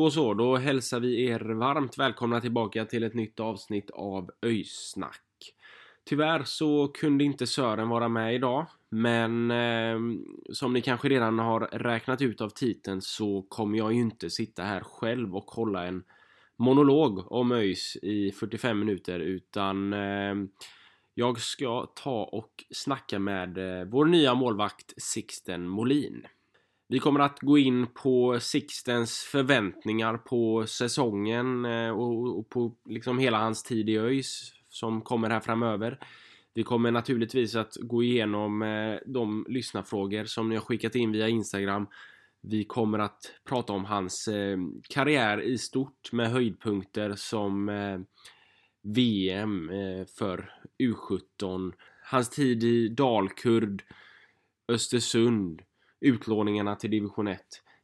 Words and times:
Då 0.00 0.10
så, 0.10 0.34
då 0.34 0.56
hälsar 0.56 1.00
vi 1.00 1.24
er 1.24 1.40
varmt 1.40 1.98
välkomna 1.98 2.40
tillbaka 2.40 2.84
till 2.84 3.02
ett 3.02 3.14
nytt 3.14 3.40
avsnitt 3.40 3.90
av 3.90 4.30
Öjsnack. 4.42 5.54
Tyvärr 6.08 6.42
så 6.44 6.88
kunde 6.88 7.24
inte 7.24 7.46
Sören 7.46 7.88
vara 7.88 8.08
med 8.08 8.34
idag, 8.34 8.66
men 8.88 9.50
eh, 9.50 9.98
som 10.52 10.72
ni 10.72 10.80
kanske 10.80 11.08
redan 11.08 11.38
har 11.38 11.60
räknat 11.60 12.22
ut 12.22 12.40
av 12.40 12.48
titeln 12.48 13.02
så 13.02 13.42
kommer 13.42 13.78
jag 13.78 13.92
ju 13.92 14.00
inte 14.00 14.30
sitta 14.30 14.62
här 14.62 14.80
själv 14.80 15.36
och 15.36 15.50
hålla 15.50 15.86
en 15.86 16.02
monolog 16.56 17.32
om 17.32 17.52
ÖIS 17.52 17.96
i 18.02 18.32
45 18.32 18.78
minuter 18.78 19.20
utan 19.20 19.92
eh, 19.92 20.34
jag 21.14 21.40
ska 21.40 21.86
ta 21.94 22.24
och 22.24 22.64
snacka 22.70 23.18
med 23.18 23.58
eh, 23.58 23.84
vår 23.84 24.04
nya 24.04 24.34
målvakt 24.34 24.94
Sixten 24.96 25.68
Molin. 25.68 26.26
Vi 26.90 26.98
kommer 26.98 27.20
att 27.20 27.40
gå 27.40 27.58
in 27.58 27.86
på 27.86 28.40
Sixtens 28.40 29.18
förväntningar 29.18 30.16
på 30.16 30.66
säsongen 30.66 31.64
eh, 31.64 31.90
och, 31.90 32.48
på 32.48 32.76
liksom 32.88 33.18
hela 33.18 33.38
hans 33.38 33.62
tid 33.62 33.88
i 33.88 33.98
ÖIS 33.98 34.52
som 34.68 35.02
kommer 35.02 35.30
här 35.30 35.40
framöver. 35.40 35.98
Vi 36.54 36.62
kommer 36.62 36.90
naturligtvis 36.90 37.54
att 37.54 37.76
gå 37.80 38.02
igenom 38.02 38.62
eh, 38.62 38.98
de 39.06 39.46
lyssnarfrågor 39.48 40.24
som 40.24 40.48
ni 40.48 40.54
har 40.54 40.62
skickat 40.62 40.94
in 40.94 41.12
via 41.12 41.28
Instagram. 41.28 41.86
Vi 42.42 42.64
kommer 42.64 42.98
att 42.98 43.32
prata 43.44 43.72
om 43.72 43.84
hans 43.84 44.28
eh, 44.28 44.58
karriär 44.88 45.42
i 45.42 45.58
stort 45.58 46.12
med 46.12 46.30
höjdpunkter 46.30 47.14
som 47.16 47.66
VM 48.82 49.70
för 50.18 50.52
U17, 50.78 51.72
hans 52.02 52.30
tid 52.30 52.64
i 52.64 52.88
Dalkurd, 52.88 53.82
Östersund, 54.68 55.62
utlåningarna 56.00 56.76
till 56.76 56.90
division 56.90 57.28
1 57.28 57.40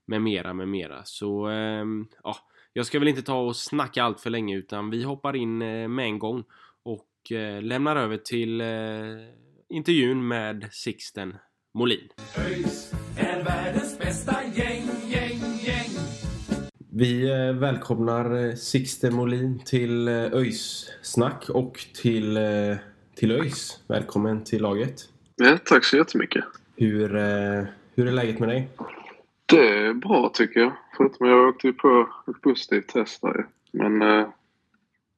med 0.07 0.23
mera, 0.23 0.55
med 0.55 0.69
mera. 0.69 1.05
Så 1.05 1.47
ehm, 1.47 2.07
ja, 2.23 2.37
jag 2.73 2.87
ska 2.87 2.99
väl 2.99 3.09
inte 3.09 3.23
ta 3.23 3.41
och 3.41 3.57
snacka 3.57 4.03
allt 4.03 4.21
för 4.21 4.31
länge 4.31 4.57
utan 4.57 4.91
vi 4.91 5.03
hoppar 5.03 5.37
in 5.37 5.63
eh, 5.63 5.89
med 5.89 6.05
en 6.05 6.19
gång 6.19 6.45
och 6.83 7.33
eh, 7.33 7.63
lämnar 7.63 7.97
över 7.97 8.17
till 8.17 8.61
eh, 8.61 8.67
intervjun 9.69 10.29
med 10.29 10.69
Sixten 10.71 11.37
Molin. 11.75 12.09
ÖIS 12.39 12.93
är 13.19 13.45
världens 13.45 13.99
bästa 13.99 14.37
gäng, 14.55 14.89
gäng, 15.09 15.41
gäng. 15.65 15.91
Vi 16.93 17.31
eh, 17.31 17.53
välkomnar 17.53 18.49
eh, 18.49 18.55
Sixten 18.55 19.15
Molin 19.15 19.63
till 19.65 20.09
eh, 20.09 20.15
ÖIS 20.15 20.91
snack 21.03 21.49
och 21.49 21.87
till, 21.95 22.37
eh, 22.37 22.77
till 23.15 23.31
ÖIS. 23.33 23.81
Välkommen 23.89 24.45
till 24.45 24.63
laget. 24.63 25.09
Ja, 25.37 25.59
tack 25.65 25.85
så 25.85 25.97
jättemycket. 25.97 26.45
Hur, 26.77 27.17
eh, 27.17 27.65
hur 27.97 28.07
är 28.07 28.13
läget 28.13 28.39
med 28.39 28.49
dig? 28.49 28.69
Det 29.47 29.69
är 29.69 29.95
bra 29.95 30.31
tycker 30.35 30.61
jag. 30.61 30.73
Förutom 30.97 31.27
att 31.27 31.33
jag 31.33 31.49
åkte 31.49 31.73
på 31.73 32.09
ett 32.31 32.41
positivt 32.41 32.89
test 32.89 33.23
där. 33.23 33.47
Men 33.73 34.03
eh, 34.03 34.27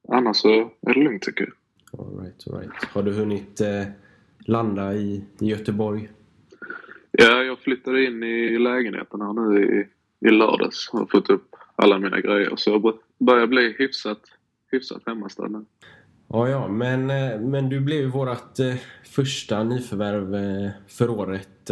annars 0.07 0.37
så 0.37 0.49
är 0.81 0.93
det 0.93 0.99
lugnt 0.99 1.21
tycker 1.21 1.43
jag. 1.43 1.99
All 1.99 2.19
right, 2.19 2.47
all 2.47 2.59
right. 2.59 2.85
Har 2.93 3.03
du 3.03 3.13
hunnit 3.13 3.61
eh, 3.61 3.83
landa 4.39 4.93
i, 4.93 5.23
i 5.39 5.45
Göteborg? 5.45 6.09
Ja, 7.11 7.43
jag 7.43 7.59
flyttade 7.59 8.05
in 8.05 8.23
i 8.23 8.59
lägenheten 8.59 9.21
här 9.21 9.33
nu 9.33 9.63
i, 9.63 9.87
i 10.27 10.31
lördags 10.31 10.89
har 10.91 11.05
fått 11.05 11.29
upp 11.29 11.55
alla 11.75 11.99
mina 11.99 12.19
grejer. 12.19 12.55
Så 12.55 12.69
jag 12.69 12.99
börjar 13.19 13.47
bli 13.47 13.75
hyfsat, 13.79 14.21
hyfsat 14.71 15.01
hemmastad 15.05 15.47
nu. 15.47 15.65
Ja, 16.27 16.49
ja, 16.49 16.67
men, 16.67 17.09
eh, 17.09 17.39
men 17.39 17.69
du 17.69 17.79
blev 17.79 17.99
ju 17.99 18.07
vårt 18.07 18.59
eh, 18.59 18.75
första 19.03 19.63
nyförvärv 19.63 20.35
eh, 20.35 20.71
för 20.87 21.09
året. 21.09 21.69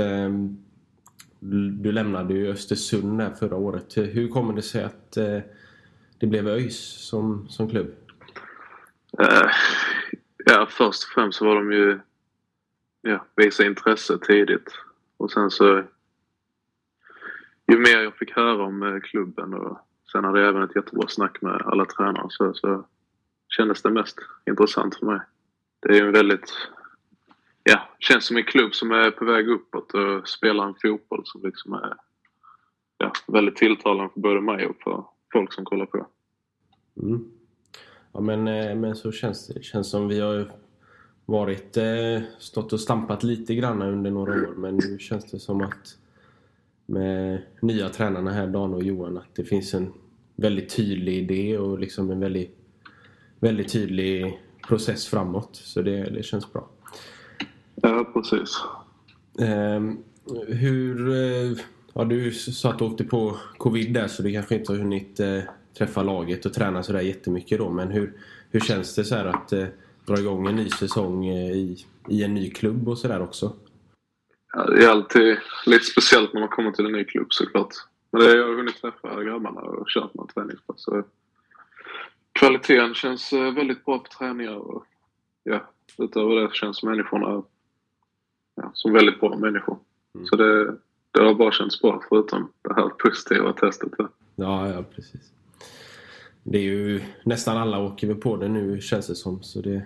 Du 1.39 1.91
lämnade 1.91 2.33
ju 2.33 2.47
Östersund 2.47 3.19
där 3.19 3.29
förra 3.29 3.55
året. 3.55 3.97
Hur 3.97 4.27
kommer 4.27 4.53
det 4.53 4.61
sig 4.61 4.83
att 4.83 5.17
eh, 5.17 5.39
det 6.19 6.27
blev 6.27 6.47
ÖIS 6.47 6.79
som, 6.79 7.49
som 7.49 7.69
klubb? 7.69 7.87
Uh, 9.21 9.51
ja, 10.45 10.67
först 10.69 11.03
och 11.03 11.09
främst 11.15 11.37
så 11.37 11.45
var 11.45 11.55
de 11.55 11.71
ju... 11.71 11.99
Ja, 13.01 13.25
visa 13.35 13.65
intresse 13.65 14.17
tidigt. 14.17 14.71
Och 15.17 15.31
sen 15.31 15.51
så... 15.51 15.83
Ju 17.71 17.77
mer 17.77 18.01
jag 18.03 18.15
fick 18.15 18.31
höra 18.31 18.63
om 18.63 18.83
eh, 18.83 18.99
klubben 18.99 19.53
och 19.53 19.79
sen 20.11 20.23
hade 20.23 20.39
jag 20.39 20.49
även 20.49 20.63
ett 20.63 20.75
jättebra 20.75 21.07
snack 21.07 21.41
med 21.41 21.61
alla 21.65 21.85
tränare 21.85 22.27
så, 22.29 22.53
så 22.53 22.85
kändes 23.47 23.81
det 23.81 23.89
mest 23.89 24.19
intressant 24.45 24.95
för 24.95 25.05
mig. 25.05 25.19
Det 25.79 25.89
är 25.89 25.93
ju 25.93 26.07
en 26.07 26.13
väldigt... 26.13 26.53
Ja, 27.69 27.89
känns 27.99 28.25
som 28.25 28.37
en 28.37 28.43
klubb 28.43 28.73
som 28.73 28.91
är 28.91 29.11
på 29.11 29.25
väg 29.25 29.47
uppåt 29.47 29.93
och 29.93 30.27
spelar 30.27 30.67
en 30.67 30.75
fotboll 30.81 31.21
som 31.25 31.41
liksom 31.43 31.73
är 31.73 31.93
ja, 32.97 33.11
väldigt 33.27 33.55
tilltalande 33.55 34.13
för 34.13 34.19
både 34.19 34.41
mig 34.41 34.65
och 34.67 34.75
för 34.83 35.03
folk 35.33 35.53
som 35.53 35.65
kollar 35.65 35.85
på. 35.85 36.07
Mm. 37.01 37.31
Ja, 38.13 38.19
men, 38.19 38.47
eh, 38.47 38.75
men 38.75 38.95
så 38.95 39.11
känns 39.11 39.47
det. 39.47 39.53
Det 39.53 39.63
känns 39.63 39.89
som 39.89 40.07
vi 40.07 40.19
har 40.19 40.51
varit, 41.25 41.77
eh, 41.77 42.21
stått 42.39 42.73
och 42.73 42.79
stampat 42.79 43.23
lite 43.23 43.55
grann 43.55 43.81
under 43.81 44.11
några 44.11 44.31
år. 44.31 44.53
Men 44.57 44.75
nu 44.75 44.99
känns 44.99 45.31
det 45.31 45.39
som 45.39 45.61
att 45.61 45.97
med 46.85 47.41
nya 47.61 47.89
tränarna 47.89 48.31
här, 48.31 48.47
Dan 48.47 48.73
och 48.73 48.83
Johan, 48.83 49.17
att 49.17 49.35
det 49.35 49.43
finns 49.43 49.73
en 49.73 49.93
väldigt 50.35 50.75
tydlig 50.75 51.13
idé 51.13 51.57
och 51.57 51.79
liksom 51.79 52.11
en 52.11 52.19
väldigt, 52.19 52.57
väldigt 53.39 53.71
tydlig 53.71 54.39
process 54.67 55.07
framåt. 55.07 55.55
Så 55.55 55.81
det, 55.81 56.03
det 56.03 56.23
känns 56.23 56.53
bra. 56.53 56.69
Ja, 57.81 58.11
precis. 58.13 58.63
Ehm, 59.39 59.97
hur... 60.47 61.09
Eh, 61.09 61.57
ja, 61.93 62.03
du 62.03 62.31
sa 62.31 62.69
att 62.69 62.79
du 62.79 62.85
åkte 62.85 63.03
på 63.03 63.37
covid 63.57 63.93
där 63.93 64.07
så 64.07 64.23
du 64.23 64.33
kanske 64.33 64.55
inte 64.55 64.71
har 64.71 64.79
hunnit 64.79 65.19
eh, 65.19 65.39
träffa 65.77 66.03
laget 66.03 66.45
och 66.45 66.53
träna 66.53 66.83
sådär 66.83 67.01
jättemycket 67.01 67.57
då. 67.57 67.69
Men 67.69 67.91
hur, 67.91 68.13
hur 68.51 68.59
känns 68.59 68.95
det 68.95 69.03
så 69.03 69.15
här 69.15 69.25
att 69.25 69.53
eh, 69.53 69.65
dra 70.05 70.19
igång 70.19 70.47
en 70.47 70.55
ny 70.55 70.69
säsong 70.69 71.25
eh, 71.25 71.51
i, 71.51 71.85
i 72.09 72.23
en 72.23 72.33
ny 72.33 72.49
klubb 72.49 72.87
och 72.87 72.97
sådär 72.97 73.21
också? 73.21 73.53
Ja, 74.53 74.65
det 74.65 74.85
är 74.85 74.89
alltid 74.89 75.37
lite 75.65 75.85
speciellt 75.85 76.33
när 76.33 76.39
man 76.39 76.49
kommer 76.49 76.71
till 76.71 76.85
en 76.85 76.91
ny 76.91 77.03
klubb 77.03 77.27
såklart. 77.29 77.73
Men 78.11 78.21
det, 78.21 78.37
jag 78.37 78.47
har 78.47 78.55
hunnit 78.55 78.81
träffa 78.81 79.23
grabbarna 79.23 79.61
och 79.61 79.87
kört 79.87 80.13
några 80.13 80.33
träningspass. 80.33 80.83
Så 80.83 81.03
kvaliteten 82.31 82.93
känns 82.93 83.33
eh, 83.33 83.53
väldigt 83.53 83.85
bra 83.85 83.99
på 83.99 84.07
träningar 84.17 84.55
och 84.55 84.85
ja, 85.43 85.69
utöver 85.97 86.35
det 86.35 86.53
känns 86.53 86.83
människorna 86.83 87.43
ja, 88.57 88.71
som 88.73 88.93
väldigt 88.93 89.19
bra 89.19 89.37
människor. 89.37 89.77
Mm. 90.15 90.27
Så 90.27 90.35
det, 90.35 90.75
det 91.11 91.23
har 91.23 91.33
bara 91.33 91.51
känts 91.51 91.81
bra 91.81 92.03
förutom 92.09 92.51
det 92.61 92.73
här 92.73 92.89
positiva 92.89 93.53
testet. 93.53 93.91
Ja. 93.97 94.09
Ja, 94.35 94.83
precis. 94.95 95.31
Det 96.43 96.57
är 96.57 96.63
ju 96.63 97.01
nästan 97.23 97.57
alla 97.57 97.79
åker 97.79 98.07
väl 98.07 98.15
på 98.15 98.37
det 98.37 98.47
nu 98.47 98.81
känns 98.81 99.07
det 99.07 99.15
som. 99.15 99.43
Så 99.43 99.61
det, 99.61 99.81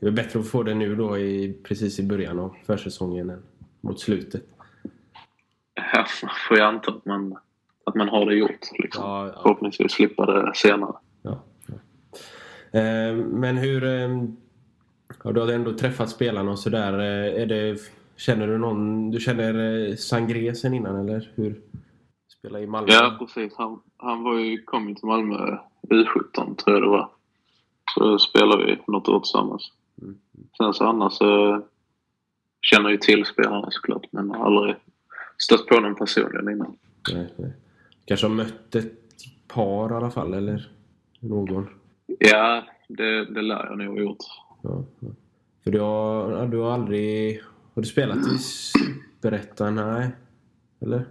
det 0.00 0.06
är 0.06 0.10
bättre 0.10 0.40
att 0.40 0.48
få 0.48 0.62
det 0.62 0.74
nu 0.74 0.96
då 0.96 1.18
i, 1.18 1.52
precis 1.62 1.98
i 1.98 2.02
början 2.02 2.38
av 2.38 2.56
försäsongen 2.66 3.30
än 3.30 3.42
mot 3.80 4.00
slutet. 4.00 4.42
Ja, 5.74 6.06
man 6.22 6.30
får 6.48 6.56
ju 6.56 6.62
anta 6.62 6.90
att 6.90 7.04
man, 7.04 7.36
att 7.84 7.94
man 7.94 8.08
har 8.08 8.26
det 8.26 8.34
gjort. 8.34 8.60
Liksom. 8.78 9.04
Ja, 9.04 9.26
ja. 9.26 9.40
Förhoppningsvis 9.42 9.92
slippa 9.92 10.26
det 10.26 10.52
senare. 10.54 10.94
Ja, 11.22 11.42
ja. 11.66 11.74
Eh, 12.80 13.14
men 13.14 13.56
hur... 13.56 13.84
Eh, 13.84 14.24
ja, 15.24 15.32
du 15.32 15.40
har 15.40 15.52
ändå 15.52 15.72
träffat 15.72 16.10
spelarna 16.10 16.50
och 16.50 16.58
sådär. 16.58 16.98
Eh, 16.98 17.42
är 17.42 17.46
det, 17.46 17.76
känner 18.20 18.46
du 18.46 18.58
någon... 18.58 19.10
Du 19.10 19.20
känner 19.20 19.88
eh, 19.88 19.96
Sangré 19.96 20.54
sen 20.54 20.74
innan 20.74 21.08
eller 21.08 21.32
hur? 21.34 21.60
Spela 22.38 22.60
i 22.60 22.66
Malmö? 22.66 22.92
Ja, 22.92 23.16
precis. 23.18 23.54
Han, 23.56 23.80
han 23.96 24.22
var 24.22 24.38
ju, 24.38 24.62
kom 24.62 24.88
ju 24.88 24.94
till 24.94 25.06
Malmö 25.06 25.58
U17 25.88 26.56
tror 26.56 26.76
jag 26.76 26.82
det 26.82 26.88
var. 26.88 27.10
Så 27.94 28.18
spelade 28.18 28.64
vi 28.64 28.78
något 28.86 29.08
år 29.08 29.20
tillsammans. 29.20 29.72
sen 30.56 30.74
så 30.74 30.84
annars 30.84 31.12
så 31.12 31.62
känner 32.62 32.84
jag 32.84 32.92
ju 32.92 32.98
till 32.98 33.24
spelarna 33.24 33.68
såklart 33.70 34.06
men 34.10 34.30
har 34.30 34.46
aldrig 34.46 34.76
stött 35.38 35.66
på 35.66 35.80
någon 35.80 35.94
personligen 35.94 36.48
innan. 36.48 36.76
Nej, 37.12 37.34
nej. 37.36 37.52
Kanske 38.04 38.26
har 38.26 38.34
mött 38.34 38.74
ett 38.74 38.92
par 39.48 39.92
i 39.92 39.94
alla 39.94 40.10
fall, 40.10 40.34
eller 40.34 40.70
någon? 41.20 41.68
Ja, 42.18 42.64
det, 42.88 43.24
det 43.24 43.42
lär 43.42 43.66
jag 43.66 43.78
nog 43.78 43.96
ha 43.96 44.02
gjort. 44.02 44.24
Ja, 44.62 44.84
ja. 45.00 45.08
För 45.64 45.70
du 45.70 45.80
har, 45.80 46.46
du 46.46 46.58
har 46.58 46.72
aldrig... 46.72 47.40
Har 47.80 47.82
du 47.82 47.88
spelat 47.88 48.18
i 48.18 48.38
Superettan? 48.38 49.74
Nej. 49.74 50.10
Eller? 50.82 51.04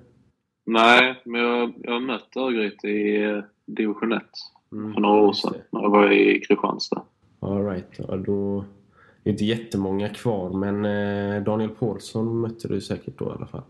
Nej, 0.66 1.22
men 1.26 1.42
jag, 1.42 1.74
jag 1.84 1.92
har 1.92 2.00
mött 2.00 2.38
Örgryte 2.38 2.88
i 2.88 3.24
eh, 3.24 3.44
division 3.66 4.14
1 4.14 4.24
Mm, 4.72 4.94
för 4.94 5.02
några 5.02 5.22
år 5.22 5.34
sedan 5.34 5.54
när 5.72 5.82
jag 5.82 5.90
var 5.90 6.12
i 6.12 6.42
Kristianstad. 6.42 7.04
All 7.40 7.66
right. 7.66 7.86
Ja, 7.98 8.18
då... 8.18 8.66
Det 9.24 9.30
är 9.30 9.32
inte 9.32 9.46
jättemånga 9.46 10.10
kvar, 10.10 10.50
men 10.50 10.86
eh, 10.86 11.44
Daniel 11.44 11.70
Paulsson 11.70 12.42
mötte 12.42 12.68
du 12.68 12.82
säkert 12.82 13.20
då 13.20 13.26
i 13.26 13.32
alla 13.38 13.48
fall. 13.48 13.64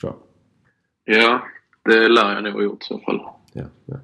Tror 0.00 0.12
jag. 1.04 1.16
Ja, 1.16 1.42
det 1.84 2.08
lär 2.08 2.34
jag 2.34 2.44
nog 2.44 2.52
ha 2.52 2.62
gjort 2.62 2.82
i 2.82 2.86
så 2.86 2.98
fall. 2.98 3.20
Ja, 3.52 3.64
ja. 3.84 3.96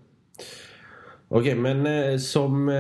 Okej, 1.28 1.54
men 1.54 1.86
eh, 1.86 2.18
som 2.18 2.70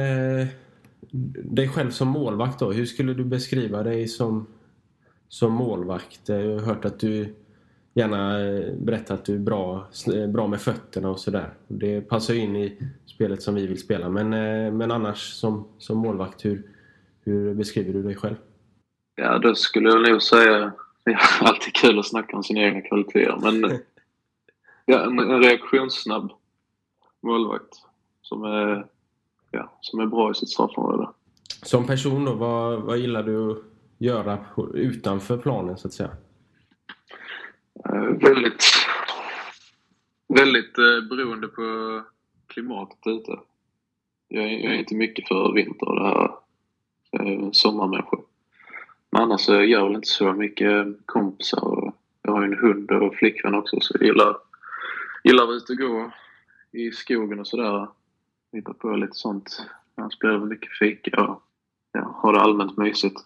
dig 1.44 1.68
själv 1.68 1.90
som 1.90 2.08
målvakt 2.08 2.58
då. 2.58 2.72
Hur 2.72 2.86
skulle 2.86 3.14
du 3.14 3.24
beskriva 3.24 3.82
dig 3.82 4.08
som, 4.08 4.46
som 5.28 5.52
målvakt? 5.52 6.20
Jag 6.28 6.36
har 6.36 6.60
hört 6.60 6.84
att 6.84 7.00
du 7.00 7.34
gärna 7.94 8.38
berättar 8.76 9.14
att 9.14 9.24
du 9.24 9.34
är 9.34 9.38
bra, 9.38 9.86
eh, 10.14 10.26
bra 10.26 10.46
med 10.46 10.60
fötterna 10.60 11.10
och 11.10 11.20
sådär. 11.20 11.54
Det 11.68 12.00
passar 12.00 12.34
ju 12.34 12.40
in 12.40 12.56
i 12.56 12.78
spelet 13.06 13.42
som 13.42 13.54
vi 13.54 13.66
vill 13.66 13.80
spela. 13.80 14.08
Men, 14.08 14.32
eh, 14.32 14.72
men 14.72 14.90
annars 14.90 15.32
som, 15.32 15.68
som 15.78 15.98
målvakt, 15.98 16.44
hur, 16.44 16.70
hur 17.20 17.54
beskriver 17.54 17.92
du 17.92 18.02
dig 18.02 18.16
själv? 18.16 18.36
Ja, 19.14 19.38
då 19.38 19.54
skulle 19.54 19.88
jag 19.88 20.10
nog 20.10 20.22
säga... 20.22 20.72
Det 21.04 21.10
är 21.10 21.20
alltid 21.40 21.74
kul 21.74 21.98
att 21.98 22.06
snacka 22.06 22.36
om 22.36 22.42
sina 22.42 22.60
egna 22.60 22.80
kvaliteter, 22.80 23.38
men 23.42 23.62
ja, 24.84 25.04
en, 25.04 25.18
en 25.18 25.42
reaktionssnabb 25.42 26.32
målvakt 27.22 27.74
som 28.22 28.44
är, 28.44 28.86
ja, 29.50 29.78
som 29.80 30.00
är 30.00 30.06
bra 30.06 30.30
i 30.30 30.34
sitt 30.34 30.48
straffområde. 30.48 31.08
Som 31.62 31.86
person 31.86 32.24
då, 32.24 32.32
vad, 32.34 32.82
vad 32.82 32.98
gillar 32.98 33.22
du 33.22 33.64
göra 34.04 34.38
utanför 34.74 35.38
planen 35.38 35.76
så 35.78 35.88
att 35.88 35.94
säga? 35.94 36.10
Eh, 37.88 38.02
väldigt, 38.02 38.64
väldigt 40.28 40.78
eh, 40.78 41.08
beroende 41.10 41.48
på 41.48 41.62
klimatet 42.46 43.06
ute. 43.06 43.38
Jag, 44.28 44.44
är- 44.44 44.48
jag 44.64 44.74
är 44.74 44.78
inte 44.78 44.94
mycket 44.94 45.28
för 45.28 45.52
vinter 45.52 45.88
och 45.88 45.96
det 46.00 46.06
här 46.08 46.30
eh, 47.12 47.50
sommarmänniska. 47.52 48.16
Men 49.10 49.22
annars 49.22 49.40
så 49.40 49.52
gör 49.54 49.62
jag 49.62 49.84
väl 49.86 49.94
inte 49.94 50.08
så 50.08 50.32
mycket 50.32 50.70
eh, 50.86 50.92
kompisar. 51.06 51.64
Och 51.64 51.94
jag 52.22 52.32
har 52.32 52.46
ju 52.46 52.52
en 52.52 52.58
hund 52.58 52.90
och 52.90 53.14
flickvän 53.14 53.54
också 53.54 53.80
så 53.80 53.94
jag 54.00 54.06
gillar, 54.06 54.36
gillar 55.24 55.42
att 55.42 55.48
vara 55.48 55.56
ute 55.56 55.72
och 55.72 55.78
gå 55.78 56.10
i 56.72 56.90
skogen 56.90 57.40
och 57.40 57.46
sådär. 57.46 57.88
Hitta 58.52 58.72
på 58.74 58.96
lite 58.96 59.14
sånt. 59.14 59.66
Jag 59.96 60.12
spelar 60.12 60.38
väl 60.38 60.48
mycket 60.48 60.78
fika 60.78 61.24
och 61.26 61.42
ja, 61.94 62.14
har 62.22 62.32
det 62.32 62.40
allmänt 62.40 62.76
mysigt. 62.76 63.20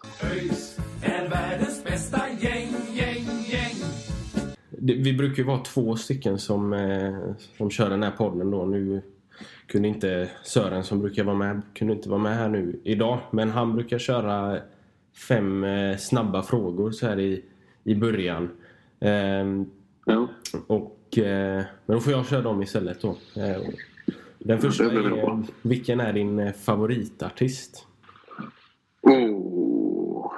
Vi 4.81 5.13
brukar 5.13 5.37
ju 5.37 5.45
vara 5.45 5.59
två 5.59 5.97
stycken 5.97 6.39
som, 6.39 6.73
eh, 6.73 7.15
som 7.57 7.71
kör 7.71 7.91
den 7.91 8.03
här 8.03 8.11
podden 8.11 8.51
då. 8.51 8.65
Nu 8.67 9.03
kunde 9.67 9.89
inte 9.89 10.31
Sören 10.45 10.85
som 10.85 11.01
brukar 11.01 11.25
vara 11.25 11.37
med, 11.37 11.61
kunde 11.75 11.95
inte 11.95 12.09
vara 12.09 12.21
med 12.21 12.37
här 12.37 12.49
nu 12.49 12.81
idag. 12.85 13.19
Men 13.31 13.51
han 13.51 13.75
brukar 13.75 13.99
köra 13.99 14.59
fem 15.29 15.65
eh, 15.65 15.97
snabba 15.97 16.43
frågor 16.43 16.91
så 16.91 17.07
här 17.07 17.21
i, 17.21 17.45
i 17.85 17.95
början. 17.95 18.51
Ehm, 19.01 19.67
Ja. 20.05 20.29
och, 20.67 21.19
eh, 21.19 21.65
men 21.87 21.97
då 21.97 22.01
får 22.01 22.13
jag 22.13 22.27
köra 22.27 22.43
dem 22.43 22.63
istället 22.63 23.01
då. 23.03 23.17
Den 24.39 24.59
första 24.59 24.85
är, 24.85 25.43
vilken 25.63 26.01
är 26.01 26.13
din 26.13 26.53
favoritartist? 26.53 27.87
Oh. 29.09 30.33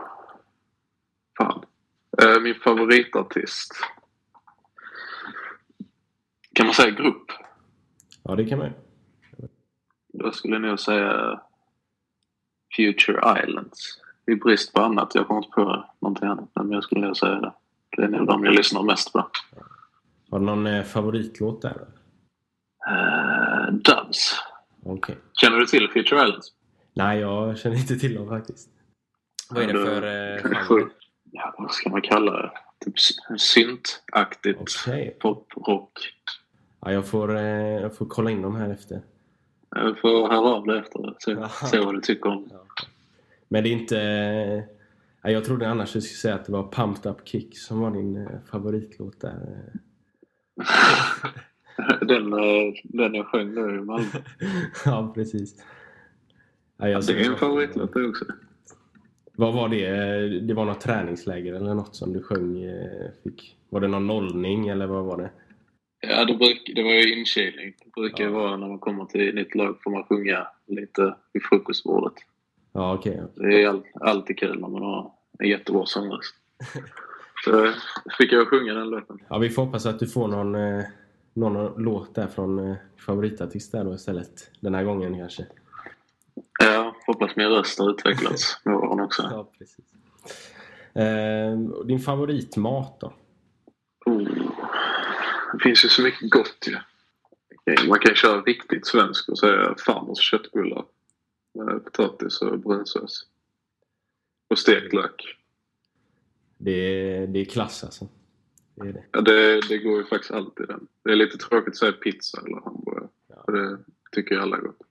Fan. 1.39 1.65
Eh, 2.23 2.41
min 2.43 2.55
favoritartist. 2.55 3.73
Kan 6.55 6.67
man 6.67 6.75
säga 6.75 6.91
grupp? 6.91 7.33
Ja, 8.23 8.35
det 8.35 8.45
kan 8.45 8.59
man 8.59 8.67
ju. 8.67 8.73
Då 10.13 10.33
skulle 10.33 10.55
jag 10.55 10.63
nog 10.63 10.81
säga 10.81 11.41
Future 12.77 13.45
Islands. 13.45 14.01
I 14.27 14.35
brist 14.35 14.73
på 14.73 14.81
annat. 14.81 15.15
Jag 15.15 15.27
kommer 15.27 15.41
inte 15.41 15.55
på 15.55 15.85
någonting 16.01 16.29
annat. 16.29 16.49
Men 16.55 16.73
jag 16.73 16.85
skulle 16.85 17.07
nog 17.07 17.17
säga 17.17 17.41
det. 17.41 17.53
Det 17.97 18.03
är 18.03 18.09
nog 18.09 18.27
de 18.27 18.45
jag 18.45 18.55
lyssnar 18.55 18.83
mest 18.83 19.13
på. 19.13 19.31
Har 20.31 20.39
du 20.39 20.45
någon 20.45 20.67
eh, 20.67 20.85
favoritlåt 20.85 21.63
där? 21.63 21.87
Uh, 22.91 23.73
Dubs. 23.73 24.35
Okej. 24.85 25.19
Känner 25.33 25.57
du 25.57 25.67
till 25.67 25.89
Future 25.89 26.25
Islands? 26.25 26.53
Nej, 26.95 27.19
jag 27.21 27.59
känner 27.59 27.77
inte 27.77 27.97
till 27.97 28.15
dem 28.15 28.29
faktiskt. 28.29 28.69
Vad 29.51 29.63
är 29.63 29.67
det 29.73 29.79
Ja, 29.79 29.85
för 29.85 30.01
då- 30.01 30.07
eh, 30.59 30.65
genre? 30.65 30.91
Ja, 31.33 31.55
vad 31.59 31.71
ska 31.71 31.91
man 31.91 32.03
kalla 32.03 32.33
det? 32.33 32.51
Typ 32.85 32.95
syntaktigt 33.41 34.59
Okej. 34.61 35.17
poprock. 35.21 35.93
Ja, 36.81 36.93
jag, 36.93 37.07
får, 37.07 37.37
eh, 37.37 37.43
jag 37.83 37.97
får 37.97 38.07
kolla 38.07 38.31
in 38.31 38.43
dem 38.43 38.57
här 38.57 38.71
efter. 38.71 39.01
Jag 39.71 39.99
får 40.01 40.29
höra 40.29 40.39
av 40.55 40.67
dig 40.67 40.79
efter 40.79 41.15
se, 41.19 41.67
se 41.67 41.79
vad 41.81 41.95
du 41.95 42.01
tycker 42.01 42.31
om 42.31 42.49
Ja. 42.51 42.65
Men 43.49 43.63
det 43.65 43.69
är 43.69 43.73
inte... 43.73 44.01
eh, 44.01 44.63
ja, 45.23 45.31
jag 45.31 45.45
trodde 45.45 45.69
annars 45.69 45.93
du 45.93 46.01
skulle 46.01 46.17
säga 46.17 46.35
att 46.35 46.45
det 46.45 46.53
var 46.53 46.73
Pumped 46.73 47.13
Up 47.13 47.29
Kick 47.29 47.59
som 47.59 47.81
var 47.81 47.91
din 47.91 48.17
eh, 48.17 48.29
favoritlåt 48.51 49.21
där. 49.21 49.63
den, 52.01 52.33
eh, 52.33 52.73
den 52.85 53.15
jag 53.15 53.27
sjöng 53.27 53.55
då 53.55 53.71
i 53.71 53.81
Malmö. 53.81 54.07
ja, 54.85 55.13
precis. 55.15 55.65
Ja, 56.81 57.01
Det 57.07 57.13
är 57.13 57.31
en 57.31 57.37
favoritlåt 57.37 57.97
också. 57.97 58.25
Vad 59.33 59.55
var 59.55 59.69
det? 59.69 59.89
Det 60.41 60.55
var 60.55 60.65
något 60.65 60.81
träningsläger 60.81 61.55
eller 61.55 61.75
något 61.75 61.97
som 61.97 62.13
du 62.13 62.23
sjöng? 62.23 62.63
eh, 62.63 63.11
Fick... 63.25 63.57
Var 63.69 63.81
det 63.81 63.89
någon 63.89 64.07
nollning 64.07 64.69
eller 64.69 64.87
vad 64.87 65.05
var 65.05 65.17
det? 65.19 65.31
Ja, 66.01 66.25
det, 66.25 66.35
bruk, 66.35 66.73
det 66.77 66.83
var 66.83 66.91
ju 66.91 67.19
inkilning. 67.19 67.75
Det 67.85 67.91
brukar 68.01 68.25
Ja. 68.25 68.31
vara 68.31 68.57
när 68.57 68.69
man 68.69 68.79
kommer 68.79 69.05
till 69.05 69.29
ett 69.29 69.35
nytt 69.35 69.55
lag 69.55 69.77
får 69.85 69.91
man 69.91 70.05
sjunga 70.05 70.47
lite 70.67 71.15
vid 71.33 71.43
frukostbordet. 71.43 72.13
Ja, 72.73 72.95
okej. 72.95 73.23
Det 73.35 73.63
är 73.63 73.69
all, 73.69 73.83
alltid 74.01 74.39
kul 74.39 74.61
när 74.61 74.69
man 74.69 74.83
har 74.83 75.13
en 75.39 75.49
jättebra 75.49 75.87
sångröst. 75.87 76.35
Så 77.45 77.73
fick 78.19 78.33
jag 78.33 78.49
sjunga 78.49 78.75
den 78.75 78.91
låten. 78.91 79.19
Ja, 79.29 79.39
vi 79.39 79.51
får 79.51 79.65
hoppas 79.65 79.87
att 79.87 79.99
du 79.99 80.07
får 80.07 80.29
någon, 80.29 80.55
eh, 80.55 80.85
någon 81.35 81.83
låt 81.85 82.15
där 82.15 82.27
från 82.27 82.59
eh, 82.71 82.77
favoritartist 83.07 83.73
där 83.73 83.85
då 83.85 83.95
istället. 83.95 84.51
Den 84.61 84.75
här 84.75 84.85
gången 84.85 85.19
kanske. 85.19 85.47
Ja, 86.61 86.80
hoppas 87.13 87.37
min 87.37 87.49
röst 87.49 87.79
har 87.79 87.91
utvecklats 87.91 88.61
med 88.65 88.75
åren 88.75 89.01
också. 89.01 89.23
Ja, 89.23 89.51
precis. 89.59 89.85
Eh, 90.95 91.59
din 91.85 92.01
favoritmat 92.01 93.01
då? 93.01 93.13
Oh. 94.07 94.29
Det 95.53 95.59
finns 95.63 95.85
ju 95.85 95.89
så 95.89 96.03
mycket 96.03 96.31
gott 96.31 96.67
ju. 96.67 96.77
Man 97.89 97.99
kan 97.99 98.15
köra 98.15 98.41
riktigt 98.41 98.87
svensk 98.87 99.29
och 99.29 99.39
säga 99.39 99.75
farmors 99.87 100.31
köttbullar. 100.31 100.85
Med 101.55 101.85
potatis 101.85 102.43
och 102.43 102.59
brunsås. 102.59 103.27
Och 104.49 104.59
stekt 104.59 104.93
lök. 104.93 105.37
Det 106.59 106.71
är, 106.71 107.27
det 107.27 107.39
är 107.39 107.45
klass 107.45 107.85
alltså. 107.85 108.09
Det 108.75 108.89
är 108.89 108.93
det. 108.93 109.05
Ja, 109.13 109.21
det, 109.21 109.61
det 109.69 109.79
går 109.79 109.99
ju 109.99 110.05
faktiskt 110.05 110.31
alltid 110.31 110.69
den. 110.69 110.87
Det 111.05 111.11
är 111.11 111.17
lite 111.17 111.39
tråkigt 111.39 111.69
att 111.69 111.77
säga 111.77 111.93
pizza 111.93 112.41
eller 112.47 112.61
hamburgare. 112.61 113.09
Ja. 113.29 113.43
För 113.45 113.53
det 113.53 113.79
tycker 114.13 114.35
ju 114.35 114.41
alla 114.41 114.57
är 114.57 114.61
gott. 114.61 114.83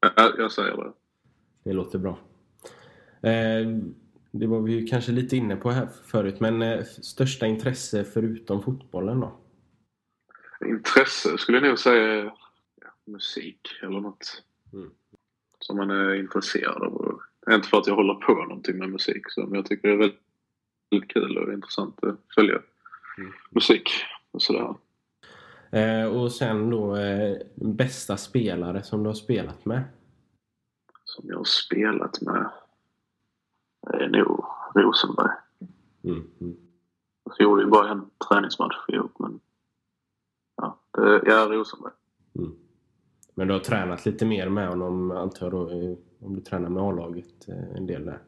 Jag, 0.00 0.38
jag 0.38 0.52
säger 0.52 0.76
det. 0.76 0.92
Det 1.64 1.72
låter 1.72 1.98
bra. 1.98 2.18
Eh, 3.22 3.68
det 4.30 4.46
var 4.46 4.60
vi 4.60 4.86
kanske 4.86 5.12
lite 5.12 5.36
inne 5.36 5.56
på 5.56 5.70
här 5.70 5.88
förut, 6.04 6.40
men 6.40 6.62
eh, 6.62 6.84
största 6.84 7.46
intresse 7.46 8.04
förutom 8.04 8.62
fotbollen 8.62 9.20
då? 9.20 9.36
Intresse 10.66 11.38
skulle 11.38 11.58
jag 11.58 11.68
nog 11.68 11.78
säga 11.78 12.24
ja, 12.24 12.32
musik 13.04 13.60
eller 13.82 14.00
något. 14.00 14.42
Mm. 14.72 14.90
Som 15.58 15.76
man 15.76 15.90
är 15.90 16.14
intresserad 16.14 16.82
av. 16.82 17.20
Inte 17.50 17.68
för 17.68 17.78
att 17.78 17.86
jag 17.86 17.94
håller 17.94 18.14
på 18.14 18.34
någonting 18.34 18.78
med 18.78 18.90
musik 18.90 19.22
så, 19.28 19.40
men 19.40 19.54
jag 19.54 19.66
tycker 19.66 19.88
det 19.88 19.94
är 19.94 19.98
väldigt 19.98 21.12
kul 21.12 21.38
och 21.38 21.52
intressant 21.52 22.04
att 22.04 22.20
följa 22.34 22.58
Mm. 23.18 23.32
musik 23.50 23.90
och 24.30 24.42
sådär. 24.42 24.74
Eh, 25.70 26.06
och 26.06 26.32
sen 26.32 26.70
då 26.70 26.96
eh, 26.96 27.36
bästa 27.54 28.16
spelare 28.16 28.82
som 28.82 29.02
du 29.02 29.08
har 29.08 29.14
spelat 29.14 29.64
med? 29.64 29.82
Som 31.18 31.28
jag 31.28 31.36
har 31.36 31.44
spelat 31.44 32.20
med 32.20 32.50
är 33.86 34.08
nog 34.08 34.44
Rosenberg. 34.74 35.30
Mm, 36.04 36.30
mm. 36.40 36.56
Jag 37.24 37.40
gjorde 37.40 37.62
ju 37.62 37.68
bara 37.68 37.90
en 37.90 38.10
träningsmatch 38.28 38.76
ihop 38.88 39.18
men 39.18 39.40
ja, 40.56 40.80
det, 40.90 41.22
ja 41.26 41.46
Rosenberg. 41.46 41.92
Mm. 42.34 42.52
Men 43.34 43.48
du 43.48 43.54
har 43.54 43.60
tränat 43.60 44.06
lite 44.06 44.26
mer 44.26 44.48
med 44.48 44.68
honom 44.68 45.10
antar 45.10 45.46
jag 45.46 45.52
då, 45.52 45.70
eh, 45.70 45.96
om 46.20 46.34
du 46.34 46.40
tränar 46.40 46.68
med 46.68 46.82
A-laget 46.82 47.48
eh, 47.48 47.76
en 47.76 47.86
del 47.86 48.04
där? 48.04 48.22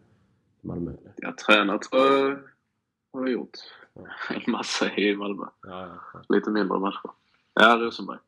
Malmö? 0.60 0.90
Eller? 0.90 1.14
Jag 1.16 1.38
tränat 1.38 1.88
jag 1.90 2.00
har 3.12 3.20
jag 3.20 3.28
gjort. 3.28 3.58
Ja. 3.94 4.02
En 4.34 4.52
massa 4.52 4.94
i 4.94 5.16
Malmö. 5.16 5.46
Ja, 5.62 5.98
ja. 6.12 6.22
Lite 6.28 6.50
mindre 6.50 6.78
matcher. 6.78 7.10
Ja, 7.54 7.76
Rosenberg. 7.76 8.18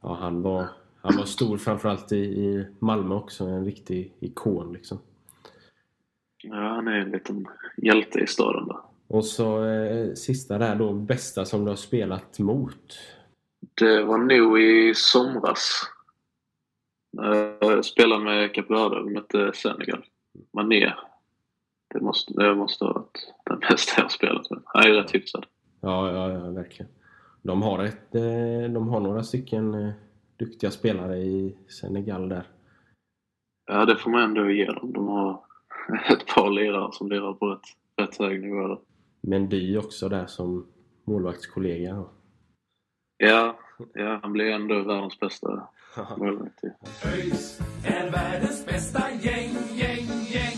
ja 0.00 0.14
han, 0.14 0.42
var, 0.42 0.68
han 1.02 1.16
var 1.16 1.24
stor 1.24 1.56
framförallt 1.56 2.12
i, 2.12 2.16
i 2.16 2.66
Malmö 2.78 3.14
också. 3.14 3.44
En 3.44 3.64
riktig 3.64 4.12
ikon 4.20 4.72
liksom. 4.72 4.98
Ja, 6.42 6.54
han 6.54 6.88
är 6.88 6.98
en 6.98 7.10
liten 7.10 7.46
hjälte 7.76 8.20
i 8.20 8.26
staden 8.26 8.68
där. 8.68 8.76
Och 9.08 9.24
så 9.24 9.64
eh, 9.64 10.12
sista 10.14 10.58
där 10.58 10.76
då, 10.76 10.92
bästa 10.92 11.44
som 11.44 11.64
du 11.64 11.70
har 11.70 11.76
spelat 11.76 12.38
mot. 12.38 12.98
Det 13.74 14.04
var 14.04 14.18
nog 14.18 14.60
i 14.60 14.94
somras. 14.94 15.82
Jag 17.60 17.84
spelade 17.84 18.24
med 18.24 18.54
Kap 18.54 18.70
Verde. 18.70 19.02
Vi 19.04 19.14
mötte 19.14 19.52
Senegal. 19.54 20.04
Mané. 20.52 20.92
Det 21.94 22.00
måste, 22.00 22.32
det 22.32 22.54
måste 22.54 22.84
ha 22.84 22.92
varit 22.92 23.34
den 23.44 23.58
bästa 23.70 23.92
jag 23.96 24.04
har 24.04 24.08
spelat 24.08 24.50
med. 24.50 24.62
Han 24.64 24.82
är 24.82 24.88
ju 24.88 24.94
rätt 24.94 25.14
hyfsad. 25.14 25.46
Ja, 25.80 26.10
ja, 26.12 26.32
ja 26.32 26.50
verkligen. 26.50 26.92
De 27.42 27.62
har, 27.62 27.84
ett, 27.84 28.14
eh, 28.14 28.72
de 28.72 28.88
har 28.88 29.00
några 29.00 29.22
stycken 29.22 29.74
eh, 29.74 29.92
duktiga 30.44 30.70
spelare 30.70 31.18
i 31.18 31.56
Senegal 31.80 32.28
där. 32.28 32.46
Ja, 33.66 33.84
det 33.84 33.96
får 33.96 34.10
man 34.10 34.22
ändå 34.22 34.50
ge 34.50 34.64
dem. 34.64 34.92
De 34.92 35.08
har 35.08 35.40
ett 36.10 36.26
par 36.34 36.50
lirare 36.50 36.92
som 36.92 37.08
lirar 37.08 37.32
på 37.32 37.46
rätt, 37.46 37.60
rätt 37.96 38.16
hög 38.18 38.42
nivå. 38.42 38.68
där. 38.68 38.78
Mendy 39.20 39.76
också 39.76 40.08
där 40.08 40.26
som 40.26 40.66
målvaktskollega. 41.04 42.04
Ja, 43.16 43.58
ja, 43.94 44.18
han 44.22 44.32
blir 44.32 44.50
ändå 44.50 44.82
världens 44.82 45.20
bästa 45.20 45.68
målvakt. 46.18 46.64
ÖIS 47.04 47.60
är 47.86 48.10
världens 48.10 48.66
bästa 48.66 49.10
gäng, 49.10 49.50
gäng, 49.74 50.06
gäng. 50.32 50.56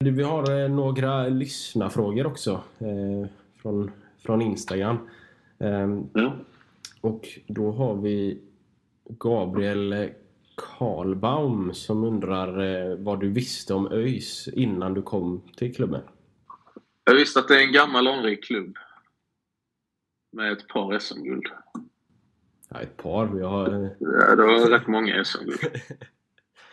Du, 0.00 0.10
Vi 0.10 0.22
har 0.22 0.62
eh, 0.64 0.68
några 0.70 1.28
lyssnarfrågor 1.28 2.26
också 2.26 2.50
eh, 2.78 3.28
från, 3.62 3.90
från 4.18 4.42
Instagram. 4.42 4.96
Ehm, 5.58 6.06
Ja. 6.14 6.32
och 7.00 7.28
då 7.46 7.70
har 7.72 7.94
vi 7.94 8.40
Gabriel 9.18 10.10
Karlbaum 10.56 11.74
som 11.74 12.04
undrar 12.04 12.58
eh, 12.90 12.96
vad 12.96 13.20
du 13.20 13.30
visste 13.30 13.74
om 13.74 13.92
ÖIS 13.92 14.48
innan 14.48 14.94
du 14.94 15.02
kom 15.02 15.42
till 15.56 15.74
klubben. 15.74 16.00
Jag 17.04 17.14
visste 17.14 17.40
att 17.40 17.48
det 17.48 17.54
är 17.62 17.66
en 17.66 17.72
gammal 17.72 18.06
anrik 18.08 18.44
klubb. 18.44 18.76
Med 20.32 20.52
ett 20.52 20.68
par 20.68 20.98
SM-guld. 20.98 21.46
Ja, 22.68 22.80
ett 22.80 22.96
par. 22.96 23.26
Vi 23.26 23.42
har 23.42 23.66
eh, 23.84 23.90
Ja, 23.98 24.36
det 24.36 24.42
var 24.42 24.70
rätt 24.70 24.86
många 24.86 25.24
SM-guld. 25.24 25.58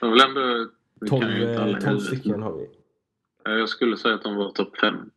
Var 0.01 0.09
väl 0.09 0.21
ändå... 0.21 0.69
vi 1.01 1.07
12, 1.09 1.21
kan 1.21 1.31
ju 1.31 1.41
inte 1.49 1.61
alla 1.61 1.71
eh, 1.71 1.77
i 1.77 1.81
12 1.81 1.85
huvudet. 1.85 2.07
stycken. 2.07 2.41
Har 2.41 2.53
vi. 2.53 2.69
Ja, 3.43 3.51
Jag 3.51 3.69
skulle 3.69 3.97
säga 3.97 4.15
att 4.15 4.23
de 4.23 4.35
var 4.35 4.49
topp 4.51 4.77
fem. 4.77 5.09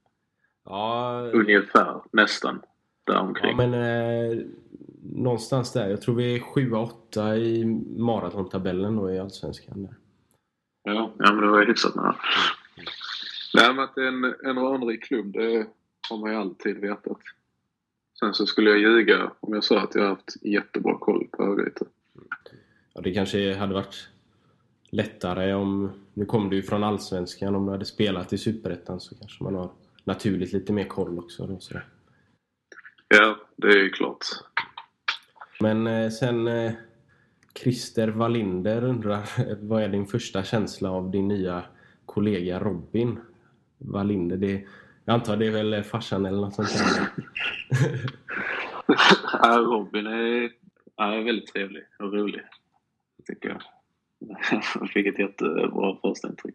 Ja, 0.65 1.21
Ungefär. 1.33 2.01
Nästan. 2.13 2.61
ja 3.05 3.13
Däromkring. 3.13 3.57
men 3.57 3.75
eh, 3.75 4.39
någonstans 5.13 5.73
där. 5.73 5.91
Jag 5.91 6.03
tror 6.03 6.15
vi 6.15 6.35
är 6.35 6.39
7-8 6.39 7.37
i 7.37 7.65
maratontabellen 8.01 8.97
då 8.97 9.11
i 9.11 9.19
Allsvenskan. 9.19 9.83
Där. 9.83 9.95
Ja, 10.83 11.13
ja 11.19 11.33
men 11.33 11.45
det 11.45 11.51
var 11.51 11.61
ju 11.61 11.67
hyfsat 11.67 11.95
nära. 11.95 12.17
Nej, 13.55 13.75
men 13.75 13.85
att 13.85 13.95
det 13.95 14.03
är 14.03 14.09
en, 14.09 14.25
en 14.25 14.59
anrik 14.59 15.03
klubb, 15.03 15.33
det 15.33 15.67
har 16.11 16.19
man 16.19 16.31
ju 16.31 16.37
alltid 16.37 16.79
vetat. 16.79 17.19
Sen 18.21 18.35
så 18.35 18.47
skulle 18.47 18.71
jag 18.71 18.79
ljuga 18.79 19.33
om 19.41 19.55
jag 19.55 19.65
sa 19.65 19.81
att 19.81 19.95
jag 19.95 20.03
har 20.03 20.09
haft 20.09 20.43
jättebra 20.43 20.99
koll 20.99 21.27
på 21.33 21.43
Örgryte. 21.43 21.85
Ja, 22.95 23.01
det 23.01 23.15
kanske 23.15 23.55
hade 23.55 23.75
varit 23.75 24.09
lättare 24.91 25.55
om... 25.55 25.91
Nu 26.15 26.25
kom 26.25 26.51
du 26.51 26.57
ju 26.57 26.63
från 26.63 26.85
Allsvenskan. 26.85 27.55
Om 27.55 27.67
du 27.67 27.73
hade 27.73 27.85
spelat 27.85 28.33
i 28.33 28.39
Superettan 28.39 29.01
så 29.01 29.15
kanske 29.15 29.45
man 29.45 29.55
har 29.55 29.71
naturligt 30.05 30.53
lite 30.53 30.73
mer 30.73 30.85
koll 30.85 31.19
också. 31.19 31.47
Då, 31.47 31.59
sådär. 31.59 31.85
Ja, 33.09 33.37
det 33.57 33.69
är 33.69 33.79
ju 33.79 33.91
klart. 33.91 34.25
Men 35.61 35.87
eh, 35.87 36.11
sen... 36.11 36.49
Eh, 36.49 36.73
Christer 37.55 38.09
Wallinder 38.09 38.85
undrar 38.85 39.23
vad 39.61 39.83
är 39.83 39.89
din 39.89 40.07
första 40.07 40.43
känsla 40.43 40.91
av 40.91 41.11
din 41.11 41.29
nya 41.29 41.63
kollega 42.07 42.61
Robin 42.61 43.21
Wallinder? 43.79 44.37
Det, 44.37 44.67
jag 45.05 45.15
antar 45.15 45.37
det 45.37 45.47
är 45.47 45.51
väl 45.51 45.83
farsan 45.83 46.27
eller 46.27 46.41
något 46.41 46.55
sånt 46.55 46.69
där? 46.69 47.09
ja, 49.43 49.59
Robin 49.59 50.07
är, 50.07 50.51
är 50.97 51.25
väldigt 51.25 51.53
trevlig 51.53 51.83
och 51.99 52.13
rolig. 52.13 52.43
Tycker 53.27 53.49
jag. 53.49 53.63
Jag 54.75 54.91
fick 54.91 55.07
ett 55.07 55.19
jättebra 55.19 55.97
första 56.03 56.29
intryck. 56.29 56.55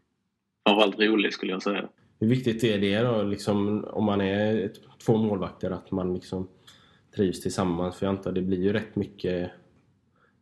Framförallt 0.65 0.99
rolig 0.99 1.33
skulle 1.33 1.51
jag 1.51 1.63
säga. 1.63 1.89
Hur 2.19 2.27
viktigt 2.27 2.63
är 2.63 2.79
det 2.79 2.99
då, 2.99 3.23
liksom, 3.23 3.83
om 3.83 4.03
man 4.03 4.21
är 4.21 4.71
två 5.05 5.17
målvakter, 5.17 5.71
att 5.71 5.91
man 5.91 6.13
liksom 6.13 6.47
trivs 7.15 7.41
tillsammans? 7.41 7.95
För 7.95 8.05
jag 8.05 8.15
antar 8.15 8.31
det 8.31 8.41
blir 8.41 8.63
ju 8.63 8.73
rätt 8.73 8.95
mycket 8.95 9.51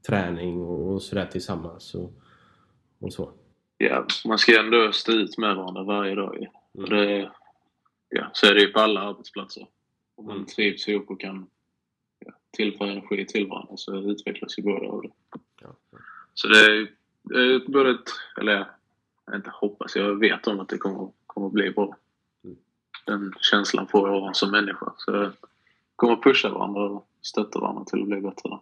träning 0.08 0.62
och, 0.62 0.94
och 0.94 1.02
sådär 1.02 1.26
tillsammans 1.26 1.96
och, 1.96 2.14
och 3.00 3.14
så. 3.14 3.32
Ja, 3.78 4.06
man 4.26 4.38
ska 4.38 4.52
ju 4.52 4.58
ändå 4.58 4.92
stå 4.92 5.12
ut 5.12 5.38
med 5.38 5.56
varandra 5.56 5.84
varje 5.84 6.16
dag. 6.16 6.38
ju. 6.42 6.48
Och 6.82 6.88
Mm. 6.92 7.00
det, 7.08 7.32
ja, 8.10 8.30
så 8.34 8.48
är 8.48 8.54
det 8.54 8.62
ju 8.62 8.68
på 8.68 8.80
alla 8.80 9.02
arbetsplatser. 9.02 9.68
Om 10.16 10.26
man 10.26 10.36
Mm. 10.36 10.46
trivs 10.48 10.88
ihop 10.88 11.10
och 11.10 11.20
kan 11.22 11.48
ja, 12.26 12.32
tillföra 12.58 12.92
energi 12.92 13.26
till 13.26 13.48
varandra 13.48 13.78
så 13.78 13.96
utvecklas 13.96 14.60
ju 14.60 14.64
båda 14.64 14.88
av 14.88 15.02
det. 15.02 15.10
Ja. 15.62 15.76
Så 16.34 16.48
det 16.48 16.60
är, 16.66 16.88
det 17.22 17.40
är 17.56 17.72
både 17.72 17.90
ett, 17.92 18.10
eller 18.42 18.66
jag 19.26 19.36
inte 19.36 19.50
hoppas, 19.54 19.96
jag 19.96 20.20
vet 20.20 20.48
om 20.48 20.60
att 20.60 20.70
det 20.70 20.78
kommer, 20.78 21.12
kommer 21.28 21.48
att 21.48 21.54
bli 21.54 21.70
bra. 21.72 21.98
Mm. 22.44 22.58
Den 23.06 23.34
känslan 23.40 23.88
får 23.88 24.10
jag 24.10 24.36
som 24.36 24.52
människa. 24.52 24.94
Så 24.98 25.32
kommer 26.04 26.16
pusha 26.16 26.50
varandra 26.50 26.82
och 26.82 27.08
stötta 27.22 27.60
varandra 27.60 27.84
till 27.84 28.02
att 28.02 28.08
bli 28.08 28.22
bättre. 28.22 28.60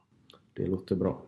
Det 0.54 0.68
låter 0.68 0.96
bra. 0.96 1.22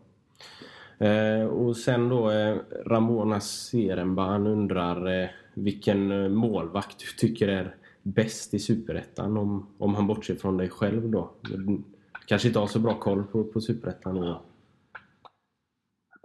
Eh, 0.98 1.46
och 1.46 1.78
sen 1.78 2.10
då 2.10 2.32
eh, 2.32 2.58
Ramona 2.86 3.40
Serenban 3.40 4.48
undrar 4.48 5.22
eh, 5.22 5.30
vilken 5.54 6.12
eh, 6.12 6.30
målvakt 6.30 7.00
du 7.00 7.28
tycker 7.28 7.48
är 7.48 7.76
bäst 8.02 8.54
i 8.54 8.60
Superettan 8.60 9.38
om, 9.38 9.68
om 9.78 9.96
han 9.96 10.08
bortser 10.08 10.36
från 10.36 10.58
dig 10.58 10.70
själv 10.70 11.10
då. 11.10 11.32
Du 11.42 11.84
kanske 12.26 12.48
inte 12.48 12.60
har 12.60 12.68
så 12.68 12.80
bra 12.80 13.00
koll 13.00 13.24
på, 13.24 13.44
på 13.44 13.62
Superettan 13.62 14.16
då. 14.16 14.42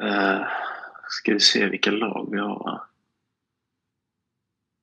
Uh, 0.02 0.46
ska 1.08 1.32
vi 1.32 1.40
se 1.40 1.68
vilka 1.68 1.90
lag 1.90 2.28
vi 2.30 2.38
har. 2.38 2.80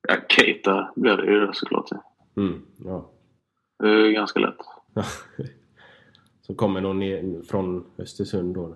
Ja, 0.08 0.16
Keita 0.30 0.92
blir 0.96 1.18
det 1.18 1.32
ju 1.32 1.46
då 1.46 1.54
såklart. 1.54 1.90
Mm, 2.38 2.66
ja. 2.78 3.12
Det 3.80 3.88
är 3.88 4.12
ganska 4.12 4.40
lätt. 4.40 4.75
Så 6.42 6.56
kommer 6.56 6.82
någon 6.82 7.00
ner 7.00 7.42
från 7.44 7.86
Östersund 7.98 8.56
då. 8.56 8.76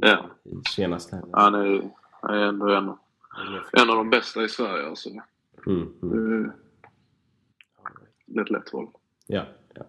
Ja. 0.00 0.30
Senast 0.76 1.12
här. 1.12 1.22
Han 1.32 1.54
är, 1.54 1.90
han 2.10 2.34
är 2.34 2.42
ändå 2.46 2.68
en, 2.74 2.84
en 3.72 3.90
av 3.90 3.96
de 3.96 4.10
bästa 4.10 4.44
i 4.44 4.48
Sverige 4.48 4.86
alltså. 4.88 5.08
Mm, 5.66 5.92
mm. 6.02 6.50
Det 8.26 8.40
är 8.40 8.44
ett 8.44 8.50
lätt 8.50 8.72
val. 8.72 8.88
Ja, 9.26 9.44
ja. 9.74 9.82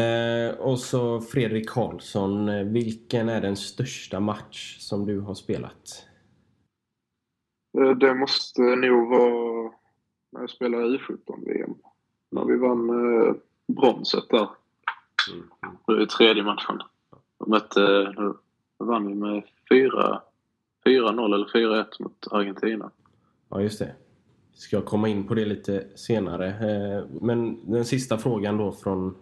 Eh, 0.00 0.54
och 0.58 0.78
så 0.78 1.20
Fredrik 1.20 1.68
Karlsson. 1.70 2.48
eh, 2.48 2.64
Vilken 2.64 3.28
är 3.28 3.40
den 3.40 3.56
största 3.56 4.20
match 4.20 4.78
som 4.80 5.06
du 5.06 5.20
har 5.20 5.34
spelat? 5.34 6.06
Eh, 7.78 7.90
Det 7.90 8.14
måste 8.14 8.62
nog 8.62 9.08
vara 9.10 9.72
när 10.32 10.40
jag 10.40 10.50
spelade 10.50 10.98
U17-VM. 10.98 11.74
När 12.30 12.44
vi 12.44 12.56
vann 12.56 12.88
eh, 12.90 13.34
bronset 13.66 14.24
där. 14.30 14.48
Mm. 15.32 15.48
Det 15.86 16.02
är 16.02 16.06
tredje 16.06 16.42
matchen. 16.42 16.78
De 17.38 17.50
mötte, 17.50 18.14
nu 18.18 18.34
vann 18.78 19.06
vi 19.06 19.14
med 19.14 19.42
4 19.68 20.22
4-0 20.84 21.34
eller 21.34 21.46
4-1 21.46 21.86
mot 22.00 22.26
Argentina. 22.30 22.90
Ja, 23.48 23.60
just 23.60 23.78
det. 23.78 23.92
Ska 24.54 24.76
jag 24.76 24.84
komma 24.84 25.08
in 25.08 25.26
på 25.26 25.34
det 25.34 25.44
lite 25.44 25.86
senare. 25.94 26.48
Eh, 26.48 27.04
Men 27.20 27.70
den 27.72 27.84
sista 27.84 28.18
frågan 28.18 28.56
då 28.56 28.72
från, 28.72 29.14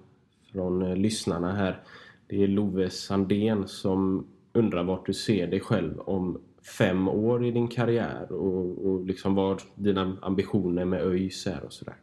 från 0.53 0.83
eh, 0.83 0.97
lyssnarna 0.97 1.53
här. 1.53 1.83
Det 2.27 2.43
är 2.43 2.49
Love 2.49 2.91
Sandén 2.91 3.69
som 3.69 4.27
undrar 4.53 4.85
vart 4.85 5.07
du 5.07 5.15
ser 5.15 5.47
dig 5.47 5.61
själv 5.61 6.01
om 6.01 6.41
fem 6.79 7.09
år 7.09 7.47
i 7.47 7.51
din 7.51 7.69
karriär 7.69 8.33
och, 8.33 8.87
och 8.87 9.07
liksom 9.07 9.35
vad 9.35 9.63
dina 9.75 10.17
ambitioner 10.23 10.85
med 10.85 11.03
ÖIS 11.03 11.47
är 11.47 11.65
och 11.65 11.73
sådär. 11.73 11.97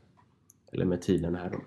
Eller 0.71 0.85
med 0.85 1.01
tiden 1.01 1.35
här 1.35 1.49
då. 1.49 1.57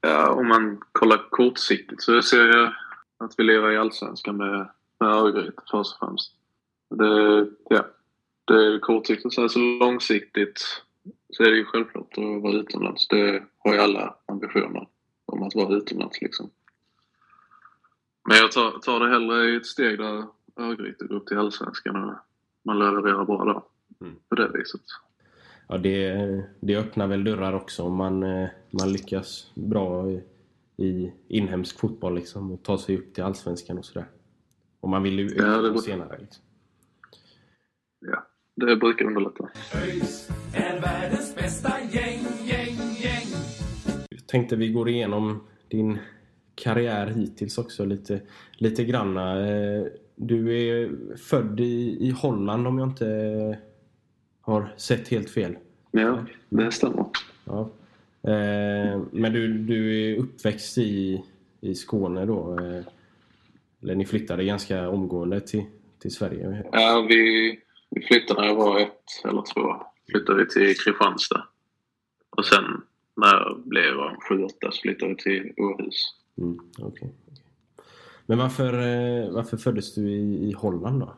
Ja, 0.00 0.30
om 0.30 0.48
man 0.48 0.80
kollar 0.92 1.30
kortsiktigt 1.30 2.02
så 2.02 2.22
ser 2.22 2.48
jag 2.48 2.72
att 3.18 3.34
vi 3.38 3.44
lever 3.44 3.70
i 3.70 3.76
Allsvenskan 3.76 4.36
med, 4.36 4.68
med 5.00 5.08
Örgryte 5.08 5.62
först 5.70 5.92
och 5.92 5.98
främst. 5.98 6.32
Det, 6.90 7.46
ja, 7.68 7.86
det 8.44 8.54
är 8.54 8.78
kortsiktigt. 8.78 9.34
Sen 9.34 9.48
så 9.48 9.58
långsiktigt 9.58 10.82
så 11.30 11.42
är 11.42 11.50
det 11.50 11.56
ju 11.56 11.64
självklart 11.64 12.18
att 12.18 12.42
vara 12.42 12.52
utomlands. 12.52 13.08
Det 13.08 13.42
har 13.58 13.74
ju 13.74 13.80
alla 13.80 14.14
ambitioner 14.26 14.88
om 15.26 15.42
att 15.42 15.54
vara 15.54 15.76
utomlands 15.76 16.20
liksom. 16.20 16.50
Men 18.28 18.36
jag 18.36 18.52
tar, 18.52 18.70
tar 18.70 19.00
det 19.00 19.08
hellre 19.08 19.50
i 19.50 19.56
ett 19.56 19.66
steg 19.66 19.98
där 19.98 20.24
Örgryte 20.56 21.04
går 21.04 21.16
upp 21.16 21.26
till 21.26 21.38
Allsvenskan 21.38 22.04
och 22.04 22.14
man 22.64 22.78
levererar 22.78 23.24
bra 23.24 23.44
där. 23.44 23.62
Mm. 24.06 24.18
För 24.28 24.36
det 24.36 24.58
viset. 24.58 24.80
Ja, 25.68 25.78
det, 25.78 26.44
det 26.60 26.76
öppnar 26.76 27.06
väl 27.06 27.24
dörrar 27.24 27.52
också 27.52 27.82
om 27.82 27.94
man, 27.96 28.22
eh, 28.22 28.48
man 28.70 28.92
lyckas 28.92 29.50
bra 29.54 30.10
i, 30.10 30.22
i 30.76 31.12
inhemsk 31.28 31.78
fotboll 31.78 32.14
liksom 32.14 32.52
och 32.52 32.62
ta 32.62 32.78
sig 32.78 32.96
upp 32.98 33.14
till 33.14 33.24
Allsvenskan 33.24 33.78
och 33.78 33.84
sådär. 33.84 34.08
Om 34.80 34.90
man 34.90 35.02
vill 35.02 35.18
ju 35.18 35.28
Ja, 35.36 35.44
det 35.44 35.78
senare. 35.78 36.18
Liksom. 36.20 36.44
Ja, 38.06 38.26
det 38.54 38.76
brukar 38.76 39.04
underlätta. 39.04 39.48
ÖIS 39.74 40.28
är 40.54 40.80
världens 40.80 41.34
bästa 41.36 41.72
gäng, 41.90 42.20
gäng, 42.44 42.76
gäng. 43.02 43.26
Jag 44.10 44.26
tänkte 44.26 44.56
vi 44.56 44.68
går 44.68 44.88
igenom 44.88 45.40
din 45.68 45.98
karriär 46.54 47.06
hittills 47.06 47.58
också 47.58 47.84
lite, 47.84 48.20
lite 48.52 48.84
granna. 48.84 49.46
Eh, 49.50 49.84
Du 50.14 50.56
är 50.58 50.90
född 51.16 51.60
i, 51.60 51.96
i 52.00 52.10
Holland 52.10 52.66
om 52.66 52.78
jag 52.78 52.88
inte 52.88 53.58
har 54.48 54.74
sett 54.76 55.08
helt 55.08 55.30
fel. 55.30 55.56
Ja, 55.90 56.24
det 56.48 56.72
stämmer. 56.72 57.04
Ja. 57.44 57.60
Eh, 58.22 59.00
Men 59.12 59.32
du, 59.32 59.58
du 59.58 60.04
är 60.12 60.16
uppväxt 60.18 60.78
i, 60.78 61.22
i 61.60 61.74
Skåne 61.74 62.26
då? 62.26 62.58
eh, 62.60 62.82
Eller 63.82 63.94
ni 63.94 64.06
flyttade 64.06 64.44
ganska 64.44 64.88
omgående 64.88 65.40
till, 65.40 65.64
till 65.98 66.10
Sverige? 66.10 66.64
Ja, 66.72 67.06
vi, 67.08 67.58
vi 67.90 68.02
flyttade 68.02 68.40
när 68.40 68.48
jag 68.48 68.54
var 68.54 68.80
ett 68.80 69.24
eller 69.24 69.42
två. 69.54 69.74
Flyttade 70.10 70.38
vi 70.38 70.48
till 70.48 70.76
Kristianstad. 70.84 71.44
Och 72.30 72.44
sen 72.44 72.64
när 73.16 73.26
jag 73.34 73.62
blev 73.64 73.94
sju, 74.28 74.42
åtta 74.44 74.70
så 74.72 74.80
flyttade 74.80 75.10
vi 75.12 75.16
till 75.16 75.52
Åhus. 75.56 76.14
Mm, 76.38 76.58
okej. 76.78 77.12
Men 78.26 78.38
varför, 78.38 78.72
eh, 78.74 79.30
varför 79.30 79.56
föddes 79.56 79.94
du 79.94 80.10
i, 80.10 80.48
i 80.48 80.52
Holland 80.52 81.00
då? 81.00 81.14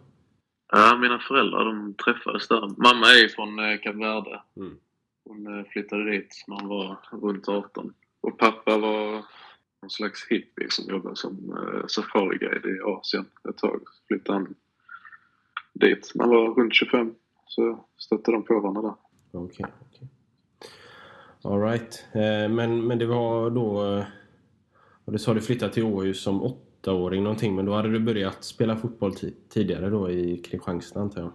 Ja, 0.72 0.98
mina 1.00 1.18
föräldrar 1.18 1.64
de 1.64 1.94
träffades 1.94 2.48
där. 2.48 2.60
Mamma 2.60 3.06
är 3.06 3.28
från 3.28 3.58
eh, 3.58 3.80
Kap 3.80 3.94
Verde. 3.94 4.42
Mm. 4.56 4.76
Hon 5.24 5.58
eh, 5.58 5.64
flyttade 5.64 6.10
dit 6.10 6.44
när 6.46 6.60
hon 6.60 6.68
var 6.68 6.98
runt 7.10 7.48
18. 7.48 7.94
Och 8.20 8.38
pappa 8.38 8.78
var 8.78 9.12
någon 9.82 9.90
slags 9.90 10.26
hippie 10.30 10.70
som 10.70 10.94
jobbade 10.94 11.16
som 11.16 11.56
eh, 11.56 11.86
safariguide 11.86 12.66
i 12.66 12.80
Asien 12.80 13.24
ett 13.48 13.58
tag. 13.58 13.80
Så 13.84 14.06
flyttade 14.08 14.38
han 14.38 14.54
dit. 15.72 16.12
när 16.14 16.24
han 16.24 16.34
var 16.34 16.54
runt 16.54 16.74
25. 16.74 17.14
Så 17.46 17.84
stötte 17.96 18.32
de 18.32 18.44
på 18.44 18.60
varandra 18.60 18.82
där. 18.82 18.94
Okej, 19.40 19.66
okej. 19.90 20.08
Alright. 21.44 22.06
Men, 22.50 22.86
men 22.86 22.98
det 22.98 23.06
var 23.06 23.50
då... 23.50 24.04
Du 25.04 25.18
sa 25.18 25.34
du 25.34 25.40
flyttade 25.40 25.72
till 25.72 25.82
Åhus 25.84 26.22
som 26.22 26.42
åttaåring 26.80 27.22
någonting, 27.22 27.56
men 27.56 27.64
då 27.64 27.72
hade 27.72 27.88
du 27.88 28.00
börjat 28.00 28.44
spela 28.44 28.76
fotboll 28.76 29.12
ti- 29.12 29.34
tidigare 29.48 29.90
då 29.90 30.10
i 30.10 30.36
Kristianstad 30.36 31.00
antar 31.00 31.20
jag? 31.20 31.32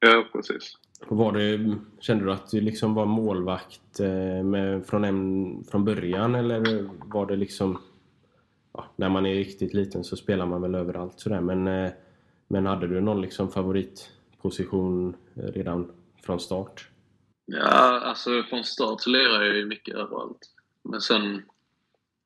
Ja, 0.00 0.24
precis. 0.32 0.78
Och 1.06 1.16
var 1.16 1.32
det, 1.32 1.76
kände 2.00 2.24
du 2.24 2.32
att 2.32 2.50
du 2.50 2.60
liksom 2.60 2.94
var 2.94 3.06
målvakt 3.06 4.00
eh, 4.00 4.44
med, 4.44 4.86
från, 4.86 5.04
en, 5.04 5.64
från 5.70 5.84
början 5.84 6.34
eller 6.34 6.88
var 7.04 7.26
det 7.26 7.36
liksom... 7.36 7.80
Ja, 8.72 8.84
när 8.96 9.08
man 9.08 9.26
är 9.26 9.34
riktigt 9.34 9.74
liten 9.74 10.04
så 10.04 10.16
spelar 10.16 10.46
man 10.46 10.62
väl 10.62 10.74
överallt 10.74 11.20
sådär 11.20 11.40
men, 11.40 11.66
eh, 11.68 11.90
men 12.48 12.66
hade 12.66 12.86
du 12.86 13.00
någon 13.00 13.20
liksom 13.20 13.50
favoritposition 13.50 15.16
redan 15.34 15.92
från 16.22 16.40
start? 16.40 16.88
Ja, 17.46 18.00
alltså 18.00 18.42
från 18.42 18.64
start 18.64 19.00
så 19.00 19.10
lirade 19.10 19.46
jag 19.46 19.56
ju 19.56 19.66
mycket 19.66 19.94
överallt. 19.94 20.38
Men 20.82 21.00
sen 21.00 21.42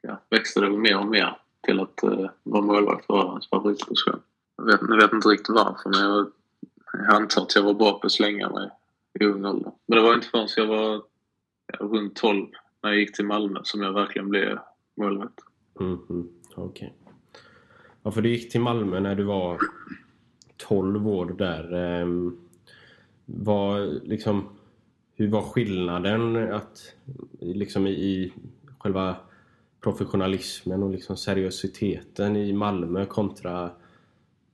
ja, 0.02 0.22
växte 0.30 0.60
det 0.60 0.66
väl 0.66 0.78
mer 0.78 0.98
och 0.98 1.06
mer 1.06 1.38
till 1.66 1.80
att 1.80 2.00
uh, 2.04 2.30
vara 2.42 2.62
målvakt 2.62 3.08
var 3.08 3.26
hans 3.26 3.48
favoritposition. 3.48 4.20
Jag 4.56 4.64
vet, 4.64 4.80
jag 4.88 4.96
vet 4.96 5.12
inte 5.12 5.28
riktigt 5.28 5.54
varför 5.54 5.90
men 5.90 6.00
jag, 6.00 6.26
jag 6.92 7.14
antar 7.14 7.42
att 7.42 7.54
jag 7.54 7.62
var 7.62 7.74
bra 7.74 7.98
på 7.98 8.06
att 8.06 8.12
slänga 8.12 8.48
mig 8.50 8.70
i 9.20 9.24
ung 9.24 9.44
ålder. 9.44 9.72
Men 9.86 9.98
det 9.98 10.02
var 10.04 10.14
inte 10.14 10.28
förrän 10.28 10.48
jag 10.56 10.66
var 10.66 11.02
ja, 11.72 11.78
runt 11.86 12.16
12 12.16 12.46
när 12.82 12.90
jag 12.90 12.98
gick 13.00 13.16
till 13.16 13.26
Malmö 13.26 13.60
som 13.62 13.82
jag 13.82 13.92
verkligen 13.92 14.28
blev 14.28 14.58
målvakt. 14.96 15.40
Mm, 15.80 15.98
mm, 16.10 16.28
Okej. 16.54 16.94
Ja, 18.02 18.10
för 18.10 18.22
du 18.22 18.28
gick 18.30 18.50
till 18.52 18.60
Malmö 18.60 19.00
när 19.00 19.14
du 19.14 19.22
var 19.24 19.58
12 20.56 21.08
år 21.08 21.26
där. 21.26 21.72
ehm, 21.74 22.40
Var 23.24 23.80
liksom, 24.04 24.48
hur 25.14 25.28
var 25.28 25.42
skillnaden 25.42 26.52
att, 26.52 26.94
liksom 27.40 27.86
i, 27.86 27.90
i 27.90 28.32
själva 28.78 29.16
professionalismen 29.80 30.82
och 30.82 30.90
liksom 30.90 31.16
seriositeten 31.16 32.36
i 32.36 32.52
Malmö 32.52 33.06
kontra 33.06 33.70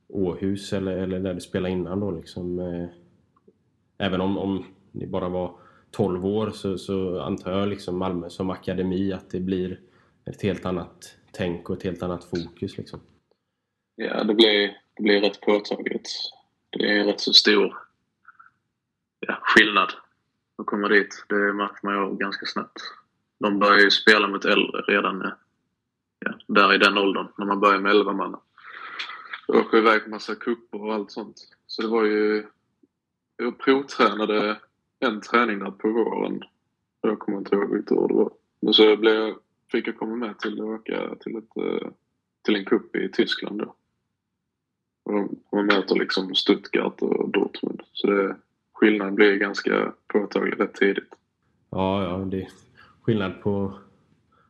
Åhus 0.09 0.73
eller, 0.73 0.97
eller 0.97 1.21
där 1.21 1.35
du 1.35 1.41
spelade 1.41 1.73
innan 1.73 2.01
då 2.01 2.11
liksom? 2.11 2.59
eh, 2.59 2.89
Även 3.99 4.21
om, 4.21 4.39
om 4.39 4.65
ni 4.93 5.07
bara 5.07 5.29
var 5.29 5.57
12 5.91 6.27
år 6.27 6.51
så, 6.51 6.79
så 6.79 7.21
antar 7.21 7.53
jag 7.53 7.69
liksom 7.69 7.99
Malmö 7.99 8.31
som 8.31 8.51
akademi 8.51 9.13
att 9.13 9.31
det 9.31 9.41
blir 9.41 9.81
ett 10.25 10.43
helt 10.43 10.67
annat 10.67 11.17
tänk 11.33 11.71
och 11.71 11.77
ett 11.77 11.83
helt 11.83 12.03
annat 12.03 12.25
fokus 12.25 12.77
liksom. 12.79 13.01
Ja, 13.97 14.25
det 14.25 14.35
blir 14.35 14.77
det 14.97 15.03
blir 15.03 15.21
rätt 15.21 15.41
påtagligt. 15.41 16.09
Det 16.71 16.99
är 16.99 17.05
rätt 17.05 17.21
så 17.21 17.33
stor 17.33 17.77
ja, 19.21 19.39
skillnad 19.43 19.89
att 20.59 20.67
komma 20.67 20.89
dit. 20.89 21.25
Det 21.29 21.53
märker 21.53 21.87
man 21.87 21.95
ju 21.95 22.17
ganska 22.17 22.47
snabbt. 22.47 22.81
De 23.39 23.59
börjar 23.59 23.79
ju 23.81 23.91
spela 23.91 24.29
mot 24.29 24.45
äldre 24.45 24.81
redan 24.83 25.33
ja, 26.19 26.33
där 26.47 26.75
i 26.75 26.79
den 26.79 26.99
åldern, 26.99 27.27
när 27.39 27.47
man 27.47 27.61
börjar 27.61 27.79
med 27.81 27.91
11 27.93 28.13
man. 28.13 28.37
Åker 29.49 29.79
iväg 29.79 30.05
på 30.05 30.11
massa 30.11 30.35
kupper 30.35 30.83
och 30.83 30.95
allt 30.95 31.11
sånt. 31.11 31.37
Så 31.67 31.83
det 31.83 31.89
var 31.89 32.05
ju... 32.05 32.47
Jag 33.37 33.59
provtränade 33.59 34.61
en 35.01 35.21
träning 35.21 35.59
där 35.59 35.71
på 35.71 35.89
våren. 35.89 36.43
Jag 37.01 37.19
kommer 37.19 37.39
inte 37.39 37.55
ihåg 37.57 37.71
vilket 37.75 37.93
år 37.93 38.09
det 38.09 38.15
var. 38.15 38.31
Men 38.61 38.75
så 38.75 38.97
blev, 38.97 39.15
jag- 39.15 39.39
fick 39.73 39.89
jag 39.89 39.99
komma 39.99 40.17
med 40.17 40.39
till 40.39 40.61
att 40.61 40.67
åka 40.67 41.15
till, 41.21 41.37
ett, 41.37 41.57
eh, 41.57 41.89
till 42.45 42.57
en 42.57 42.65
cup 42.65 42.97
i 42.97 43.09
Tyskland 43.09 43.59
då. 43.59 43.75
Och 45.05 45.13
de- 45.13 45.37
Man 45.53 45.67
möter 45.67 45.95
liksom 45.95 46.35
Stuttgart 46.35 47.03
och 47.03 47.29
Dortmund. 47.31 47.83
Så 47.93 48.07
det, 48.07 48.37
skillnaden 48.73 49.15
blir 49.15 49.37
ganska 49.37 49.93
påtaglig 50.07 50.61
rätt 50.61 50.75
tidigt. 50.75 51.15
Ja, 51.71 52.03
ja, 52.05 52.17
det 52.19 52.49
skillnad 53.05 53.43
på 53.43 53.79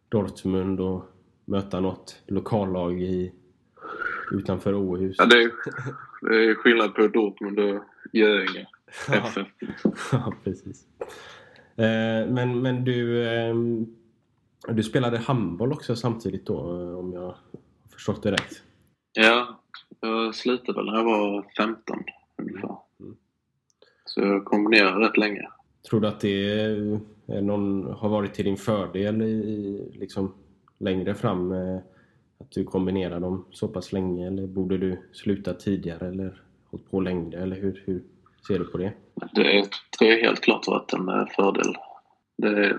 Dortmund 0.09 0.81
och 0.81 1.05
möta 1.45 1.81
något 1.81 2.23
lokallag 2.27 3.03
i, 3.03 3.33
utanför 4.33 4.75
Åhus. 4.75 5.17
Ja, 5.19 5.27
det, 5.27 5.43
är, 5.43 5.51
det 6.29 6.51
är 6.51 6.55
skillnad 6.55 6.95
på 6.95 7.07
Dortmund 7.09 7.59
och 7.59 7.85
Göinge. 8.12 8.67
FF. 9.09 9.47
Ja, 10.12 10.33
precis. 10.45 10.87
Eh, 11.77 12.29
men, 12.29 12.62
men 12.62 12.85
du, 12.85 13.29
ehm, 13.29 13.87
du 14.69 14.83
spelade 14.83 15.19
handboll 15.19 15.73
också 15.73 15.97
samtidigt 15.97 16.47
då, 16.47 16.81
eh, 16.81 16.99
om 16.99 17.12
jag 17.12 17.21
har 17.21 17.37
förstått 17.93 18.23
det 18.23 18.33
rätt? 18.33 18.62
Ja, 19.12 19.61
jag 20.01 20.35
slutade 20.35 20.79
väl 20.79 20.87
när 20.87 20.95
jag 20.95 21.05
var 21.05 21.47
15 21.57 22.05
ungefär. 22.38 22.77
Mm. 23.01 23.17
Så 24.05 24.21
jag 24.21 24.45
kombinerade 24.45 25.09
rätt 25.09 25.17
länge. 25.17 25.49
Tror 25.90 26.01
du 26.01 26.09
att 26.09 26.20
det 26.20 26.61
är 26.61 27.01
någon, 27.40 27.85
har 27.85 28.09
varit 28.09 28.35
till 28.35 28.44
din 28.44 28.57
fördel 28.57 29.23
i, 29.23 29.90
liksom 29.92 30.35
längre 30.79 31.14
fram? 31.14 31.53
eh, 31.53 31.77
Att 32.40 32.51
du 32.51 32.64
kombinerar 32.64 33.20
dem 33.20 33.44
så 33.51 33.68
pass 33.68 33.92
länge? 33.92 34.27
Eller 34.27 34.47
borde 34.47 34.79
du 34.79 34.99
sluta 35.12 35.55
tidigare 35.55 36.09
eller 36.09 36.42
hållit 36.70 36.90
på 36.90 37.01
längre? 37.01 37.42
Eller 37.42 37.57
hur, 37.57 37.83
hur 37.87 38.03
ser 38.47 38.59
du 38.59 38.64
på 38.64 38.79
det? 38.79 38.92
Det 39.35 39.59
är, 39.59 39.66
det 39.99 40.11
är 40.12 40.23
helt 40.23 40.40
klart 40.40 40.66
varit 40.66 40.92
en 40.92 41.09
eh, 41.09 41.27
fördel. 41.37 41.75
Det, 42.37 42.79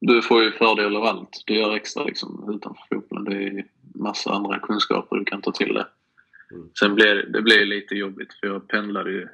du 0.00 0.22
får 0.22 0.42
ju 0.42 0.52
fördel 0.52 0.96
av 0.96 1.02
allt 1.02 1.42
du 1.46 1.54
gör 1.54 1.74
extra 1.76 2.04
liksom, 2.04 2.52
utanför 2.54 2.82
fotbollen. 2.94 3.24
Det 3.24 3.44
är 3.46 3.64
massa 3.94 4.30
andra 4.32 4.58
kunskaper 4.58 5.16
du 5.16 5.24
kan 5.24 5.42
ta 5.42 5.52
till 5.52 5.74
det. 5.74 5.86
Mm. 6.50 6.68
Sen 6.80 6.94
blev 6.94 7.16
det, 7.16 7.32
det 7.32 7.42
blev 7.42 7.66
lite 7.66 7.94
jobbigt 7.94 8.32
för 8.32 8.46
jag 8.46 8.68
pendlade 8.68 9.10
ju 9.10 9.28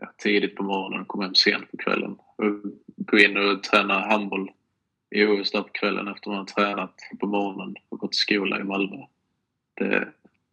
ja, 0.00 0.12
tidigt 0.18 0.56
på 0.56 0.62
morgonen 0.62 1.00
och 1.00 1.08
kom 1.08 1.22
hem 1.22 1.34
sent 1.34 1.70
på 1.70 1.76
kvällen. 1.76 2.16
Gå 2.96 3.18
in 3.18 3.36
och 3.36 3.62
träna 3.62 4.00
handboll 4.00 4.50
i 5.10 5.26
OS 5.26 5.50
där 5.50 5.62
på 5.62 5.68
kvällen 5.72 6.08
efter 6.08 6.30
man 6.30 6.38
har 6.38 6.44
tränat 6.44 6.94
på 7.20 7.26
morgonen 7.26 7.74
och 7.88 7.98
gått 7.98 8.12
till 8.12 8.20
skola 8.20 8.60
i 8.60 8.64
Malmö. 8.64 8.96
Det, 9.74 10.08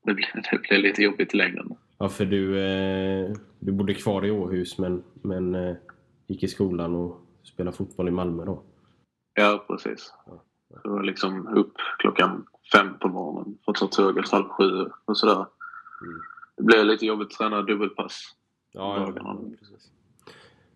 det, 0.06 0.14
blev, 0.14 0.28
det 0.52 0.62
blev 0.70 0.80
lite 0.80 1.04
jobbigt 1.04 1.34
i 1.34 1.38
längden. 1.38 1.76
Ja, 1.98 2.10
för 2.10 2.26
du, 2.26 2.60
eh, 2.60 3.32
du 3.60 3.72
bodde 3.72 3.94
kvar 3.94 4.26
i 4.26 4.32
Åhus 4.32 4.78
men, 4.78 5.04
men 5.22 5.56
eh, 5.56 5.76
gick 6.28 6.44
i 6.44 6.48
skolan 6.48 6.96
och 6.96 7.22
spelade 7.44 7.78
fotboll 7.78 8.08
i 8.08 8.12
Malmö 8.12 8.46
då? 8.46 8.64
Ja, 9.34 9.66
precis. 9.68 10.14
Så 10.84 10.90
var 10.90 11.04
liksom 11.04 11.48
upp 11.48 11.74
klockan 11.98 12.46
fem 12.72 13.00
på 13.00 13.08
morgonen 13.08 13.58
för 13.66 13.72
att 13.72 13.78
ta 13.78 13.88
tåget 13.88 14.30
halv 14.30 14.50
sju 14.50 14.90
och 15.06 15.18
sådär. 15.18 15.46
Mm. 16.02 16.22
Det 16.58 16.64
blev 16.64 16.86
lite 16.86 17.06
jobbigt 17.06 17.28
att 17.28 17.38
träna 17.38 17.62
dubbelpass. 17.62 18.36
Ja, 18.72 19.00
Dagarna. 19.00 19.40
precis. 19.60 19.92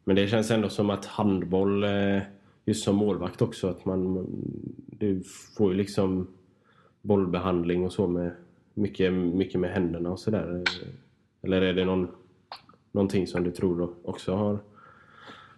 Men 0.04 0.16
det 0.16 0.28
känns 0.28 0.52
ändå 0.52 0.70
som 0.70 0.90
att 0.90 1.06
handboll, 1.06 1.84
eh, 1.84 2.22
just 2.66 2.84
som 2.84 2.96
målvakt 2.96 3.42
också, 3.42 3.68
att 3.68 3.86
man... 3.86 4.28
Du 4.88 5.24
får 5.58 5.72
ju 5.72 5.78
liksom 5.78 6.28
bollbehandling 7.02 7.86
och 7.86 7.94
så 7.94 8.08
med 8.08 8.32
mycket, 8.74 9.14
mycket 9.14 9.60
med 9.60 9.70
händerna 9.70 10.12
och 10.12 10.20
sådär. 10.20 10.64
Eller 11.42 11.62
är 11.62 11.74
det 11.74 11.86
någon, 11.86 12.08
någonting 12.92 13.28
som 13.28 13.44
du 13.44 13.52
tror 13.52 13.96
också 14.04 14.36
har, 14.36 14.60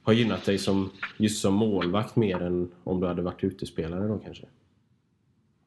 har 0.03 0.13
gynnat 0.13 0.45
dig 0.45 0.57
som, 0.57 0.89
just 1.17 1.41
som 1.41 1.53
målvakt 1.53 2.15
mer 2.15 2.41
än 2.41 2.71
om 2.83 2.99
du 2.99 3.07
hade 3.07 3.21
varit 3.21 3.43
utespelare 3.43 4.07
då 4.07 4.17
kanske? 4.17 4.45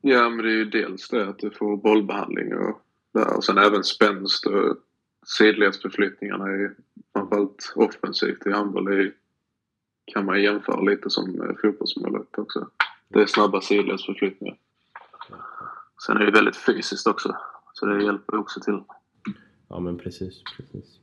Ja, 0.00 0.28
men 0.28 0.44
det 0.44 0.50
är 0.50 0.56
ju 0.56 0.64
dels 0.64 1.08
det 1.08 1.28
att 1.28 1.38
du 1.38 1.50
får 1.50 1.76
bollbehandling 1.76 2.54
och, 2.54 2.80
där, 3.14 3.36
och 3.36 3.44
sen 3.44 3.58
även 3.58 3.84
spänst 3.84 4.46
och 4.46 4.76
sidledsförflyttningarna 5.38 6.48
är 6.48 6.74
framförallt 7.12 7.72
offensivt 7.76 8.46
i 8.46 8.50
handboll 8.50 9.12
kan 10.12 10.24
man 10.24 10.42
jämföra 10.42 10.80
lite 10.80 11.10
som 11.10 11.42
eh, 11.42 11.56
fotbollsmålet 11.62 12.38
också. 12.38 12.68
Det 13.08 13.22
är 13.22 13.26
snabba 13.26 13.60
sidledsförflyttningar. 13.60 14.56
Sen 16.06 16.16
är 16.16 16.26
det 16.26 16.32
väldigt 16.32 16.56
fysiskt 16.56 17.06
också. 17.06 17.36
Så 17.72 17.86
det 17.86 18.04
hjälper 18.04 18.38
också 18.38 18.60
till. 18.60 18.82
Ja 19.68 19.80
men 19.80 19.98
precis, 19.98 20.42
precis. 20.56 20.98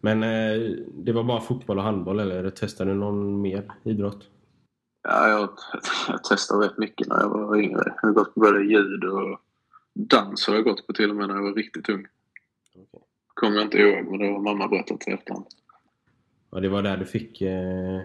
Men 0.00 0.22
eh, 0.22 0.76
det 0.94 1.12
var 1.12 1.24
bara 1.24 1.40
fotboll 1.40 1.78
och 1.78 1.84
handboll 1.84 2.20
eller 2.20 2.50
testade 2.50 2.90
du 2.90 2.96
någon 2.96 3.42
mer 3.42 3.72
idrott? 3.82 4.28
Ja, 5.02 5.28
jag, 5.28 5.48
jag 6.08 6.24
testade 6.28 6.66
rätt 6.66 6.78
mycket 6.78 7.08
när 7.08 7.20
jag 7.20 7.28
var 7.28 7.56
yngre. 7.56 7.94
Jag 8.02 8.08
har 8.08 8.14
gått 8.14 8.34
på 8.34 8.40
både 8.40 8.64
ljud 8.64 9.04
och 9.04 9.40
dans 9.94 10.46
har 10.46 10.54
jag 10.54 10.64
gått 10.64 10.86
på 10.86 10.92
till 10.92 11.10
och 11.10 11.16
med 11.16 11.28
när 11.28 11.34
jag 11.34 11.42
var 11.42 11.54
riktigt 11.54 11.88
ung. 11.88 12.06
Okay. 12.74 13.00
Kommer 13.34 13.56
jag 13.56 13.64
inte 13.64 13.78
ihåg, 13.78 14.04
men 14.10 14.18
det 14.18 14.32
var 14.32 14.40
mamma 14.40 14.68
berättat 14.68 15.08
i 15.08 15.10
efterhand. 15.10 15.46
Ja, 16.50 16.60
det 16.60 16.68
var 16.68 16.82
där 16.82 16.96
du 16.96 17.04
fick 17.04 17.42
eh, 17.42 18.00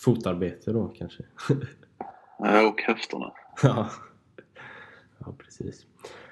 fotarbete 0.00 0.72
då 0.72 0.88
kanske? 0.88 1.22
ja, 2.38 2.68
och 2.68 2.82
höfterna. 2.82 3.32
ja. 3.62 3.90
ja, 5.18 5.34
precis. 5.38 5.86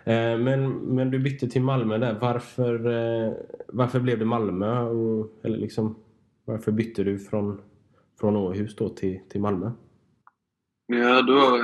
Eh, 0.05 0.39
men, 0.39 0.71
men 0.71 1.11
du 1.11 1.19
bytte 1.19 1.49
till 1.49 1.63
Malmö 1.63 1.99
där. 1.99 2.19
Varför, 2.21 2.87
eh, 2.87 3.33
varför 3.69 4.01
blev 4.01 4.19
det 4.19 4.25
Malmö? 4.25 4.81
Och, 4.81 5.31
eller 5.43 5.59
liksom, 5.59 5.97
varför 6.45 6.73
bytte 6.73 7.05
du 7.05 7.19
från, 7.19 7.61
från 8.21 8.37
Åhus 8.37 8.77
då 8.77 8.89
till, 8.89 9.21
till 9.29 9.41
Malmö? 9.41 9.71
Ja, 10.87 11.23
det 11.23 11.33
var, 11.33 11.59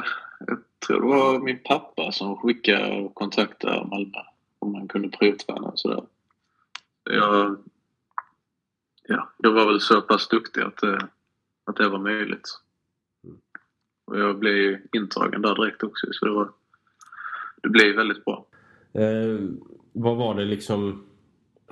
jag 0.47 0.59
tror 0.87 1.01
det 1.01 1.07
var 1.07 1.39
min 1.39 1.59
pappa 1.65 2.13
som 2.13 2.37
skickade 2.37 3.01
och 3.01 3.15
kontaktade 3.15 3.87
Malmö 3.87 4.19
om 4.59 4.73
man 4.73 4.89
kunde 4.89 5.09
provträna 5.09 5.69
och 5.69 5.79
sådär. 5.79 6.03
Jag, 7.05 7.57
ja, 9.09 9.33
jag 9.39 9.53
var 9.53 9.67
väl 9.67 9.81
så 9.81 10.01
pass 10.01 10.29
duktig 10.29 10.61
att, 10.61 10.83
att 11.65 11.77
det 11.77 11.89
var 11.89 11.99
möjligt. 11.99 12.49
Och 14.05 14.19
jag 14.19 14.39
blev 14.39 14.81
intagen 14.93 15.43
där 15.43 15.55
direkt 15.55 15.83
också 15.83 16.07
så 16.13 16.25
det, 16.25 16.33
var, 16.33 16.51
det 17.63 17.69
blev 17.69 17.97
väldigt 17.97 18.25
bra. 18.25 18.47
Eh, 18.93 19.39
vad 19.93 20.17
var 20.17 20.35
det 20.35 20.45
liksom, 20.45 21.05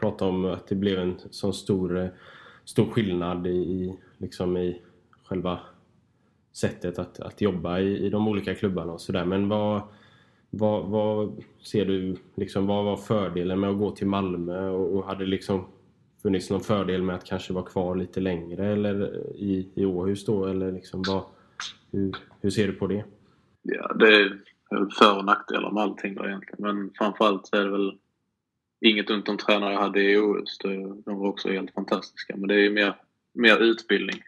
prata 0.01 0.25
om 0.25 0.45
att 0.45 0.66
det 0.66 0.75
blev 0.75 0.99
en 0.99 1.19
sån 1.31 1.55
stor, 1.55 2.11
stor 2.64 2.90
skillnad 2.90 3.47
i, 3.47 3.99
liksom 4.19 4.57
i 4.57 4.83
själva 5.25 5.61
sättet 6.53 6.99
att, 6.99 7.21
att 7.21 7.40
jobba 7.40 7.79
i, 7.79 8.07
i 8.07 8.11
de 8.11 8.29
olika 8.29 8.55
klubbarna 8.55 8.93
och 8.93 9.01
sådär. 9.01 9.25
Men 9.25 9.49
vad, 9.49 9.83
vad, 10.51 10.87
vad 10.87 11.45
ser 11.61 11.85
du, 11.85 12.17
liksom, 12.35 12.67
vad 12.67 12.85
var 12.85 12.97
fördelen 12.97 13.61
med 13.61 13.71
att 13.71 13.79
gå 13.79 13.91
till 13.91 14.07
Malmö 14.07 14.69
och, 14.69 14.97
och 14.97 15.05
hade 15.05 15.27
liksom 15.27 15.67
funnits 16.23 16.51
någon 16.51 16.61
fördel 16.61 17.03
med 17.03 17.17
att 17.17 17.25
kanske 17.25 17.53
vara 17.53 17.65
kvar 17.65 17.97
lite 17.97 18.21
längre 18.21 18.67
eller 18.67 19.27
i, 19.37 19.69
i 19.75 19.85
Åhus 19.85 20.25
då? 20.25 20.47
Eller 20.47 20.73
liksom 20.73 21.03
vad, 21.07 21.25
hur, 21.91 22.17
hur 22.41 22.51
ser 22.51 22.67
du 22.67 22.73
på 22.73 22.87
det? 22.87 23.05
Ja, 23.63 23.95
det 23.95 24.17
är 24.17 24.41
för 24.99 25.19
och 25.19 25.25
nackdelar 25.25 25.71
med 25.71 25.83
allting 25.83 26.15
då 26.15 26.27
egentligen. 26.27 26.59
Men 26.59 26.91
framförallt 26.99 27.47
så 27.47 27.57
är 27.57 27.65
det 27.65 27.71
väl 27.71 27.99
inget 28.81 29.11
ont 29.11 29.29
om 29.29 29.37
tränare 29.37 29.73
jag 29.73 29.81
hade 29.81 30.03
i 30.03 30.19
Åhus. 30.19 30.59
De 30.59 31.03
var 31.05 31.29
också 31.29 31.49
helt 31.49 31.75
fantastiska. 31.75 32.37
Men 32.37 32.49
det 32.49 32.67
är 32.67 32.71
mer, 32.71 32.95
mer 33.33 33.59
utbildning 33.59 34.23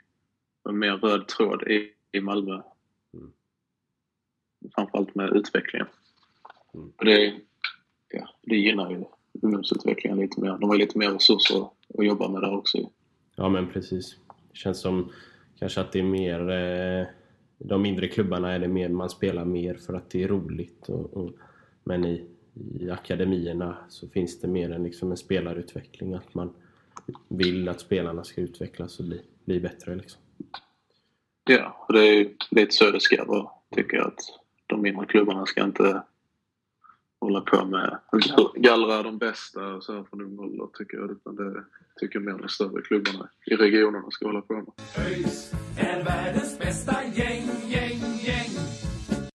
och 0.63 0.75
mer 0.75 0.97
röd 0.97 1.29
tråd 1.29 1.63
i, 1.63 1.93
i 2.13 2.21
Malmö. 2.21 2.63
Mm. 3.15 3.33
Framförallt 4.75 5.15
med 5.15 5.37
utvecklingen. 5.37 5.87
Mm. 6.75 6.93
Och 6.97 7.05
det, 7.05 7.35
ja, 8.09 8.29
det 8.43 8.57
gynnar 8.57 8.91
ju 8.91 9.05
ungdomsutvecklingen 9.43 10.19
lite 10.19 10.41
mer. 10.41 10.59
De 10.61 10.71
har 10.71 10.77
lite 10.77 10.99
mer 10.99 11.11
resurser 11.11 11.69
att 11.99 12.07
jobba 12.07 12.29
med 12.29 12.43
där 12.43 12.57
också. 12.57 12.91
Ja 13.37 13.49
men 13.49 13.73
precis. 13.73 14.17
Det 14.51 14.57
känns 14.57 14.81
som 14.81 15.13
kanske 15.59 15.81
att 15.81 15.93
det 15.93 15.99
är 15.99 16.03
mer 16.03 16.51
eh, 16.51 17.07
de 17.65 17.83
mindre 17.83 18.09
klubbarna 18.09 18.53
är 18.53 18.59
det 18.59 18.69
mer 18.69 18.89
man 18.89 19.11
spelar 19.11 19.45
mer 19.45 19.75
för 19.75 19.95
att 19.95 20.11
det 20.11 20.23
är 20.23 20.29
roligt. 20.29 20.89
Och, 20.89 21.17
och, 21.17 21.31
men 21.85 22.05
i, 22.05 22.27
i 22.81 22.91
akademierna 22.91 23.77
så 23.89 24.09
finns 24.09 24.41
det 24.41 24.49
mer 24.49 24.71
en, 24.71 24.85
liksom 24.85 25.11
en 25.11 25.17
spelarutveckling. 25.17 26.15
Att 26.15 26.35
man 26.35 26.55
vill 27.29 27.69
att 27.69 27.81
spelarna 27.81 28.25
ska 28.25 28.41
utvecklas 28.41 28.99
och 28.99 29.05
bli, 29.05 29.21
bli 29.45 29.61
bättre. 29.61 29.95
Liksom. 29.95 30.21
Ja, 31.45 31.87
och 31.89 31.95
det 31.95 32.09
är 32.09 32.29
lite 32.51 32.73
så 32.73 32.91
det 32.91 33.01
ska 33.01 33.25
vara. 33.25 33.51
Tycker 33.75 33.97
jag 33.97 34.07
att 34.07 34.21
de 34.67 34.83
mindre 34.83 35.07
klubbarna 35.07 35.47
ska 35.47 35.65
inte 35.65 36.03
hålla 37.23 37.41
på 37.41 37.65
med 37.65 37.99
gallra 38.55 39.03
de 39.03 39.19
bästa 39.19 39.75
och 39.75 39.85
så 39.85 39.93
här 39.93 40.05
från 40.05 40.21
ung 40.21 40.39
ålder 40.39 40.67
tycker 40.79 40.97
jag. 40.97 41.11
Utan 41.11 41.37
det 41.37 41.65
tycker 42.01 42.19
jag 42.19 42.25
mer 42.25 42.39
de 42.39 42.49
större 42.49 42.83
klubbarna 42.83 43.29
i 43.47 43.55
regionerna 43.55 44.11
ska 44.11 44.27
hålla 44.27 44.41
på 44.41 44.55
med. 44.55 44.67
ÖIS 45.07 45.53
är 45.79 46.05
världens 46.05 46.59
bästa 46.59 46.97
gäng, 47.15 47.45
gäng, 47.69 48.01
gäng. 48.27 48.51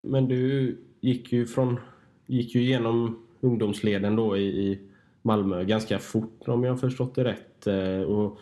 Men 0.02 0.28
du 0.28 0.78
gick 1.02 1.32
ju 1.32 1.46
från, 1.46 1.80
gick 2.26 2.56
ju 2.56 2.62
igenom 2.62 3.20
ungdomsleden 3.42 4.16
då 4.16 4.38
i, 4.38 4.72
i 4.72 4.80
Malmö 5.22 5.64
ganska 5.64 6.00
fort 6.00 6.42
om 6.48 6.64
jag 6.64 6.72
har 6.72 6.78
förstått 6.78 7.16
det 7.16 7.24
rätt. 7.24 7.68
Eh, 7.68 8.02
och, 8.02 8.40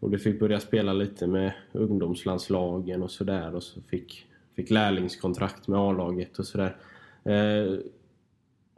och 0.00 0.10
du 0.10 0.18
fick 0.18 0.40
börja 0.40 0.60
spela 0.60 0.92
lite 0.92 1.26
med 1.26 1.52
ungdomslandslagen 1.72 3.02
och 3.02 3.10
sådär 3.10 3.54
och 3.54 3.62
så 3.62 3.80
fick, 3.80 4.26
fick 4.56 4.70
lärlingskontrakt 4.70 5.68
med 5.68 5.80
A-laget 5.80 6.38
och 6.38 6.46
sådär. 6.46 6.76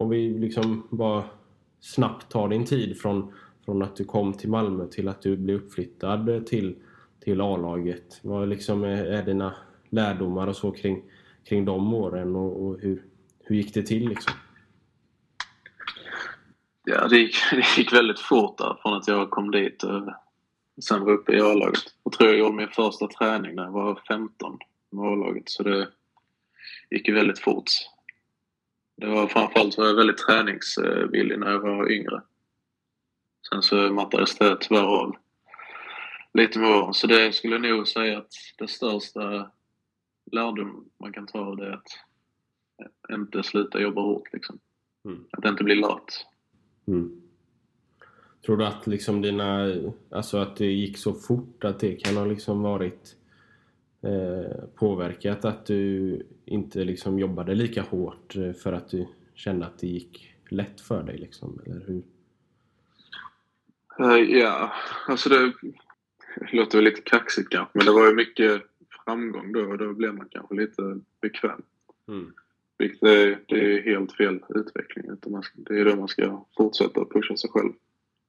Om 0.01 0.09
vi 0.09 0.39
liksom 0.39 0.87
bara 0.91 1.25
snabbt 1.81 2.29
tar 2.33 2.49
din 2.49 2.67
tid 2.67 3.01
från, 3.01 3.35
från 3.65 3.83
att 3.83 3.97
du 3.97 4.05
kom 4.05 4.33
till 4.33 4.49
Malmö 4.49 4.87
till 4.87 5.09
att 5.09 5.23
du 5.23 5.37
blev 5.37 5.57
uppflyttad 5.57 6.47
till, 6.47 6.77
till 7.25 7.41
A-laget. 7.41 8.21
Vad 8.23 8.49
liksom 8.49 8.85
är, 8.85 9.05
är 9.05 9.23
dina 9.23 9.55
lärdomar 9.91 10.47
och 10.47 10.57
så 10.57 10.71
kring, 10.71 11.03
kring 11.49 11.65
de 11.65 11.95
åren 11.95 12.37
och, 12.37 12.67
och 12.67 12.81
hur, 12.81 13.03
hur 13.45 13.57
gick 13.57 13.75
det 13.75 13.83
till 13.83 14.09
liksom? 14.09 14.33
Ja, 16.85 17.09
det 17.09 17.19
gick, 17.19 17.37
det 17.51 17.79
gick 17.79 17.93
väldigt 17.93 18.21
fort 18.21 18.59
där 18.59 18.77
från 18.83 18.95
att 18.95 19.09
jag 19.09 19.31
kom 19.31 19.51
dit 19.51 19.83
och 19.83 20.13
sen 20.85 21.05
var 21.05 21.13
uppe 21.13 21.33
i 21.33 21.41
A-laget. 21.41 21.83
Jag 22.05 22.13
tror 22.13 22.31
jag 22.31 22.39
gjorde 22.39 22.57
min 22.57 22.69
första 22.69 23.07
träning 23.07 23.55
när 23.55 23.65
jag 23.65 23.73
var 23.73 24.01
15 24.09 24.59
med 24.91 25.05
A-laget 25.05 25.49
så 25.49 25.63
det 25.63 25.89
gick 26.91 27.09
ju 27.09 27.15
väldigt 27.15 27.39
fort. 27.39 27.71
Det 29.01 29.07
var 29.07 29.27
framförallt 29.27 29.79
var 29.79 29.87
jag 29.87 29.95
väldigt 29.95 30.19
träningsvillig 30.19 31.39
när 31.39 31.51
jag 31.51 31.61
var 31.61 31.93
yngre. 31.93 32.23
Sen 33.49 33.63
så 33.63 33.93
mattades 33.93 34.39
det 34.39 34.57
tyvärr 34.61 34.83
av 34.83 35.17
lite 36.33 36.59
med 36.59 36.71
åren. 36.71 36.95
Så 36.95 37.07
det 37.07 37.33
skulle 37.33 37.55
jag 37.55 37.63
nog 37.63 37.89
säga 37.89 38.19
att 38.19 38.33
det 38.59 38.69
största 38.69 39.51
lärdom 40.33 40.85
man 41.01 41.13
kan 41.13 41.27
ta 41.27 41.39
av 41.39 41.57
det 41.57 41.67
är 41.67 41.73
att 41.73 41.89
inte 43.11 43.43
sluta 43.43 43.81
jobba 43.81 44.03
hårt 44.03 44.33
liksom. 44.33 44.59
Mm. 45.05 45.25
Att 45.31 45.45
inte 45.45 45.65
bli 45.65 45.75
lat. 45.75 46.27
Mm. 46.87 47.23
Tror 48.47 48.57
du 48.57 48.67
att 48.67 48.87
liksom 48.87 49.23
dina, 49.23 49.75
alltså 50.11 50.39
att 50.39 50.57
det 50.57 50.73
gick 50.73 50.99
så 50.99 51.15
fort 51.15 51.65
att 51.65 51.81
det 51.81 51.95
kan 51.95 52.17
ha 52.17 52.25
liksom 52.25 52.63
varit 52.63 53.17
eh, 54.03 54.65
påverkat 54.75 55.45
att 55.45 55.67
du 55.67 56.23
inte 56.45 56.85
liksom 56.85 57.19
jobbade 57.19 57.55
lika 57.55 57.83
hårt 57.83 58.37
eh, 58.37 58.53
för 58.53 58.73
att 58.73 58.89
du 58.89 59.07
kände 59.35 59.67
att 59.67 59.79
det 59.79 59.87
gick 59.87 60.35
lätt 60.49 60.81
för 60.81 61.03
dig 61.03 61.19
liksom, 61.19 61.61
eller 61.67 61.87
hur? 61.87 62.03
Uh, 64.01 64.39
ja, 64.39 64.73
alltså 65.09 65.29
det, 65.29 65.53
låter 66.53 66.79
väl 66.79 66.85
lite 66.85 67.01
kaxigt 67.01 67.49
kanske, 67.49 67.79
men 67.79 67.87
det 67.87 67.93
var 67.93 68.09
ju 68.09 68.15
mycket 68.15 68.63
framgång 69.05 69.53
då 69.53 69.61
och 69.61 69.79
då 69.79 69.93
blev 69.93 70.15
man 70.15 70.29
kanske 70.31 70.55
lite 70.55 71.01
bekväm. 71.21 71.63
Mm. 72.09 72.33
Vilket 72.79 73.03
är, 73.03 73.39
det 73.49 73.75
är 73.75 73.83
helt 73.83 74.13
fel 74.13 74.45
utveckling. 74.49 75.11
Utan 75.11 75.43
det 75.57 75.81
är 75.81 75.85
då 75.85 75.97
man 75.97 76.09
ska 76.09 76.45
fortsätta 76.57 77.05
pusha 77.05 77.37
sig 77.37 77.51
själv. 77.51 77.73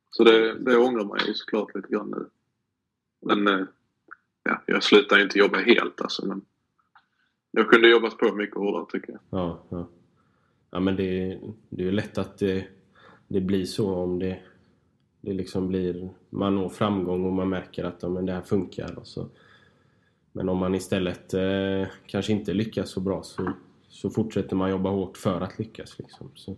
Så 0.09 0.23
det, 0.23 0.59
det 0.59 0.77
ångrar 0.77 1.05
man 1.05 1.19
ju 1.27 1.33
såklart 1.33 1.75
lite 1.75 1.87
grann 1.87 2.09
nu. 2.09 2.25
Men 3.21 3.47
eh, 3.47 3.65
ja, 4.43 4.61
jag 4.65 4.83
slutar 4.83 5.19
inte 5.19 5.39
jobba 5.39 5.57
helt 5.57 6.01
alltså. 6.01 6.25
Men 6.25 6.41
jag 7.51 7.69
kunde 7.69 7.89
jobbat 7.89 8.17
på 8.17 8.35
mycket 8.35 8.55
hårdare 8.55 8.85
tycker 8.91 9.11
jag. 9.11 9.21
Ja, 9.29 9.63
ja. 9.69 9.89
ja 10.71 10.79
men 10.79 10.95
det, 10.95 11.39
det 11.69 11.81
är 11.81 11.85
ju 11.85 11.91
lätt 11.91 12.17
att 12.17 12.37
det, 12.37 12.67
det 13.27 13.41
blir 13.41 13.65
så 13.65 13.95
om 13.95 14.19
det, 14.19 14.39
det 15.21 15.33
liksom 15.33 15.67
blir, 15.67 16.09
man 16.29 16.55
når 16.55 16.69
framgång 16.69 17.25
och 17.25 17.33
man 17.33 17.49
märker 17.49 17.83
att 17.83 18.03
ja, 18.03 18.09
men 18.09 18.25
det 18.25 18.33
här 18.33 18.41
funkar. 18.41 18.99
Och 18.99 19.07
så. 19.07 19.29
Men 20.31 20.49
om 20.49 20.57
man 20.57 20.75
istället 20.75 21.33
eh, 21.33 21.87
kanske 22.05 22.31
inte 22.31 22.53
lyckas 22.53 22.89
så 22.89 22.99
bra 22.99 23.23
så, 23.23 23.53
så 23.89 24.09
fortsätter 24.09 24.55
man 24.55 24.69
jobba 24.69 24.89
hårt 24.89 25.17
för 25.17 25.41
att 25.41 25.59
lyckas. 25.59 25.99
Liksom. 25.99 26.31
Så, 26.35 26.57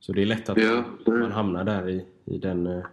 så 0.00 0.12
det 0.12 0.22
är 0.22 0.26
lätt 0.26 0.48
att 0.48 0.58
ja, 0.58 0.84
det... 1.04 1.10
man 1.10 1.32
hamnar 1.32 1.64
där 1.64 1.88
i, 1.88 2.06
i 2.24 2.38
den, 2.38 2.66
eh, 2.66 2.84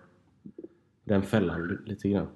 den 1.04 1.24
fällan 1.24 1.78
lite 1.86 2.10
grann. 2.10 2.28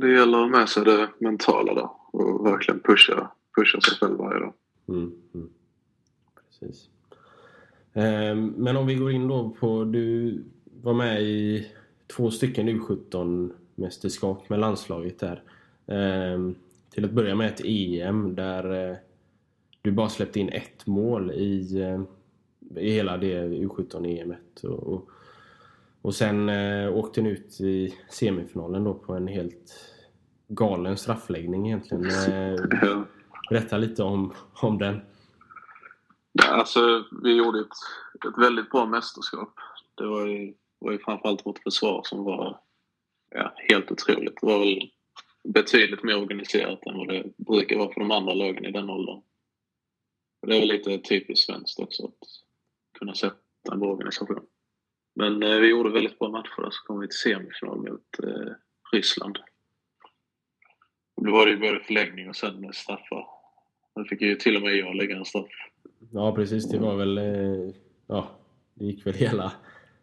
Det 0.00 0.12
gäller 0.12 0.38
att 0.38 0.50
ha 0.50 0.58
med 0.58 0.68
sig 0.68 0.84
det 0.84 1.08
mentala 1.18 1.74
där 1.74 1.88
och 2.10 2.46
verkligen 2.46 2.80
pusha, 2.80 3.30
pusha 3.56 3.80
sig 3.80 3.98
själv 3.98 4.18
varje 4.18 4.40
dag. 4.40 4.52
Mm, 4.88 5.12
mm. 5.34 5.48
Precis. 6.48 6.88
Eh, 7.92 8.34
men 8.56 8.76
om 8.76 8.86
vi 8.86 8.94
går 8.94 9.10
in 9.10 9.28
då 9.28 9.56
på, 9.60 9.84
du 9.84 10.44
var 10.82 10.94
med 10.94 11.22
i 11.22 11.66
två 12.06 12.30
stycken 12.30 12.68
U17-mästerskap 12.68 14.48
med 14.48 14.58
landslaget 14.58 15.18
där. 15.18 15.42
Eh, 15.86 16.50
till 16.90 17.04
att 17.04 17.10
börja 17.10 17.34
med 17.34 17.46
ett 17.46 17.60
EM 17.64 18.34
där 18.34 18.90
eh, 18.90 18.96
du 19.82 19.92
bara 19.92 20.08
släppte 20.08 20.40
in 20.40 20.48
ett 20.48 20.86
mål 20.86 21.30
i, 21.30 21.80
eh, 21.80 22.00
i 22.82 22.90
hela 22.90 23.16
det 23.16 23.42
U17-EMet. 23.44 24.64
Och, 24.64 24.94
och, 24.94 25.10
och 26.06 26.14
sen 26.14 26.48
eh, 26.48 26.96
åkte 26.96 27.22
ni 27.22 27.30
ut 27.30 27.60
i 27.60 27.94
semifinalen 28.10 28.84
då 28.84 28.94
på 28.94 29.14
en 29.14 29.28
helt 29.28 29.92
galen 30.48 30.96
straffläggning 30.96 31.66
egentligen. 31.66 32.06
Eh, 32.06 33.02
berätta 33.50 33.78
lite 33.78 34.02
om, 34.02 34.34
om 34.62 34.78
den. 34.78 35.00
Alltså, 36.48 37.04
vi 37.22 37.36
gjorde 37.36 37.60
ett, 37.60 37.66
ett 38.28 38.42
väldigt 38.42 38.70
bra 38.70 38.86
mästerskap. 38.86 39.54
Det 39.94 40.06
var 40.06 40.26
ju, 40.26 40.54
var 40.78 40.92
ju 40.92 40.98
framförallt 40.98 41.46
vårt 41.46 41.62
försvar 41.62 42.00
som 42.04 42.24
var 42.24 42.60
ja, 43.30 43.54
helt 43.56 43.90
otroligt. 43.90 44.40
Det 44.40 44.46
var 44.46 44.58
väl 44.58 44.90
betydligt 45.44 46.02
mer 46.02 46.22
organiserat 46.22 46.86
än 46.86 46.98
vad 46.98 47.08
det 47.08 47.24
brukar 47.36 47.78
vara 47.78 47.92
för 47.92 48.00
de 48.00 48.10
andra 48.10 48.34
lagen 48.34 48.64
i 48.64 48.72
den 48.72 48.90
åldern. 48.90 49.22
Det 50.46 50.56
är 50.56 50.60
väl 50.60 50.68
lite 50.68 50.98
typiskt 50.98 51.46
svenskt 51.46 51.80
också 51.80 52.04
att 52.04 52.28
kunna 52.98 53.14
sätta 53.14 53.72
en 53.72 53.80
bra 53.80 53.92
organisation. 53.92 54.46
Men 55.16 55.42
eh, 55.42 55.58
vi 55.58 55.70
gjorde 55.70 55.90
väldigt 55.90 56.18
bra 56.18 56.28
matcher 56.28 56.62
där, 56.62 56.70
så 56.70 56.82
kom 56.86 57.00
vi 57.00 57.08
till 57.08 57.18
semifinal 57.18 57.78
mot 57.78 58.18
eh, 58.22 58.52
Ryssland. 58.92 59.38
Då 61.22 61.32
var 61.32 61.46
det 61.46 61.52
ju 61.52 61.58
både 61.58 61.80
förlängning 61.80 62.28
och 62.28 62.36
sen 62.36 62.72
straffar. 62.72 63.26
Då 63.94 64.04
fick 64.04 64.20
ju 64.20 64.34
till 64.34 64.56
och 64.56 64.62
med 64.62 64.76
jag 64.76 64.96
lägga 64.96 65.16
en 65.16 65.24
straff. 65.24 65.50
Ja 66.12 66.34
precis, 66.34 66.70
det 66.70 66.78
var 66.78 66.96
väl... 66.96 67.18
eh, 67.18 67.74
Ja, 68.08 68.28
det 68.74 68.84
gick 68.84 69.06
väl 69.06 69.14
hela, 69.14 69.52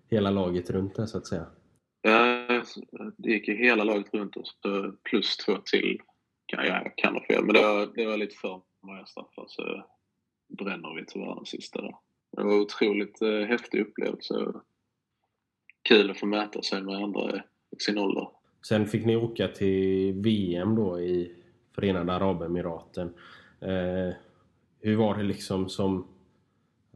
hela 0.10 0.32
laget 0.32 0.70
runt 0.70 0.96
där 0.96 1.06
så 1.06 1.18
att 1.18 1.28
säga. 1.28 1.46
Ja, 2.02 2.64
det 3.18 3.30
gick 3.30 3.48
ju 3.48 3.56
hela 3.56 3.84
laget 3.84 4.14
runt 4.14 4.38
oss. 4.38 4.58
Plus 5.04 5.38
två 5.38 5.58
till. 5.58 6.02
Ja, 6.46 6.66
jag 6.66 6.98
kan 6.98 7.14
ha 7.14 7.26
fel, 7.26 7.46
men 7.46 7.54
det 7.56 7.62
var, 7.62 7.92
det 7.96 8.06
var 8.06 8.18
lite 8.18 8.36
för 8.36 8.62
många 8.84 9.06
straffar 9.06 9.46
så 9.48 9.86
bränner 10.58 10.96
vi 10.96 11.06
tyvärr 11.06 11.36
den 11.36 11.46
sista 11.46 11.82
där. 11.82 11.96
Det 12.38 12.44
var 12.44 12.60
otroligt 12.60 13.22
eh, 13.22 13.40
häftig 13.40 13.82
upplevelse. 13.82 14.54
Kul 15.84 16.12
att 16.12 16.20
få 16.20 16.26
mäta 16.26 16.62
sig 16.62 16.82
med 16.82 16.96
andra 16.96 17.36
i 17.38 17.80
sin 17.80 17.98
ålder. 17.98 18.28
Sen 18.68 18.88
fick 18.88 19.06
ni 19.06 19.16
åka 19.16 19.48
till 19.48 20.14
VM 20.14 20.76
då 20.76 21.00
i 21.00 21.36
Förenade 21.76 22.14
Arabemiraten. 22.14 23.14
Eh, 23.62 24.16
hur 24.82 24.96
var 24.96 25.18
det 25.18 25.24
liksom 25.24 25.70
som, 25.70 26.08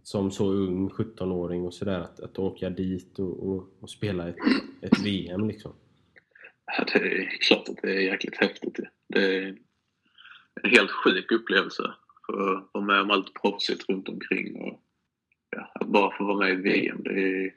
som 0.04 0.32
så 0.32 0.52
ung 0.52 0.90
17-åring 0.90 1.66
och 1.66 1.74
sådär 1.74 2.00
att, 2.00 2.20
att 2.20 2.40
åka 2.40 2.70
dit 2.70 3.20
och, 3.20 3.50
och, 3.50 3.70
och 3.80 3.90
spela 3.90 4.30
ett, 4.30 4.36
ett 4.82 5.00
VM 5.00 5.48
liksom? 5.48 5.74
Ja, 6.78 6.86
det 6.94 7.00
är 7.00 7.38
klart 7.48 7.70
att 7.70 7.82
det 7.82 7.92
är 7.92 8.02
jäkligt 8.02 8.38
häftigt. 8.38 8.80
Det 9.08 9.36
är 9.36 9.58
en 10.64 10.70
helt 10.70 10.92
sjuk 10.92 11.32
upplevelse. 11.32 11.84
För 12.26 12.58
att 12.58 12.70
vara 12.74 12.86
med 12.86 13.02
om 13.02 13.12
allt 13.12 13.34
proffsigt 13.42 13.90
runt 13.90 14.10
omkring. 14.10 14.62
Och, 14.62 14.82
ja, 15.50 15.72
att 15.76 15.88
bara 15.88 16.18
få 16.18 16.24
vara 16.24 16.38
med 16.38 16.52
i 16.52 16.56
VM, 16.56 17.04
det 17.04 17.22
är, 17.22 17.54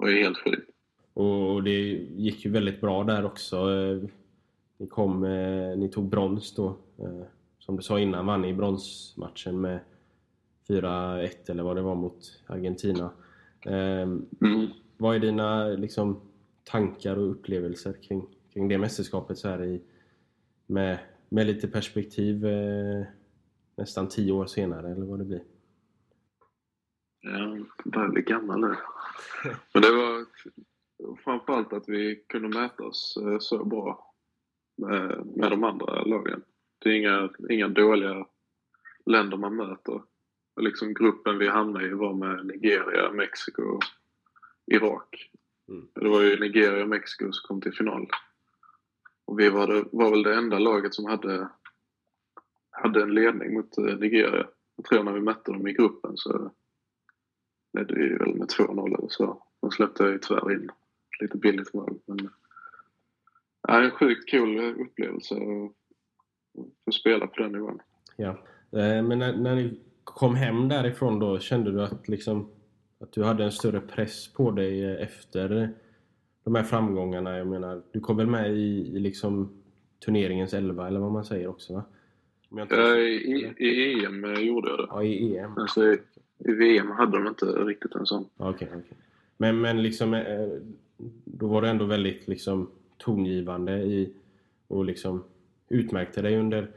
var 0.00 0.08
ju 0.08 0.22
helt 0.22 0.38
sjukt. 0.38 0.70
Och, 1.14 1.62
det 1.62 1.80
gick 2.16 2.44
ju 2.44 2.50
väldigt 2.50 2.80
bra 2.80 3.04
där 3.04 3.24
också. 3.24 3.56
Eh, 3.56 4.08
Ni, 4.76 4.86
kom, 4.86 5.24
eh, 5.24 5.76
ni 5.78 5.88
tog 5.88 6.08
brons 6.08 6.54
då. 6.54 6.66
Eh, 6.98 7.22
Som 7.58 7.76
du 7.76 7.82
sa 7.82 8.00
innan 8.00 8.26
vann 8.26 8.42
ni 8.42 8.54
bronsmatchen 8.54 9.60
med 9.60 9.80
4-1 10.68 11.50
eller 11.50 11.62
vad 11.62 11.76
det 11.76 11.82
var 11.82 11.94
mot 11.94 12.42
Argentina. 12.46 13.10
Mm. 13.66 14.26
Vad 14.96 15.16
är 15.16 15.18
dina 15.20 15.64
liksom, 15.68 16.20
tankar 16.64 17.16
och 17.16 17.30
upplevelser 17.30 17.92
kring, 17.92 18.26
kring 18.52 18.68
det 18.68 18.78
mästerskapet 18.78 19.38
så 19.38 19.48
här 19.48 19.64
i, 19.64 19.80
med, 20.66 20.98
med 21.28 21.46
lite 21.46 21.68
perspektiv 21.68 22.46
nästan 23.76 24.08
tio 24.08 24.32
år 24.32 24.46
senare 24.46 24.90
eller 24.92 25.06
vad 25.06 25.18
det 25.18 25.24
blir? 25.24 25.42
Ja, 27.20 27.58
börjar 27.84 28.08
bli 28.08 28.22
gammal 28.22 28.60
nu. 28.60 28.76
Men 29.72 29.82
det 29.82 29.90
var 29.90 30.26
framförallt 31.24 31.72
att 31.72 31.88
vi 31.88 32.24
kunde 32.28 32.48
mäta 32.60 32.82
oss 32.82 33.18
eh, 33.22 33.38
så 33.38 33.64
bra 33.64 34.14
med, 34.76 35.26
med 35.36 35.50
de 35.50 35.64
andra 35.64 36.02
lagen. 36.02 36.42
Det 36.78 36.88
är 36.88 36.94
inga, 36.94 37.30
inga 37.50 37.68
dåliga 37.68 38.26
länder 39.06 39.36
man 39.36 39.56
möter. 39.56 40.02
Och 40.56 40.62
liksom 40.62 40.94
gruppen 40.94 41.38
vi 41.38 41.48
hamnade 41.48 41.86
i 41.86 41.92
var 41.92 42.14
med 42.14 42.46
Nigeria, 42.46 43.12
Mexiko 43.12 43.62
och 43.62 43.82
Irak. 44.66 45.30
Mm. 45.68 45.88
Det 45.94 46.08
var 46.08 46.22
ju 46.22 46.40
Nigeria 46.40 46.82
och 46.82 46.88
Mexiko 46.88 47.32
som 47.32 47.48
kom 47.48 47.60
till 47.60 47.74
final. 47.74 48.08
Och 49.24 49.38
vi 49.40 49.48
var, 49.48 49.66
det, 49.66 49.84
var 49.92 50.10
väl 50.10 50.22
det 50.22 50.34
enda 50.34 50.58
laget 50.58 50.94
som 50.94 51.04
hade, 51.04 51.48
hade 52.70 53.02
en 53.02 53.14
ledning 53.14 53.54
mot 53.54 53.78
eh, 53.78 53.84
Nigeria. 53.84 54.46
Jag 54.76 54.84
tror 54.84 55.02
när 55.02 55.12
vi 55.12 55.20
mötte 55.20 55.52
dem 55.52 55.68
i 55.68 55.72
gruppen 55.72 56.16
så 56.16 56.52
ledde 57.72 57.94
vi 57.94 58.08
väl 58.08 58.34
med 58.34 58.48
2-0 58.48 58.86
eller 58.98 59.08
så. 59.08 59.42
De 59.60 59.70
släppte 59.70 60.04
ju 60.04 60.18
tyvärr 60.18 60.52
in 60.52 60.68
lite 61.20 61.38
billigt 61.38 61.74
mål. 61.74 61.98
Men, 62.06 62.28
ja, 63.68 63.82
en 63.82 63.90
sjukt 63.90 64.30
cool 64.30 64.58
upplevelse 64.80 65.34
att 65.34 65.72
få 66.84 66.92
spela 66.92 67.26
på 67.26 67.42
den 67.42 67.52
nivån. 67.52 67.78
Ja. 68.16 68.28
Eh, 68.72 69.02
Men 69.02 69.18
när, 69.18 69.36
när 69.36 69.54
ni 69.56 69.80
kom 70.04 70.34
hem 70.34 70.68
därifrån 70.68 71.18
då, 71.18 71.38
kände 71.38 71.72
du 71.72 71.82
att, 71.82 72.08
liksom, 72.08 72.50
att 73.00 73.12
du 73.12 73.24
hade 73.24 73.44
en 73.44 73.52
större 73.52 73.80
press 73.80 74.32
på 74.32 74.50
dig 74.50 74.84
eh, 74.84 75.02
efter 75.02 75.70
de 76.44 76.54
här 76.54 76.62
framgångarna? 76.62 77.38
Jag 77.38 77.46
menar, 77.46 77.82
du 77.92 78.00
kom 78.00 78.16
väl 78.16 78.26
med 78.26 78.56
i, 78.56 78.92
i 78.96 78.98
liksom 78.98 79.62
turneringens 80.04 80.54
elva 80.54 80.86
eller 80.86 81.00
vad 81.00 81.12
man 81.12 81.24
säger 81.24 81.46
också 81.48 81.72
va? 81.74 81.84
Om 82.50 82.58
jag 82.58 82.64
inte 82.64 82.74
Ja, 82.74 82.94
minns 82.94 83.58
I. 83.60 83.64
I 83.64 84.04
EM 84.04 84.34
gjorde 84.34 84.70
jag 84.70 84.78
det. 84.78 84.86
Ja, 84.90 85.02
i 85.02 85.36
EM. 85.36 85.58
Alltså, 85.58 85.96
i, 86.44 86.52
VM 86.52 86.90
hade 86.90 87.18
de 87.18 87.26
inte 87.26 87.44
riktigt 87.44 87.94
en 87.94 88.06
sån. 88.06 88.28
Okej, 88.36 88.68
okej. 88.68 88.98
Men, 89.36 89.60
men 89.60 89.82
liksom, 89.82 90.14
eh, 90.14 90.48
då 91.24 91.46
var 91.46 91.62
du 91.62 91.68
ändå 91.68 91.84
väldigt 91.84 92.28
liksom, 92.28 92.70
tongivande 92.98 93.72
i 93.72 94.12
och 94.68 94.84
liksom 94.84 95.24
utmärkte 95.68 96.22
dig 96.22 96.36
under, 96.36 96.70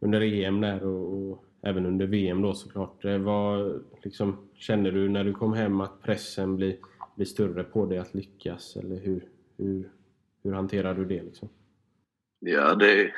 under 0.00 0.20
EM 0.20 0.60
där 0.60 0.84
och, 0.84 1.30
och 1.30 1.44
även 1.62 1.86
under 1.86 2.06
VM 2.06 2.42
då 2.42 2.54
såklart. 2.54 3.04
Eh, 3.04 3.18
Vad 3.18 3.82
liksom, 4.02 4.48
känner 4.54 4.92
du 4.92 5.08
när 5.08 5.24
du 5.24 5.32
kom 5.32 5.52
hem 5.52 5.80
att 5.80 6.02
pressen 6.02 6.56
blir, 6.56 6.76
blir 7.14 7.26
större 7.26 7.64
på 7.64 7.86
dig 7.86 7.98
att 7.98 8.14
lyckas? 8.14 8.76
Eller 8.76 8.96
hur, 8.96 9.28
hur, 9.56 9.88
hur 10.42 10.52
hanterar 10.52 10.94
du 10.94 11.04
det 11.04 11.22
liksom? 11.22 11.48
Ja, 12.40 12.74
det, 12.74 13.12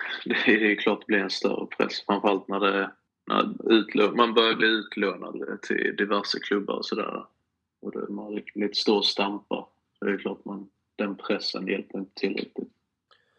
det 0.46 0.72
är 0.72 0.74
klart 0.74 1.00
det 1.00 1.06
blir 1.06 1.18
en 1.18 1.30
större 1.30 1.66
press. 1.66 2.04
Framförallt 2.06 2.48
när, 2.48 2.60
det, 2.60 2.90
när 3.30 3.72
utlå, 3.72 4.12
man 4.14 4.34
börjar 4.34 4.54
bli 4.54 4.68
utlånad 4.68 5.62
till 5.62 5.94
diverse 5.98 6.38
klubbar 6.40 6.74
och 6.74 6.84
sådär. 6.86 7.24
Och 7.82 7.92
det, 7.92 8.08
man 8.08 8.34
lite 8.54 8.74
står 8.74 8.96
och 8.96 9.04
stampar. 9.04 9.66
Det 10.00 10.10
är 10.10 10.16
klart 10.18 10.44
man, 10.44 10.68
den 10.96 11.16
pressen 11.16 11.66
hjälper 11.66 11.98
inte 11.98 12.14
tillräckligt. 12.14 12.68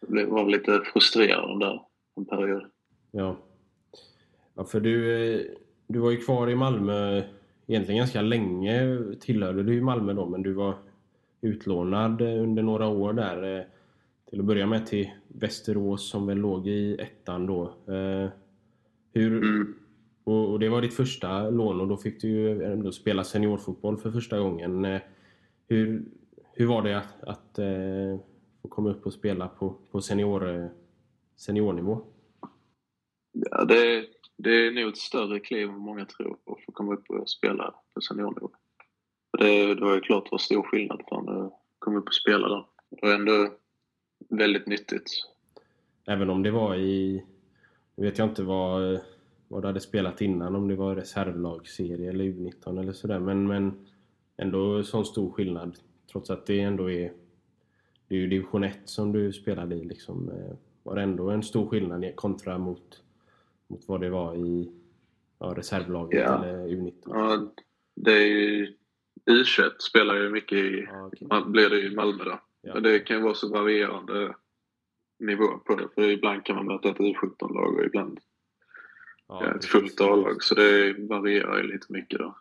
Det 0.00 0.06
blev- 0.06 0.28
var 0.28 0.48
lite 0.48 0.80
frustrerande 0.92 1.66
där 1.66 1.80
en 2.16 2.24
period. 2.24 2.64
Ja. 3.10 3.36
ja 4.54 4.64
för 4.64 4.80
du, 4.80 5.24
eh, 5.34 5.40
du 5.86 5.98
var 5.98 6.10
ju 6.10 6.16
kvar 6.16 6.50
i 6.50 6.54
Malmö 6.54 7.22
egentligen 7.66 7.98
ganska 7.98 8.22
länge. 8.22 8.98
Tillhörde 9.20 9.62
du 9.62 9.80
Malmö 9.80 10.12
då, 10.12 10.26
men 10.28 10.42
du 10.42 10.52
var 10.52 10.74
utlånad 11.40 12.20
eh, 12.20 12.42
under 12.42 12.62
några 12.62 12.86
år 12.88 13.12
där. 13.12 13.58
eh, 13.58 13.64
Till 14.30 14.40
att 14.40 14.46
börja 14.46 14.66
med 14.66 14.86
till 14.86 15.10
Västerås 15.28 16.10
som 16.10 16.26
väl 16.26 16.38
låg 16.38 16.68
i 16.68 16.94
ettan 16.94 17.46
då. 17.46 17.74
Hur, 19.14 19.36
Mm. 19.42 19.74
Och, 20.24 20.50
och 20.50 20.58
det 20.58 20.68
var 20.68 20.82
ditt 20.82 20.94
första 20.94 21.50
lån 21.50 21.80
och 21.80 21.88
då 21.88 21.96
fick 21.96 22.20
du 22.20 22.28
ju 22.28 22.62
ändå 22.62 22.92
spela 22.92 23.24
seniorfotboll 23.24 23.96
för 23.96 24.10
första 24.10 24.38
gången. 24.38 24.84
Eh, 24.84 25.00
Hur, 25.68 26.04
hur 26.52 26.66
var 26.66 26.82
det 26.82 26.98
att, 26.98 27.22
att 27.22 27.58
eh, 27.58 28.20
få 28.62 28.68
komma 28.68 28.90
upp 28.90 29.06
och 29.06 29.12
spela 29.12 29.48
på, 29.48 29.76
på 29.90 30.00
senior, 30.00 30.48
eh, 30.48 30.66
seniornivå? 31.36 32.04
Ja, 33.32 33.64
det, 33.64 34.06
det 34.36 34.66
är 34.66 34.70
nog 34.70 34.88
ett 34.88 34.98
större 34.98 35.40
kliv 35.40 35.68
än 35.68 35.78
många 35.78 36.04
tror 36.04 36.32
att 36.32 36.64
få 36.64 36.72
komma 36.72 36.94
upp 36.94 37.10
och 37.10 37.28
spela 37.28 37.74
på 37.94 38.00
seniornivå. 38.00 38.50
Det, 39.38 39.74
det 39.74 39.84
var 39.84 39.94
ju 39.94 40.00
klart 40.00 40.24
det 40.24 40.30
var 40.30 40.38
stor 40.38 40.62
skillnad 40.62 41.02
från 41.08 41.28
att 41.28 41.52
komma 41.78 41.98
upp 41.98 42.06
och 42.06 42.14
spela 42.14 42.48
där. 42.48 42.64
Det 42.90 43.06
var 43.06 43.14
ändå 43.14 43.54
väldigt 44.28 44.66
nyttigt. 44.66 45.10
Även 46.06 46.30
om 46.30 46.42
det 46.42 46.50
var 46.50 46.74
i... 46.74 47.24
Nu 47.96 48.04
vet 48.04 48.18
jag 48.18 48.28
inte 48.28 48.42
vad, 48.42 49.00
vad 49.52 49.62
du 49.62 49.66
hade 49.66 49.80
spelat 49.80 50.20
innan, 50.20 50.56
om 50.56 50.68
det 50.68 50.74
var 50.74 50.96
reservlagsserie 50.96 52.10
eller 52.10 52.24
U19 52.24 52.80
eller 52.80 52.92
sådär. 52.92 53.18
Men, 53.18 53.46
men 53.46 53.86
ändå 54.36 54.82
sån 54.82 55.04
stor 55.04 55.30
skillnad. 55.30 55.78
Trots 56.12 56.30
att 56.30 56.46
det 56.46 56.60
ändå 56.60 56.90
är... 56.90 57.12
det 58.08 58.14
är 58.14 58.18
ju 58.18 58.26
division 58.26 58.64
1 58.64 58.78
som 58.84 59.12
du 59.12 59.32
spelade 59.32 59.74
i 59.74 59.84
liksom. 59.84 60.28
Eh, 60.28 60.56
var 60.82 60.96
det 60.96 61.02
ändå 61.02 61.30
en 61.30 61.42
stor 61.42 61.68
skillnad 61.68 62.16
kontra 62.16 62.58
mot, 62.58 63.02
mot 63.66 63.88
vad 63.88 64.00
det 64.00 64.10
var 64.10 64.36
i 64.36 64.72
ja, 65.38 65.54
reservlaget 65.56 66.20
Ja. 66.20 66.44
eller 66.44 66.68
U19? 66.68 66.92
Ja, 67.06 67.52
det 67.94 68.12
är 68.12 68.26
ju... 68.26 68.74
U21 69.26 69.70
spelar 69.78 70.14
ju 70.14 70.30
mycket 70.30 70.58
i... 70.58 70.86
Ja, 70.88 71.06
okej. 71.06 71.28
Man 71.30 71.52
blir 71.52 71.70
det 71.70 71.80
i 71.80 71.94
Malmö 71.94 72.24
då. 72.24 72.40
Ja. 72.62 72.74
Men 72.74 72.82
det 72.82 72.98
kan 72.98 73.16
ju 73.16 73.22
vara 73.22 73.34
så 73.34 73.48
varierande 73.48 74.34
nivå 75.18 75.58
på 75.66 75.74
det. 75.74 75.88
För 75.94 76.10
ibland 76.10 76.44
kan 76.44 76.56
man 76.56 76.66
möta 76.66 76.88
ett 76.88 76.98
U17-lag 76.98 77.74
och 77.74 77.84
ibland 77.84 78.20
Ja, 79.40 79.54
ett 79.56 79.64
fullt 79.64 80.00
A-lag. 80.00 80.42
Så 80.42 80.54
det 80.54 80.94
varierar 80.98 81.56
ju 81.56 81.62
lite 81.72 81.92
mycket 81.92 82.18
då. 82.18 82.36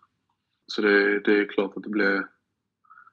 Så 0.68 0.82
det, 0.82 1.20
det 1.20 1.40
är 1.40 1.46
klart 1.48 1.78
att 1.78 1.84
det 1.84 1.90
blir, 1.90 2.28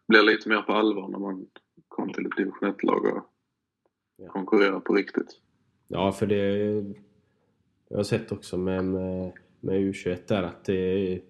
blir 0.08 0.22
lite 0.22 0.48
mer 0.48 0.62
på 0.62 0.72
allvar 0.72 1.08
när 1.08 1.18
man 1.18 1.46
kommer 1.88 2.12
till 2.12 2.26
ett 2.26 2.36
division 2.36 2.68
1-lag 2.74 3.04
och 3.06 3.24
Ja. 4.20 4.28
konkurrerar 4.32 4.80
på 4.80 4.94
riktigt. 4.94 5.40
Ja, 5.88 6.12
för 6.12 6.26
det... 6.26 6.84
Jag 7.88 7.96
har 7.96 8.04
sett 8.04 8.32
också 8.32 8.56
med, 8.56 8.84
med, 8.84 9.32
med 9.60 9.74
U21 9.80 10.18
där 10.28 10.42
att 10.42 10.64
det. 10.64 11.20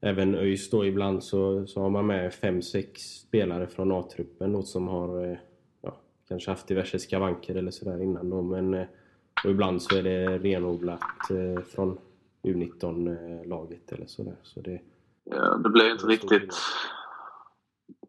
Även 0.00 0.34
ÖIS 0.34 0.70
då 0.70 0.84
ibland 0.86 1.24
så, 1.24 1.66
så 1.66 1.80
har 1.80 1.90
man 1.90 2.06
med 2.06 2.34
fem 2.34 2.62
sex 2.62 3.00
spelare 3.02 3.66
från 3.66 3.92
A-truppen 3.92 4.62
som 4.62 4.88
har 4.88 5.24
eh, 5.24 5.36
ja, 5.82 6.00
kanske 6.28 6.50
haft 6.50 6.68
diverse 6.68 6.98
skavanker 6.98 7.54
eller 7.54 7.70
sådär 7.70 8.02
innan 8.02 8.30
då. 8.30 8.42
Men, 8.42 8.74
eh, 8.74 8.86
och 9.44 9.50
ibland 9.50 9.82
så 9.82 9.96
är 9.96 10.02
det 10.02 10.38
renodlat 10.38 11.30
eh, 11.30 11.64
från 11.64 11.98
U19-laget 12.42 13.92
eller 13.92 14.06
sådär. 14.06 14.36
Så 14.42 14.60
det, 14.60 14.80
Ja, 15.24 15.56
det 15.56 15.68
blir 15.68 15.92
inte 15.92 16.06
riktigt... 16.06 16.54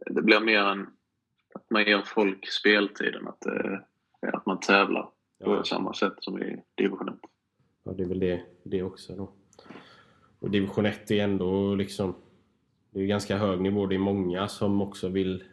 Det 0.06 0.22
blir 0.22 0.40
mer 0.40 0.64
en, 0.64 0.88
att 1.54 1.70
man 1.70 1.84
ger 1.84 2.02
folk 2.02 2.48
speltid 2.52 3.16
än 3.16 3.28
att, 3.28 3.46
är 3.46 4.36
att 4.36 4.46
man 4.46 4.60
tävlar 4.60 5.04
på 5.44 5.56
ja, 5.56 5.64
samma 5.64 5.94
sätt 5.94 6.14
som 6.20 6.42
i 6.42 6.64
division 6.76 7.10
1. 7.10 7.16
Ja, 7.84 7.92
det 7.92 8.04
är 8.04 8.08
väl 8.08 8.20
det, 8.20 8.42
det 8.64 8.84
också 8.84 9.16
då. 9.16 9.32
Och 10.40 10.50
division 10.50 10.86
1 10.86 11.12
är 11.12 11.24
ändå 11.24 11.76
liksom... 11.76 12.16
Det 12.90 13.02
är 13.02 13.06
ganska 13.06 13.38
hög 13.38 13.62
nivå. 13.62 13.86
Det 13.86 13.96
är 13.96 14.00
många 14.00 14.48
som 14.48 14.82
också 14.82 15.10
vill... 15.10 15.44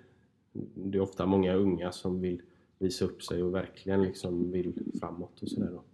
Det 0.75 0.99
är 0.99 1.03
ofta 1.03 1.27
många 1.27 1.55
unga 1.55 1.93
som 1.93 2.21
vill 2.21 2.43
visa 2.83 3.05
upp 3.05 3.23
sig 3.23 3.43
och 3.43 3.55
verkligen 3.55 4.03
liksom 4.03 4.53
vill 4.53 4.75
framåt 5.01 5.43
och 5.43 5.49
sådär 5.49 5.71
då. 5.71 5.85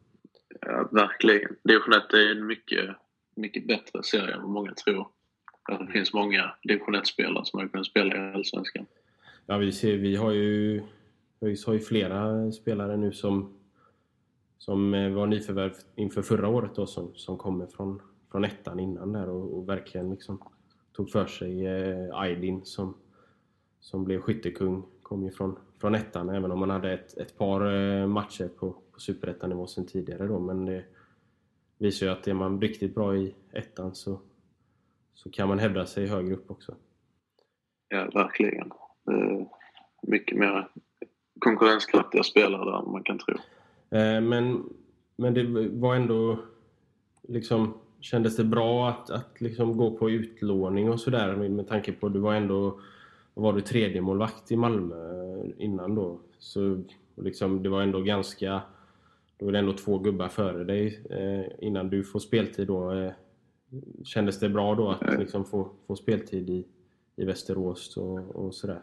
Ja, 0.60 0.88
verkligen. 0.92 1.56
Division 1.62 1.92
1 1.92 2.12
är 2.12 2.30
en 2.30 2.46
mycket, 2.46 2.96
mycket 3.34 3.66
bättre 3.66 4.02
serie 4.02 4.34
än 4.34 4.42
vad 4.42 4.50
många 4.50 4.74
tror. 4.74 5.08
Att 5.62 5.86
det 5.86 5.92
finns 5.92 6.12
många 6.12 6.54
division 6.62 6.96
1-spelare 6.96 7.44
som 7.44 7.60
har 7.60 7.68
kunnat 7.68 7.86
spela 7.86 8.16
i 8.16 8.34
Allsvenskan. 8.34 8.86
Ja, 9.46 9.58
vi 9.58 9.72
ser, 9.72 9.96
vi 9.96 10.16
har 10.16 10.32
ju... 10.32 10.82
ÖIS 11.40 11.66
har 11.66 11.72
ju 11.72 11.80
flera 11.80 12.52
spelare 12.52 12.96
nu 12.96 13.12
som 13.12 13.58
som 14.58 14.94
eh, 14.94 15.10
var 15.10 15.26
nyförvärv 15.26 15.72
inför 15.94 16.22
förra 16.22 16.48
året 16.48 16.74
då 16.74 16.86
som, 16.86 17.14
som 17.14 17.38
kommer 17.38 17.66
från, 17.66 18.02
från 18.30 18.44
ettan 18.44 18.80
innan 18.80 19.12
där 19.12 19.28
och, 19.28 19.58
och 19.58 19.68
verkligen 19.68 20.10
liksom 20.10 20.42
tog 20.92 21.10
för 21.10 21.26
sig 21.26 21.66
eh, 21.66 22.20
Aydin 22.20 22.64
som, 22.64 22.96
som 23.80 24.04
blev 24.04 24.20
skyttekung 24.20 24.86
kom 25.02 25.24
ju 25.24 25.30
från, 25.30 25.58
från 25.80 25.94
ettan 25.94 26.28
även 26.28 26.50
om 26.50 26.60
han 26.60 26.70
hade 26.70 26.92
ett, 26.92 27.18
ett 27.18 27.38
par 27.38 27.74
eh, 27.74 28.06
matcher 28.06 28.48
på, 28.48 28.72
på 28.92 29.00
superettanivå 29.00 29.66
sen 29.66 29.86
tidigare 29.86 30.26
då 30.26 30.38
men 30.38 30.64
det 30.64 30.84
visar 31.78 32.06
ju 32.06 32.12
att 32.12 32.28
är 32.28 32.34
man 32.34 32.60
riktigt 32.60 32.94
bra 32.94 33.16
i 33.16 33.34
ettan 33.52 33.94
så, 33.94 34.20
så 35.14 35.30
kan 35.30 35.48
man 35.48 35.58
hävda 35.58 35.86
sig 35.86 36.06
högre 36.06 36.34
upp 36.34 36.50
också. 36.50 36.74
Ja, 37.88 38.10
verkligen. 38.14 38.70
Mycket 40.02 40.38
mer 40.38 40.68
konkurrenskraftiga 41.38 42.22
spelare 42.22 42.70
där 42.70 42.78
än 42.78 42.92
man 42.92 43.02
kan 43.02 43.18
tro. 43.18 43.34
Eh, 43.90 44.20
Men, 44.20 44.68
men 45.16 45.34
det 45.34 45.68
var 45.68 45.94
ändå 45.94 46.38
liksom 47.22 47.74
Kändes 48.00 48.36
det 48.36 48.44
bra 48.44 48.88
att, 48.88 49.10
att 49.10 49.40
liksom 49.40 49.76
gå 49.76 49.90
på 49.96 50.10
utlåning 50.10 50.90
och 50.90 51.00
sådär 51.00 51.36
med, 51.36 51.50
med 51.50 51.68
tanke 51.68 51.92
på 51.92 52.06
att 52.06 52.12
du 52.12 52.18
var 52.18 52.34
ändå 52.34 52.80
var 53.42 53.52
du 53.52 53.60
tredje 53.60 54.00
målvakt 54.00 54.52
i 54.52 54.56
Malmö 54.56 54.94
innan 55.58 55.94
då? 55.94 56.20
Så 56.38 56.82
liksom, 57.16 57.62
det 57.62 57.68
var 57.68 57.82
ändå 57.82 58.00
ganska... 58.00 58.62
Det 59.36 59.44
var 59.44 59.52
ändå 59.52 59.72
två 59.72 59.98
gubbar 59.98 60.28
före 60.28 60.64
dig 60.64 61.04
eh, 61.10 61.66
innan 61.66 61.90
du 61.90 62.04
får 62.04 62.18
speltid 62.18 62.66
då. 62.66 62.92
Eh, 62.92 63.12
kändes 64.04 64.40
det 64.40 64.48
bra 64.48 64.74
då 64.74 64.88
att 64.90 65.18
liksom 65.18 65.44
få, 65.44 65.70
få 65.86 65.96
speltid 65.96 66.50
i, 66.50 66.66
i 67.16 67.24
Västerås 67.24 67.96
och, 67.96 68.36
och 68.36 68.54
sådär? 68.54 68.82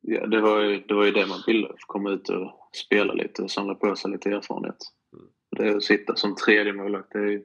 Ja, 0.00 0.26
det 0.26 0.40
var 0.40 0.60
ju 0.60 0.80
det, 0.80 0.94
var 0.94 1.04
ju 1.04 1.10
det 1.10 1.26
man 1.26 1.38
ville. 1.46 1.68
Komma 1.86 2.10
ut 2.10 2.28
och 2.28 2.68
spela 2.86 3.12
lite 3.12 3.42
och 3.42 3.50
samla 3.50 3.74
på 3.74 3.96
sig 3.96 4.10
lite 4.10 4.30
erfarenhet. 4.30 4.76
Mm. 5.12 5.26
Det 5.56 5.68
är 5.68 5.76
att 5.76 5.82
sitta 5.82 6.16
som 6.16 6.34
tredje 6.34 6.72
målvakt. 6.72 7.12
Det 7.12 7.18
är 7.18 7.30
ju 7.30 7.44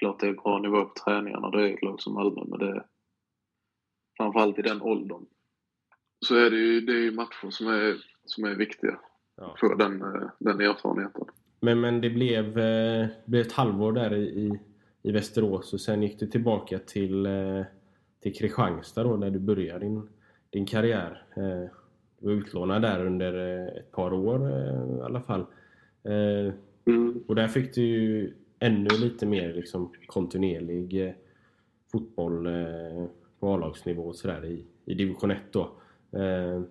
klart 0.00 0.20
det 0.20 0.28
är 0.28 0.32
bra 0.32 0.58
nivå 0.58 0.84
på 0.84 0.92
träningarna. 1.04 1.50
Det 1.50 1.68
är 1.68 1.74
ett 1.74 1.82
lag 1.82 2.00
som 2.00 2.14
Malmö, 2.14 2.44
men 2.46 2.58
det 2.58 2.84
framförallt 4.16 4.58
i 4.58 4.62
den 4.62 4.82
åldern. 4.82 5.26
Så 6.26 6.34
är 6.34 6.50
det 6.50 6.56
ju, 6.56 6.80
det 6.80 6.92
är 6.92 7.02
ju 7.02 7.12
matcher 7.12 7.50
som 7.50 7.66
är, 7.66 7.96
som 8.24 8.44
är 8.44 8.54
viktiga. 8.54 8.98
Ja. 9.36 9.56
Få 9.60 9.74
den, 9.74 9.98
den 10.38 10.60
erfarenheten. 10.60 11.24
Men, 11.60 11.80
men 11.80 12.00
det 12.00 12.10
blev, 12.10 12.58
eh, 12.58 13.06
blev 13.24 13.40
ett 13.40 13.52
halvår 13.52 13.92
där 13.92 14.14
i, 14.14 14.58
i, 15.02 15.12
Västerås 15.12 15.72
och 15.72 15.80
sen 15.80 16.02
gick 16.02 16.20
du 16.20 16.26
tillbaka 16.26 16.78
till, 16.78 17.26
eh, 17.26 17.62
till 18.22 18.34
Kristianstad 18.34 19.02
då, 19.02 19.16
där 19.16 19.30
du 19.30 19.38
började 19.38 19.84
din, 19.84 20.08
din 20.50 20.66
karriär. 20.66 21.22
Eh, 21.36 21.70
du 22.18 22.26
var 22.26 22.32
utlånad 22.32 22.82
där 22.82 23.06
under 23.06 23.34
ett 23.78 23.92
par 23.92 24.12
år 24.12 24.50
i 24.50 25.00
alla 25.02 25.20
fall. 25.20 25.46
Mm. 26.86 27.24
och 27.26 27.34
där 27.34 27.48
fick 27.48 27.74
du 27.74 27.82
ju 27.82 28.34
ännu 28.58 28.88
lite 28.88 29.26
mer 29.26 29.52
liksom, 29.52 29.92
kontinuerlig 30.06 31.14
fotboll 31.92 32.48
på 33.40 33.54
A-lagsnivå 33.54 34.02
och 34.02 34.16
sådär 34.16 34.44
i, 34.44 34.64
i 34.84 34.94
division 34.94 35.30
1 35.30 35.52
då. 35.52 35.60
Eh, 36.18 36.62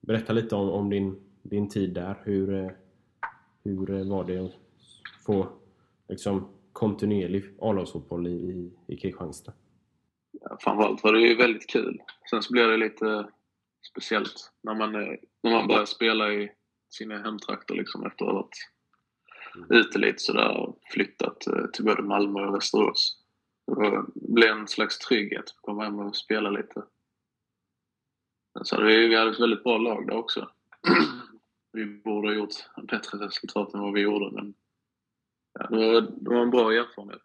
berätta 0.00 0.32
lite 0.32 0.54
om, 0.54 0.70
om 0.70 0.90
din, 0.90 1.20
din 1.42 1.68
tid 1.68 1.94
där. 1.94 2.22
Hur, 2.24 2.54
eh, 2.54 2.70
hur 3.64 4.10
var 4.10 4.24
det 4.24 4.38
att 4.38 4.52
få 5.26 5.48
liksom, 6.08 6.48
kontinuerlig 6.72 7.44
A-lagsfotboll 7.60 8.26
i, 8.26 8.30
i, 8.30 8.72
i 8.86 8.96
Kristianstad? 8.96 9.52
Ja, 10.40 10.56
framförallt 10.60 11.04
var 11.04 11.12
det 11.12 11.20
ju 11.20 11.36
väldigt 11.36 11.70
kul. 11.70 12.02
Sen 12.30 12.42
så 12.42 12.52
blev 12.52 12.68
det 12.68 12.76
lite 12.76 13.26
speciellt 13.90 14.52
när 14.62 14.74
man, 14.74 14.94
eh, 14.94 15.14
när 15.42 15.50
man 15.50 15.68
började 15.68 15.86
spela 15.86 16.32
i 16.32 16.52
sina 16.90 17.18
hemtrakter 17.18 17.74
liksom 17.74 18.06
efter 18.06 18.24
att 18.24 18.30
ha 18.30 18.34
varit 18.34 18.56
ute 19.70 19.98
lite 19.98 20.18
sådär 20.18 20.56
och 20.56 20.78
flyttat 20.92 21.46
eh, 21.46 21.66
till 21.72 21.84
både 21.84 22.02
Malmö 22.02 22.46
och 22.46 22.54
Västerås. 22.54 23.21
Det 23.76 24.04
blev 24.14 24.50
en 24.50 24.68
slags 24.68 24.98
trygghet 24.98 25.44
att 25.44 25.60
komma 25.60 25.84
hem 25.84 25.98
och 25.98 26.16
spela 26.16 26.50
lite. 26.50 26.82
Så 28.62 28.76
hade 28.76 28.86
vi, 28.86 29.08
vi 29.08 29.16
hade 29.16 29.30
ett 29.30 29.40
väldigt 29.40 29.64
bra 29.64 29.78
lag 29.78 30.06
där 30.06 30.16
också. 30.16 30.50
vi 31.72 31.86
borde 31.86 32.28
ha 32.28 32.34
gjort 32.34 32.54
bättre 32.82 33.18
resultat 33.18 33.74
än 33.74 33.80
vad 33.80 33.92
vi 33.92 34.00
gjorde 34.00 34.30
men 34.34 34.54
ja, 35.58 35.66
det, 35.66 35.76
var, 35.76 36.00
det 36.00 36.30
var 36.30 36.42
en 36.42 36.50
bra 36.50 36.72
erfarenhet. 36.72 37.22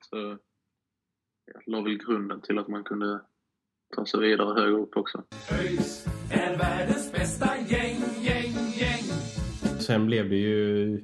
Jag 1.53 1.61
la 1.65 1.81
väl 1.81 1.97
grunden 1.97 2.41
till 2.41 2.59
att 2.59 2.67
man 2.67 2.83
kunde 2.83 3.21
ta 3.95 4.05
sig 4.05 4.19
vidare 4.19 4.61
högre 4.61 4.77
upp 4.77 4.97
också. 4.97 5.23
ÖIS 5.51 6.05
är 6.31 6.57
världens 6.57 7.11
bästa 7.11 7.57
gäng, 7.57 7.99
gäng, 8.21 8.53
gäng. 8.79 9.03
Sen 9.79 10.05
blev 10.05 10.29
det 10.29 10.35
ju 10.35 11.01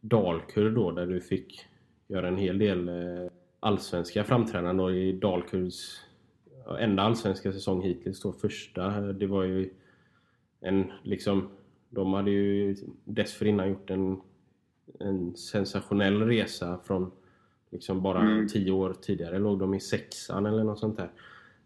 Dalkurd 0.00 0.74
då 0.74 0.90
där 0.90 1.06
du 1.06 1.20
fick 1.20 1.66
göra 2.08 2.28
en 2.28 2.36
hel 2.36 2.58
del 2.58 2.88
eh, 2.88 3.30
allsvenska 3.64 4.24
framträdanden 4.24 4.76
då 4.76 4.92
i 4.92 5.12
Dalkurds 5.12 6.00
enda 6.80 7.02
allsvenska 7.02 7.52
säsong 7.52 7.82
hittills 7.82 8.20
då. 8.20 8.32
Första, 8.32 9.00
det 9.00 9.26
var 9.26 9.44
ju 9.44 9.70
en 10.60 10.92
liksom 11.02 11.48
de 11.90 12.12
hade 12.12 12.30
ju 12.30 12.76
dessförinnan 13.04 13.68
gjort 13.68 13.90
en, 13.90 14.20
en 15.00 15.36
sensationell 15.36 16.22
resa 16.22 16.78
från 16.84 17.10
liksom 17.70 18.02
bara 18.02 18.20
Mm. 18.20 18.48
tio 18.48 18.72
år 18.72 18.94
tidigare 19.02 19.38
låg 19.38 19.58
de 19.58 19.74
i 19.74 19.80
sexan 19.80 20.46
eller 20.46 20.64
något 20.64 20.78
sånt 20.78 20.96
där. 20.96 21.10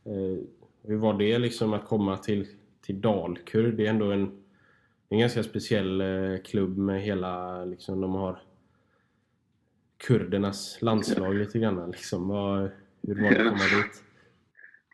Eh, 0.05 0.39
hur 0.83 0.97
var 0.97 1.19
det 1.19 1.39
liksom 1.39 1.73
att 1.73 1.87
komma 1.87 2.17
till, 2.17 2.47
till 2.81 3.01
Dalkurd? 3.01 3.75
Det 3.75 3.87
är 3.87 3.91
ändå 3.91 4.13
en, 4.13 4.43
en 5.09 5.19
ganska 5.19 5.43
speciell 5.43 6.01
eh, 6.01 6.39
klubb 6.45 6.79
med 6.79 7.03
hela, 7.03 7.65
liksom 7.65 8.01
de 8.01 8.15
har 8.15 8.39
kurdernas 9.99 10.83
landslag 10.83 11.35
lite 11.35 11.59
grann. 11.59 11.91
Liksom. 11.91 12.31
Hur 13.03 13.23
var 13.23 13.31
det 13.31 13.41
att 13.41 13.47
komma 13.47 13.83
dit? 13.83 14.03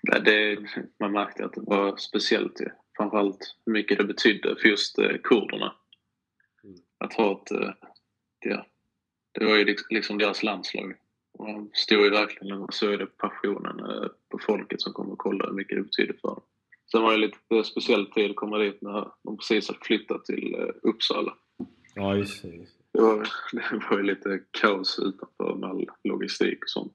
Nej, 0.03 0.21
det, 0.25 0.59
man 1.01 1.13
märkte 1.13 1.45
att 1.45 1.53
det 1.53 1.61
var 1.61 1.97
speciellt 1.97 2.61
ju. 2.61 2.69
Framförallt 2.97 3.57
hur 3.67 3.73
mycket 3.73 3.99
det 3.99 4.05
betydde 4.05 4.57
för 4.61 4.69
just 4.69 4.99
eh, 4.99 5.17
kurderna. 5.25 5.75
Mm. 6.65 6.77
Att 6.99 7.15
ha 7.15 7.33
ett... 7.33 7.51
Eh, 7.51 7.71
ja, 8.41 8.67
det 9.33 9.45
var 9.45 9.57
ju 9.57 9.65
liks- 9.65 9.87
liksom 9.91 10.19
deras 10.19 10.43
landslag. 10.43 10.95
Och 11.33 11.49
Man 11.49 11.71
stod 11.73 12.05
ju 12.05 12.11
verkligen 12.11 12.59
och 12.59 12.75
såg 12.75 12.99
det 12.99 13.07
passionen 13.07 13.79
eh, 13.81 14.09
på 14.29 14.39
folket 14.39 14.81
som 14.81 14.93
kom 14.93 15.11
och 15.11 15.19
kollade 15.19 15.51
hur 15.51 15.57
mycket 15.57 15.77
det 15.79 15.83
betydde 15.83 16.15
för 16.21 16.29
dem. 16.29 16.43
Sen 16.91 17.03
var 17.03 17.13
det 17.13 17.19
lite 17.19 17.65
speciell 17.65 18.07
tid 18.11 18.31
att 18.31 18.37
komma 18.37 18.59
dit 18.59 18.83
när 18.83 19.09
de 19.23 19.37
precis 19.37 19.69
hade 19.69 19.81
flyttat 19.83 20.25
till 20.25 20.55
eh, 20.55 20.69
Uppsala. 20.83 21.35
Ja, 21.95 22.17
just 22.17 22.43
det. 22.43 22.49
Just 22.49 22.79
Det 22.79 22.84
var, 23.03 23.29
det 23.53 23.87
var 23.91 23.97
ju 23.97 24.03
lite 24.03 24.41
kaos 24.51 24.99
utanför 24.99 25.55
med 25.55 25.71
all 25.71 25.91
logistik 26.05 26.59
och 26.65 26.71
sånt. 26.71 26.95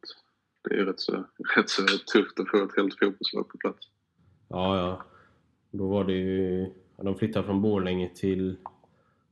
Det 0.70 0.76
är 0.76 0.86
rätt 0.86 1.00
så, 1.00 1.14
rätt 1.56 1.70
så 1.70 1.84
tufft 2.14 2.40
att 2.40 2.50
få 2.50 2.64
ett 2.64 2.78
helt 2.78 3.00
fotbollslag 3.00 3.50
på 3.50 3.58
plats. 3.58 3.88
Ja, 4.48 4.78
ja. 4.78 5.04
Då 5.72 5.88
var 5.88 6.04
det 6.04 6.14
ju... 6.14 6.62
ja, 6.98 7.04
De 7.04 7.16
flyttade 7.16 7.46
från 7.46 7.62
Borlänge 7.62 8.12
till 8.16 8.58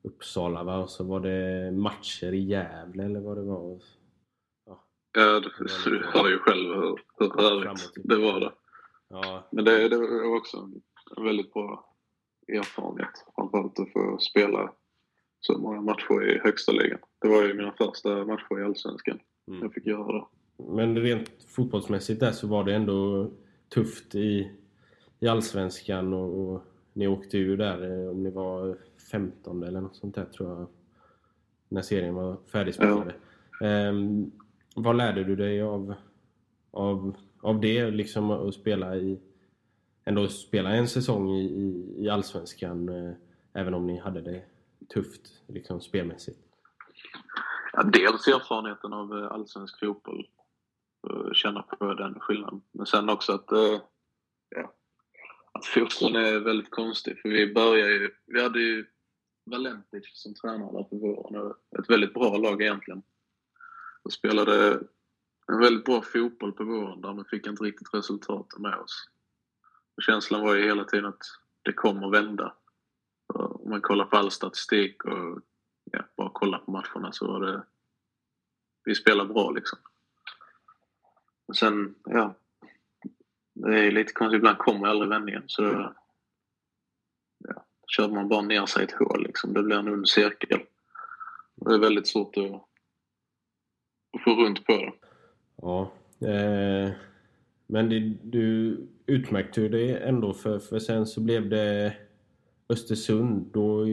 Uppsala 0.02 0.64
va? 0.64 0.78
Och 0.78 0.90
så 0.90 1.04
var 1.04 1.20
det 1.20 1.72
matcher 1.72 2.34
i 2.34 2.40
Gävle 2.40 3.04
eller 3.04 3.20
vad 3.20 3.38
det 3.38 3.44
var. 3.44 3.82
Ja, 5.18 5.40
du, 5.40 5.66
du 5.86 6.06
hörde 6.06 6.30
ju 6.30 6.40
själv 6.40 6.74
hur, 6.76 7.04
hur 7.18 7.28
rörigt 7.28 7.92
det 7.96 8.18
var 8.18 8.40
det. 8.40 8.52
Ja, 9.10 9.48
Men 9.52 9.66
det, 9.66 9.90
det 9.90 9.98
var 9.98 10.38
också 10.38 10.58
en 11.18 11.24
väldigt 11.24 11.54
bra 11.54 11.96
erfarenhet. 12.48 13.26
Framförallt 13.36 13.80
att 13.80 13.92
få 13.94 14.18
spela 14.20 14.74
så 15.40 15.58
många 15.58 15.82
matcher 15.82 16.30
i 16.30 16.40
högsta 16.40 16.72
ligan. 16.72 17.00
Det 17.22 17.28
var 17.28 17.44
ju 17.44 17.54
mina 17.54 17.72
första 17.72 18.26
matcher 18.26 18.60
i 18.60 18.64
Allsvenskan 18.64 19.20
Mm. 19.48 19.62
jag 19.62 19.74
fick 19.74 19.86
göra 19.86 20.12
det. 20.14 20.26
Men 20.74 20.98
rent 20.98 21.32
fotbollsmässigt 21.48 22.20
där 22.20 22.32
så 22.32 22.48
var 22.48 22.64
det 22.64 22.76
ändå 22.76 23.32
tufft 23.70 24.16
i, 24.16 24.52
i 25.20 25.28
Allsvenskan 25.28 26.14
och, 26.14 26.40
och 26.40 26.62
ni 26.94 27.08
åkte 27.08 27.38
ur 27.38 27.58
där 27.58 28.04
eh, 28.04 28.10
om 28.10 28.24
ni 28.24 28.30
var 28.30 28.78
15 29.12 29.64
eller 29.64 29.82
något 29.82 29.96
sånt 29.96 30.16
där 30.16 30.26
tror 30.26 30.50
jag. 30.50 30.68
När 31.70 31.82
serien 31.82 32.16
var 32.16 32.38
färdigspelade. 32.52 33.14
Ehm, 33.62 34.32
vad 34.76 34.98
lärde 34.98 35.24
du 35.24 35.36
dig 35.36 35.62
av, 35.62 35.94
av, 36.72 37.18
av 37.42 37.62
det 37.62 37.92
liksom 37.92 38.32
att 38.32 38.54
spela 38.54 38.96
i 38.96 39.20
ändå 40.06 40.28
spela 40.28 40.76
en 40.76 40.88
säsong 40.88 41.30
i, 41.30 41.44
i, 41.44 41.96
i 41.98 42.10
Allsvenskan 42.10 42.90
eh, 42.90 43.14
även 43.54 43.74
om 43.74 43.88
ni 43.88 43.98
hade 43.98 44.22
det 44.22 44.44
tufft 44.90 45.44
liksom 45.48 45.82
spelmässigt? 45.82 46.40
Ja, 47.74 47.84
dels 47.84 48.28
erfarenheten 48.28 48.94
av 48.94 49.18
eh, 49.18 49.32
allsvensk 49.32 49.80
fotboll. 49.80 50.28
Eh, 51.10 51.32
känna 51.34 51.62
på 51.62 51.94
den 51.94 52.20
skillnaden. 52.20 52.62
Men 52.72 52.86
sen 52.86 53.10
också 53.10 53.34
att, 53.34 53.52
eh, 53.52 53.82
ja, 54.50 54.74
att 55.52 55.66
fotbollen 55.66 56.26
är 56.26 56.40
väldigt 56.40 56.72
konstig. 56.72 57.22
För 57.22 57.30
vi 57.30 57.54
började 57.54 57.92
ju, 57.92 58.12
vi 58.26 58.44
hade 58.44 58.60
ju 58.60 58.86
Valentic 59.46 60.12
som 60.14 60.34
tränare 60.34 60.72
där 60.72 60.84
på 60.84 60.98
våren. 60.98 61.54
Ett 61.80 61.90
väldigt 61.90 62.14
bra 62.14 62.38
lag 62.38 62.62
egentligen. 62.62 63.02
Och 64.04 64.14
spelade 64.14 64.80
en 65.48 65.60
väldigt 65.60 65.86
bra 65.86 66.02
fotboll 66.02 66.54
på 66.54 66.64
våren 66.64 67.02
där 67.02 67.14
men 67.14 67.26
fick 67.26 67.48
inte 67.48 67.64
riktigt 67.64 67.94
resultaten 67.94 68.62
med 68.62 68.80
oss. 68.80 69.10
Och 69.96 70.04
känslan 70.04 70.42
var 70.42 70.56
ju 70.56 70.64
hela 70.64 70.84
tiden 70.84 71.06
att 71.06 71.22
det 71.62 71.74
kommer 71.74 72.10
vända. 72.10 72.54
Om 73.68 73.72
man 73.72 73.82
kollar 73.82 74.06
på 74.06 74.18
all 74.18 74.32
statistik 74.32 75.06
och 75.06 75.42
ja, 75.92 76.04
bara 76.18 76.30
kollar 76.30 76.60
på 76.60 76.72
matcherna 76.72 77.12
så 77.12 77.28
var 77.28 77.40
det... 77.40 77.64
Vi 78.84 78.96
spelar 78.96 79.26
bra 79.26 79.52
liksom. 79.52 79.80
Och 81.48 81.56
sen, 81.58 81.96
ja. 82.06 82.36
Det 83.54 83.80
är 83.80 83.92
lite 83.92 84.14
konstigt, 84.14 84.38
ibland 84.38 84.58
kommer 84.58 84.88
aldrig 84.88 85.10
vändningen 85.10 85.44
så 85.48 85.62
då, 85.62 85.94
ja, 87.38 87.66
kör 87.88 88.10
man 88.10 88.28
bara 88.28 88.42
ner 88.42 88.66
sig 88.66 88.82
i 88.82 88.86
ett 88.86 88.92
hål 88.92 89.24
liksom. 89.24 89.54
Det 89.54 89.64
blir 89.64 89.78
en 89.78 89.94
ond 89.94 90.10
cirkel. 90.10 90.62
Och 91.56 91.70
det 91.70 91.76
är 91.76 91.80
väldigt 91.80 92.08
svårt 92.08 92.38
att, 92.38 92.52
att 94.14 94.24
få 94.24 94.32
runt 94.32 94.66
på 94.66 94.72
det. 94.72 94.94
Ja. 95.56 95.92
Eh, 96.28 96.92
men 97.68 97.90
det, 97.90 98.00
du 98.24 98.78
utmärkte 99.06 99.62
ju 99.62 99.70
det 99.70 99.98
ändå 99.98 100.34
för, 100.34 100.60
för 100.60 100.80
sen 100.80 101.06
så 101.06 101.22
blev 101.22 101.50
det 101.50 101.98
Östersund. 102.70 103.50
Då, 103.54 103.86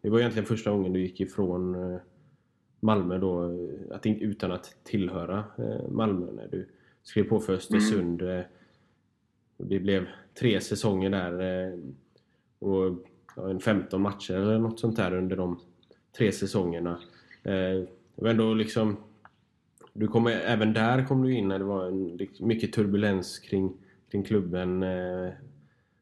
det 0.00 0.10
var 0.10 0.18
egentligen 0.18 0.46
första 0.46 0.70
gången 0.70 0.92
du 0.92 1.00
gick 1.00 1.20
ifrån 1.20 1.74
eh, 1.74 2.00
Malmö 2.80 3.18
då, 3.18 3.44
eh, 3.44 3.96
att, 3.96 4.06
utan 4.06 4.52
att 4.52 4.76
tillhöra 4.84 5.44
eh, 5.58 5.88
Malmö 5.90 6.32
när 6.32 6.48
du 6.48 6.68
skrev 7.02 7.24
på 7.24 7.40
för 7.40 7.52
Östersund. 7.52 8.22
Och 9.56 9.66
det 9.66 9.80
blev 9.80 10.06
tre 10.40 10.60
säsonger 10.60 11.10
där 11.10 11.72
och 12.58 13.06
ja, 13.36 13.50
en 13.50 13.60
15 13.60 14.02
matcher 14.02 14.34
eller 14.34 14.58
något 14.58 14.80
sånt 14.80 14.96
där 14.96 15.14
under 15.14 15.36
de 15.36 15.60
tre 16.18 16.32
säsongerna. 16.32 17.00
Var 18.14 18.30
ändå 18.30 18.54
liksom 18.54 18.96
du 19.92 20.08
kommer, 20.08 20.30
även 20.30 20.72
där 20.72 21.06
kom 21.06 21.22
du 21.22 21.34
in 21.34 21.48
när 21.48 21.58
det 21.58 21.64
var 21.64 21.86
en, 21.86 22.18
mycket 22.40 22.72
turbulens 22.72 23.38
kring, 23.38 23.72
kring 24.10 24.22
klubben 24.22 24.82
eh, 24.82 25.30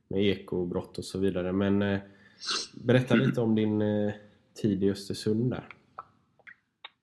med 0.08 0.22
ekobrott 0.22 0.98
och 0.98 1.04
så 1.04 1.18
vidare. 1.18 1.52
Men 1.52 1.82
eh, 1.82 1.98
berätta 2.74 3.14
lite 3.14 3.40
om 3.40 3.54
din 3.54 3.82
eh, 3.82 4.12
tid 4.54 4.84
i 4.84 4.90
Östersund 4.90 5.50
där. 5.50 5.68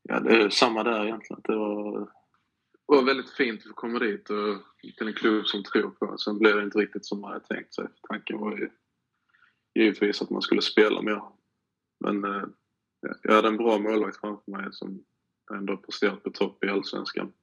Ja, 0.03 0.19
det 0.19 0.43
är 0.43 0.49
samma 0.49 0.83
där 0.83 1.05
egentligen. 1.05 1.41
Det 1.43 1.55
var, 1.55 1.99
det 1.99 2.95
var 2.95 3.03
väldigt 3.03 3.29
fint 3.29 3.61
att 3.61 3.67
få 3.67 3.73
komma 3.73 3.99
dit 3.99 4.29
och 4.29 4.57
till 4.97 5.07
en 5.07 5.13
klubb 5.13 5.45
som 5.45 5.63
tror 5.63 5.89
på 5.89 6.05
en. 6.05 6.17
Sen 6.17 6.39
blev 6.39 6.55
det 6.55 6.63
inte 6.63 6.79
riktigt 6.79 7.05
som 7.05 7.21
man 7.21 7.31
hade 7.31 7.45
tänkt 7.45 7.73
sig. 7.73 7.87
Tanken 8.09 8.39
var 8.39 8.57
ju 8.57 8.69
givetvis 9.75 10.21
att 10.21 10.29
man 10.29 10.41
skulle 10.41 10.61
spela 10.61 11.01
mer. 11.01 11.21
Men 11.99 12.23
eh, 12.23 12.43
jag 13.23 13.33
hade 13.33 13.47
en 13.47 13.57
bra 13.57 13.77
målvakt 13.79 14.19
framför 14.19 14.51
mig 14.51 14.67
som 14.71 15.03
ändå 15.53 15.77
presterat 15.77 16.23
på 16.23 16.29
topp 16.29 16.63
i 16.63 16.69
Allsvenskan. 16.69 17.33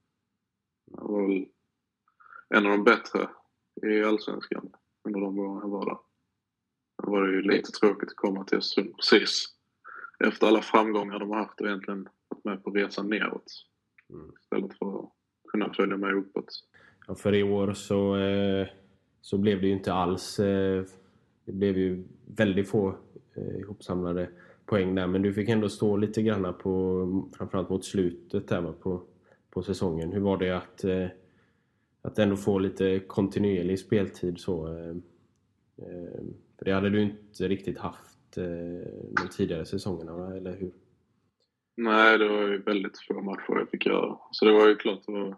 Han 0.97 1.13
var 1.13 1.29
väl 1.29 1.47
en 2.49 2.67
av 2.67 2.73
de 2.73 2.85
bättre 2.85 3.31
i 3.87 4.05
Allsvenskan 4.05 4.73
under 5.05 5.21
de 5.21 5.39
åren 5.39 5.61
jag 5.63 5.69
var 5.69 5.87
där. 5.87 5.99
Då 7.03 7.11
var 7.11 7.23
det 7.23 7.33
ju 7.33 7.43
lite 7.43 7.71
tråkigt 7.71 8.09
att 8.09 8.17
komma 8.17 8.45
till 8.45 8.59
Östersund 8.59 8.97
precis 8.97 9.53
efter 10.25 10.47
alla 10.47 10.63
framgångar 10.63 11.19
de 11.19 11.31
har 11.31 11.39
haft 11.39 11.61
och 11.61 11.67
egentligen 11.67 12.09
varit 12.29 12.45
med 12.45 12.65
på 12.65 12.71
resan 12.71 13.09
neråt. 13.09 13.53
Mm. 14.11 14.33
Istället 14.43 14.79
för 14.79 14.99
att 14.99 15.11
kunna 15.49 15.73
följa 15.73 15.97
med 15.97 16.15
uppåt. 16.15 16.65
Ja, 17.07 17.15
för 17.15 17.35
i 17.35 17.43
år 17.43 17.73
så, 17.73 18.17
eh, 18.17 18.67
så 19.21 19.39
blev 19.39 19.61
det 19.61 19.67
ju 19.67 19.73
inte 19.73 19.93
alls... 19.93 20.39
Eh, 20.39 20.85
det 21.45 21.53
blev 21.53 21.79
ju 21.79 22.05
väldigt 22.27 22.69
få 22.69 22.97
eh, 23.35 23.57
ihopsamlade 23.57 24.31
poäng 24.67 24.95
där. 24.95 25.07
Men 25.07 25.23
du 25.23 25.35
fick 25.35 25.49
ändå 25.49 25.69
stå 25.69 25.97
lite 25.97 26.23
grann 26.23 26.55
på, 26.59 27.29
framförallt 27.37 27.71
mot 27.71 27.85
slutet 27.85 28.49
där 28.49 28.73
på, 28.73 29.03
på 29.51 29.63
säsongen. 29.63 30.13
Hur 30.13 30.21
var 30.21 30.37
det 30.37 30.51
att, 30.57 30.85
att 32.03 32.19
ändå 32.19 32.37
få 32.37 32.59
lite 32.59 33.01
kontinuerlig 33.01 33.79
speltid 33.79 34.39
så? 34.39 34.69
För 36.63 36.71
det 36.71 36.75
hade 36.75 36.91
du 36.91 37.03
inte 37.03 37.49
riktigt 37.49 37.79
haft 37.79 38.37
eh, 38.37 38.45
de 39.17 39.29
tidigare 39.31 39.65
säsongerna, 39.65 40.37
eller 40.37 40.57
hur? 40.57 40.73
Nej, 41.77 42.19
det 42.19 42.29
var 42.29 42.49
ju 42.49 42.63
väldigt 42.63 42.99
få 42.99 43.23
matcher 43.23 43.59
jag 43.59 43.71
fick 43.71 43.87
göra. 43.87 44.19
Så 44.31 44.45
det 44.45 44.53
var 44.53 44.69
ju 44.69 44.77
klart, 44.77 45.07
det 45.07 45.13
var, 45.13 45.37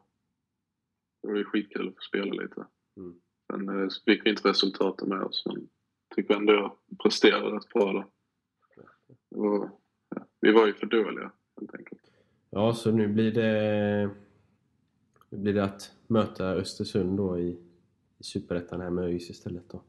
det 1.22 1.28
var 1.28 1.36
ju 1.36 1.44
skitkul 1.44 1.88
att 1.88 1.94
få 1.94 2.00
spela 2.00 2.42
lite. 2.42 2.66
Mm. 2.96 3.20
Sen 3.46 3.68
eh, 3.68 3.88
fick 4.04 4.26
vi 4.26 4.30
inte 4.30 4.48
resultaten 4.48 5.08
med 5.08 5.22
oss, 5.22 5.42
men 5.46 5.68
tycker 6.14 6.34
ändå 6.34 6.52
jag 6.52 6.98
presterade 7.02 7.56
rätt 7.56 7.68
bra 7.68 7.92
där. 7.92 8.06
Det 9.30 9.38
var, 9.38 9.70
ja, 10.14 10.26
vi 10.40 10.52
var 10.52 10.66
ju 10.66 10.74
för 10.74 10.86
dåliga, 10.86 11.32
helt 11.60 11.74
enkelt. 11.74 12.10
Ja, 12.50 12.74
så 12.74 12.90
nu 12.90 13.08
blir 13.08 13.32
det, 13.32 14.10
nu 15.30 15.38
blir 15.38 15.54
det 15.54 15.64
att 15.64 15.92
möta 16.06 16.44
Östersund 16.44 17.16
då 17.16 17.38
i, 17.38 17.58
i 18.18 18.24
Superettan 18.24 18.80
här 18.80 18.90
med 18.90 19.04
ÖIS 19.04 19.30
istället 19.30 19.68
då. 19.68 19.82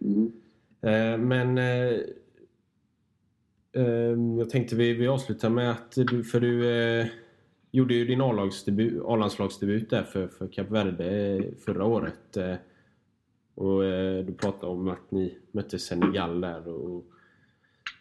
Mm. 0.00 0.32
Eh, 0.80 1.18
men 1.18 1.58
eh, 1.58 2.00
eh, 3.72 4.16
jag 4.38 4.50
tänkte 4.50 4.76
vi, 4.76 4.94
vi 4.94 5.08
avslutar 5.08 5.50
med 5.50 5.70
att 5.70 5.92
du, 5.92 6.24
för 6.24 6.40
du 6.40 6.70
eh, 6.70 7.06
gjorde 7.70 7.94
ju 7.94 8.04
din 8.04 8.20
A-landslagsdebut 8.20 9.90
där 9.90 10.02
för, 10.02 10.28
för 10.28 10.48
Kap 10.48 10.70
Verde 10.70 11.42
förra 11.64 11.84
året. 11.84 12.36
Eh, 12.36 12.54
och 13.54 13.84
eh, 13.84 14.24
du 14.24 14.34
pratade 14.34 14.72
om 14.72 14.88
att 14.88 15.10
ni 15.10 15.38
mötte 15.52 15.78
Senegal 15.78 16.40
där 16.40 16.68
och 16.68 17.04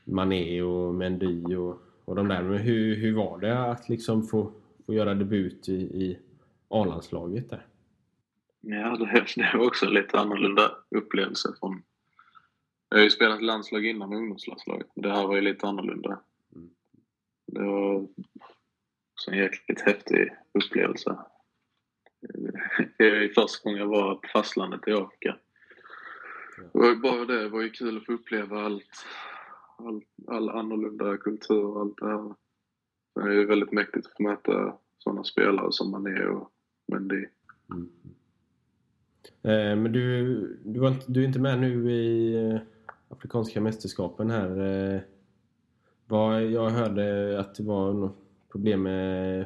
Mané 0.03 0.61
och 0.61 0.95
Mendy 0.95 1.55
och, 1.55 1.81
och 2.05 2.15
de 2.15 2.27
där. 2.27 2.43
Men 2.43 2.57
hur, 2.57 2.95
hur 2.95 3.15
var 3.15 3.39
det 3.39 3.59
att 3.59 3.89
liksom 3.89 4.23
få, 4.23 4.51
få 4.85 4.93
göra 4.93 5.13
debut 5.13 5.69
i, 5.69 5.73
i 5.73 6.19
A-landslaget 6.69 7.49
där? 7.49 7.65
Ja, 8.61 8.97
det, 8.97 9.25
det 9.35 9.57
var 9.57 9.67
också 9.67 9.85
en 9.85 9.93
lite 9.93 10.19
annorlunda 10.19 10.71
upplevelse. 10.89 11.49
Från, 11.59 11.81
jag 12.89 12.97
har 12.97 13.03
ju 13.03 13.09
spelat 13.09 13.41
landslag 13.41 13.85
innan 13.85 14.13
ungdomslandslaget, 14.13 14.87
det 14.95 15.09
här 15.09 15.27
var 15.27 15.35
ju 15.35 15.41
lite 15.41 15.67
annorlunda. 15.67 16.19
Mm. 16.55 16.69
Det 17.47 17.63
var 17.63 18.07
en 19.27 19.37
jäkligt 19.37 19.81
häftig 19.81 20.33
upplevelse. 20.53 21.17
Det 22.97 23.07
är 23.07 23.33
första 23.33 23.63
gången 23.63 23.79
jag 23.79 23.87
var 23.87 24.15
på 24.15 24.27
fastlandet 24.27 24.87
i 24.87 24.91
Afrika. 24.91 25.37
Det 26.57 26.79
var 26.79 26.89
ju 26.89 26.95
bara 26.95 27.25
det, 27.25 27.41
det 27.41 27.49
var 27.49 27.61
ju 27.61 27.69
kul 27.69 27.97
att 27.97 28.05
få 28.05 28.13
uppleva 28.13 28.65
allt, 28.65 29.05
all, 29.77 30.01
all 30.27 30.49
annorlunda 30.49 31.17
kultur 31.17 31.65
och 31.65 31.81
allt 31.81 31.97
det 31.97 32.07
här. 32.07 32.35
Det 33.15 33.21
är 33.21 33.31
ju 33.31 33.45
väldigt 33.45 33.71
mäktigt 33.71 34.07
att 34.07 34.17
få 34.17 34.23
möta 34.23 34.77
sådana 34.97 35.23
spelare 35.23 35.71
som 35.71 35.91
Mané 35.91 36.25
och 36.25 36.51
Mendy. 36.87 37.25
Mm. 37.71 37.89
Eh, 39.43 39.75
men 39.81 39.91
du, 39.91 40.37
du, 40.65 40.79
var 40.79 40.87
inte, 40.87 41.11
du 41.11 41.21
är 41.21 41.27
inte 41.27 41.39
med 41.39 41.59
nu 41.59 41.91
i 41.91 42.33
eh, 42.33 42.59
Afrikanska 43.09 43.61
mästerskapen 43.61 44.29
här. 44.29 44.59
Eh, 44.95 45.01
vad, 46.05 46.43
jag 46.43 46.69
hörde 46.69 47.39
att 47.39 47.55
det 47.55 47.63
var 47.63 47.93
något 47.93 48.17
problem 48.51 48.83
med 48.83 49.41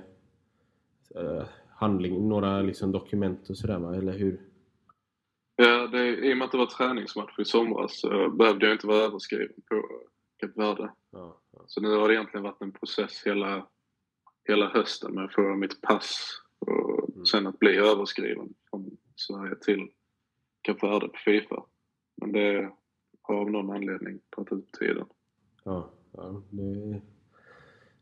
eh, 1.16 1.43
handling, 1.70 2.30
några 2.30 2.62
liksom 2.62 2.91
dokument 2.91 3.49
och 3.49 3.57
sådär? 3.57 3.93
Eller 3.93 4.14
hur? 4.14 4.41
Ja, 5.55 5.88
det, 5.88 6.07
i 6.07 6.34
och 6.34 6.38
med 6.38 6.45
att 6.45 6.51
det 6.51 6.57
var 6.57 6.66
träningsmatch 6.66 7.39
i 7.39 7.45
somras 7.45 7.99
så 7.99 8.30
behövde 8.30 8.66
jag 8.66 8.76
inte 8.76 8.88
vara 8.88 8.97
överskriven 8.97 9.62
på 9.70 9.84
Kap 10.38 10.57
Verde. 10.57 10.91
Ja, 11.12 11.38
ja. 11.51 11.64
Så 11.68 11.82
nu 11.82 11.95
har 11.95 12.07
det 12.07 12.14
egentligen 12.14 12.43
varit 12.43 12.62
en 12.62 12.72
process 12.72 13.24
hela, 13.26 13.68
hela 14.47 14.70
hösten 14.70 15.14
med 15.14 15.26
att 15.26 15.34
få 15.34 15.55
mitt 15.55 15.82
pass 15.82 16.41
och 16.59 16.91
Mm. 17.16 17.26
sen 17.26 17.47
att 17.47 17.59
bli 17.59 17.78
överskriven 17.78 18.53
från 18.70 18.97
Sverige 19.16 19.55
till 19.55 19.89
Kap 20.62 20.84
Verde 20.84 21.07
på 21.07 21.18
Fifa. 21.26 21.64
Men 22.16 22.32
det 22.32 22.72
har 23.22 23.36
av 23.36 23.52
någon 23.52 23.70
anledning 23.76 24.20
tagit 24.30 24.52
ut 24.54 24.72
tiden. 24.72 25.06
ja, 25.64 25.90
ja 26.12 26.42
det, 26.50 27.02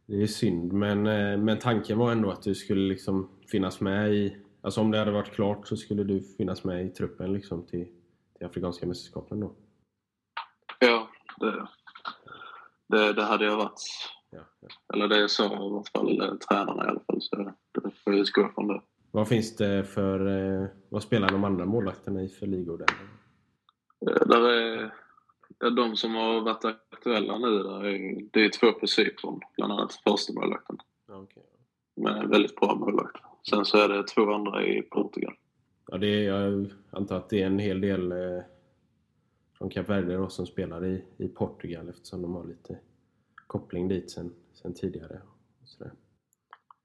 det 0.06 0.22
är 0.22 0.28
synd. 0.28 0.74
Men, 0.74 1.08
eh, 1.08 1.38
men 1.38 1.60
tanken 1.60 1.98
var 1.98 2.12
ändå 2.12 2.32
att 2.32 2.42
du 2.44 2.56
skulle 2.56 2.82
liksom 2.82 3.30
finnas 3.52 3.82
med 3.82 4.14
i... 4.14 4.38
Alltså 4.62 4.82
om 4.82 4.92
det 4.92 4.98
hade 5.00 5.12
varit 5.12 5.32
klart 5.34 5.68
så 5.68 5.78
skulle 5.78 6.04
du 6.04 6.22
finnas 6.22 6.64
med 6.64 6.86
i 6.86 6.90
truppen 6.90 7.34
liksom 7.34 7.66
till, 7.66 7.88
till 8.38 8.46
Afrikanska 8.48 8.88
mästerskapen 8.88 9.40
då. 9.40 9.56
Ja, 10.80 11.08
det, 11.40 11.68
det, 12.88 13.14
det 13.14 13.24
hade 13.24 13.46
jag 13.46 13.58
varit. 13.58 13.82
Ja, 14.32 14.40
ja. 14.60 14.68
Eller 14.94 15.08
det 15.08 15.30
sa 15.30 15.44
i 15.54 15.56
alla 15.56 15.84
fall 15.94 16.10
eller, 16.10 16.36
tränarna 16.38 16.86
i 16.86 16.88
alla 16.88 17.00
fall. 17.00 17.22
Så 17.22 17.36
det, 17.36 17.52
får 18.04 18.14
jag 18.14 18.20
utgå 18.20 18.50
från 18.56 18.68
det. 18.68 18.82
Vad 19.12 19.28
finns 19.28 19.56
det 19.56 19.84
för... 19.84 20.28
eh, 20.62 20.68
Vad 20.90 21.04
spelar 21.04 21.30
de 21.30 21.44
andra 21.44 21.66
målvakterna 21.66 22.22
i 22.24 22.30
för 22.30 22.48
ligor 22.48 22.78
där? 22.78 22.88
Eh, 24.12 24.28
Där 24.28 24.50
är, 24.50 24.94
de 25.60 25.96
som 25.96 26.16
har 26.16 26.42
varit 26.42 26.66
aktuella 26.66 27.38
nu, 27.38 27.64
där 27.64 27.86
är, 27.86 28.22
det 28.32 28.46
är 28.46 28.50
två 28.50 28.72
på 28.72 28.88
Cypern. 28.88 29.40
Bland 29.58 29.74
annat 29.74 29.94
första 29.94 30.34
målvakten. 30.34 30.78
Okej. 31.08 31.44
Med 31.96 32.28
väldigt 32.30 32.56
bra 32.56 32.76
målvakt. 32.76 33.24
Sen 33.50 33.66
så 33.66 33.78
är 33.78 33.90
det 33.90 34.08
två 34.08 34.34
andra 34.34 34.66
i 34.66 34.82
Portugal. 34.82 35.34
Ja, 35.88 35.98
det 35.98 36.08
är, 36.08 36.24
jag 36.24 36.72
antar 36.92 37.18
att 37.18 37.30
det 37.30 37.42
är 37.42 37.46
en 37.46 37.60
hel 37.60 37.82
del 37.82 38.12
eh, 38.12 38.42
från 39.58 39.70
Kap 39.70 39.90
Verde 39.90 40.18
då, 40.18 40.30
som 40.30 40.46
spelar 40.46 40.86
i, 40.86 41.06
i 41.18 41.28
Portugal 41.28 41.90
eftersom 41.90 42.22
de 42.22 42.36
har 42.36 42.48
lite 42.48 42.80
koppling 43.48 43.88
dit 43.88 44.12
sen, 44.12 44.34
sen 44.54 44.74
tidigare. 44.74 45.22
Sådär. 45.64 45.92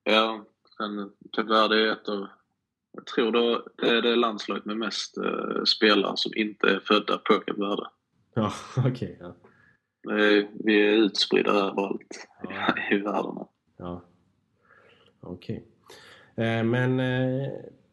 Ja, 0.04 0.44
sen 0.76 1.12
Kap 1.32 1.50
Verde 1.50 1.76
är 1.76 1.92
ett 1.92 2.08
av... 2.08 2.26
Jag 2.92 3.06
tror 3.06 3.32
då, 3.32 3.66
det 3.76 3.88
är 3.88 4.02
det 4.02 4.16
landslaget 4.16 4.64
med 4.64 4.76
mest 4.76 5.16
eh, 5.18 5.62
spelare 5.64 6.16
som 6.16 6.32
inte 6.36 6.66
är 6.66 6.80
födda 6.80 7.18
på 7.18 7.34
Kap 7.34 7.58
Verde. 7.58 7.86
Ja, 8.43 8.53
okej. 8.76 9.16
ja. 9.20 9.35
Det 10.03 10.24
är- 10.39 10.49
Vi 10.64 10.80
är 10.89 10.93
utspridda 10.93 11.51
överallt 11.51 12.28
Ja. 12.43 12.74
i 12.91 12.99
världen. 12.99 13.45
Ja. 13.76 14.03
Okej. 15.20 15.64
Eh, 16.37 16.64
men 16.64 17.01
eh, 17.01 17.49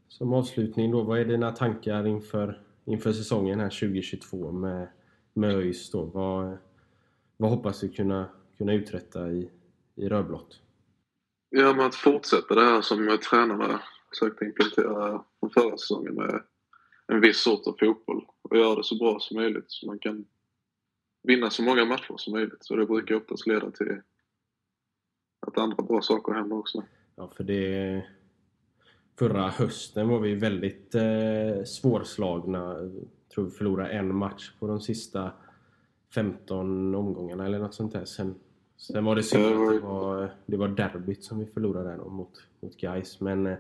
som 0.08 0.34
avslutning 0.34 0.92
då, 0.92 1.04
vad 1.04 1.20
är 1.20 1.26
dina 1.26 1.52
tankar 1.52 2.08
inför, 2.08 2.62
inför 2.86 3.12
säsongen 3.12 3.60
här 3.60 3.70
2022 3.70 4.52
med, 4.52 4.88
med 5.34 5.56
ÖIS 5.56 5.92
då? 5.92 6.06
Vad, 6.06 6.58
vad 7.38 7.50
hoppas 7.50 7.80
du 7.80 7.90
kunna, 7.90 8.30
kunna 8.58 8.74
uträtta 8.74 9.32
i, 9.32 9.50
i 9.96 10.10
rödblått? 10.10 10.62
Ja, 11.50 11.74
men 11.74 11.86
att 11.86 11.96
fortsätta 11.96 12.56
det 12.56 12.66
här 12.66 12.82
som 12.82 13.18
tränarna 13.30 13.82
försökte 14.10 14.46
implementera 14.46 15.24
från 15.40 15.50
förra 15.50 15.78
säsongen 15.78 16.14
med 16.16 16.44
en 17.12 17.22
viss 17.22 17.44
sort 17.44 17.68
av 17.68 17.76
fotboll 17.80 18.26
och 18.42 18.58
göra 18.58 18.76
det 18.76 18.84
så 18.84 18.96
bra 18.96 19.20
som 19.20 19.38
möjligt 19.38 19.66
så 19.68 19.88
man 19.88 20.00
kan 20.00 20.26
vinna 21.24 21.50
så 21.50 21.64
många 21.64 21.86
matcher 21.86 22.14
som 22.18 22.34
möjligt. 22.34 22.66
Så 22.66 22.76
det 22.76 22.86
brukar 22.86 23.16
oftast 23.16 23.48
leda 23.48 23.72
till 23.72 24.02
att 25.48 25.58
andra 25.58 25.84
bra 25.84 26.02
saker 26.02 26.34
händer 26.34 26.58
också. 26.58 26.84
Ja, 27.16 27.28
för 27.28 27.44
det... 27.44 28.06
Förra 29.20 29.50
hösten 29.50 30.08
var 30.08 30.20
vi 30.20 30.36
väldigt 30.36 30.96
eh, 30.96 31.64
svårslagna. 31.66 32.60
Jag 32.60 33.06
tror 33.34 33.46
vi 33.46 33.52
förlorade 33.52 33.90
en 33.90 34.16
match 34.16 34.52
på 34.60 34.68
de 34.68 34.82
sista 34.82 35.32
15 36.14 36.96
omgångarna 36.96 37.46
eller 37.46 37.60
något 37.60 37.74
sånt 37.74 37.94
där. 37.94 38.06
Sen, 38.06 38.36
sen 38.78 39.06
var 39.06 39.16
det 39.16 39.24
synd 39.24 39.44
Ja, 39.44 39.50
det 39.50 39.58
var 39.58 39.74
att 39.74 39.82
det 39.82 39.88
var, 39.88 40.36
det 40.46 40.58
var 40.58 40.68
derbyt 40.68 41.24
som 41.24 41.40
vi 41.40 41.46
förlorade 41.46 41.90
där 41.90 41.98
mot, 41.98 42.48
mot 42.60 42.78
Gais. 42.78 43.20
Men 43.20 43.48
eh, 43.48 43.58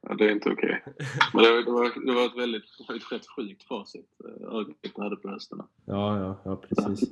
ja, 0.00 0.14
det 0.14 0.24
är 0.24 0.32
inte 0.32 0.50
okej. 0.50 0.82
Men 1.34 1.42
det 1.42 1.50
var, 1.50 1.64
det, 1.64 1.70
var, 1.70 2.06
det 2.06 2.14
var 2.14 2.26
ett 2.26 2.36
väldigt 2.36 2.64
det 2.78 2.84
var 2.88 2.96
ett 2.96 3.12
rätt 3.12 3.26
sjukt 3.36 3.62
facit 3.62 4.06
eh, 4.24 4.48
Örgryte 4.48 5.02
hade 5.02 5.16
på 5.16 5.28
hösten. 5.28 5.62
ja, 5.84 6.18
ja, 6.18 6.40
ja, 6.44 6.56
precis. 6.56 7.10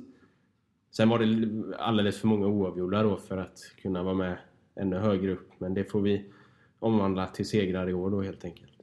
Sen 0.91 1.09
var 1.09 1.19
det 1.19 1.77
alldeles 1.77 2.21
för 2.21 2.27
många 2.27 2.47
oavgjorda 2.47 3.03
då 3.03 3.17
för 3.17 3.37
att 3.37 3.57
kunna 3.81 4.03
vara 4.03 4.13
med 4.13 4.37
ännu 4.75 4.95
högre 4.95 5.31
upp. 5.31 5.49
Men 5.57 5.73
det 5.73 5.91
får 5.91 6.01
vi 6.01 6.31
omvandla 6.79 7.27
till 7.27 7.49
segrar 7.49 7.89
i 7.89 7.93
år 7.93 8.09
då 8.09 8.21
helt 8.21 8.45
enkelt. 8.45 8.73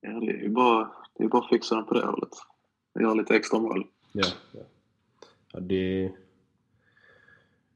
Ja, 0.00 0.10
det 0.10 0.30
är 0.30 0.42
ju 0.42 0.48
bara, 0.48 0.92
det 1.14 1.24
är 1.24 1.28
bara 1.28 1.42
att 1.42 1.48
fixa 1.48 1.74
den 1.74 1.84
på 1.84 1.94
det 1.94 2.06
hållet. 2.06 2.28
Göra 3.00 3.14
lite 3.14 3.36
extra 3.36 3.58
mål. 3.58 3.86
Ja, 4.12 4.26
ja. 4.52 4.60
ja 5.52 5.60
det, 5.60 6.12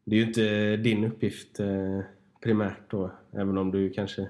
det 0.05 0.17
är 0.17 0.21
ju 0.21 0.27
inte 0.27 0.77
din 0.77 1.05
uppgift 1.05 1.61
eh, 1.61 2.01
primärt 2.43 2.91
då, 2.91 3.11
även 3.33 3.59
om 3.59 3.71
du 3.71 3.91
kanske, 3.91 4.29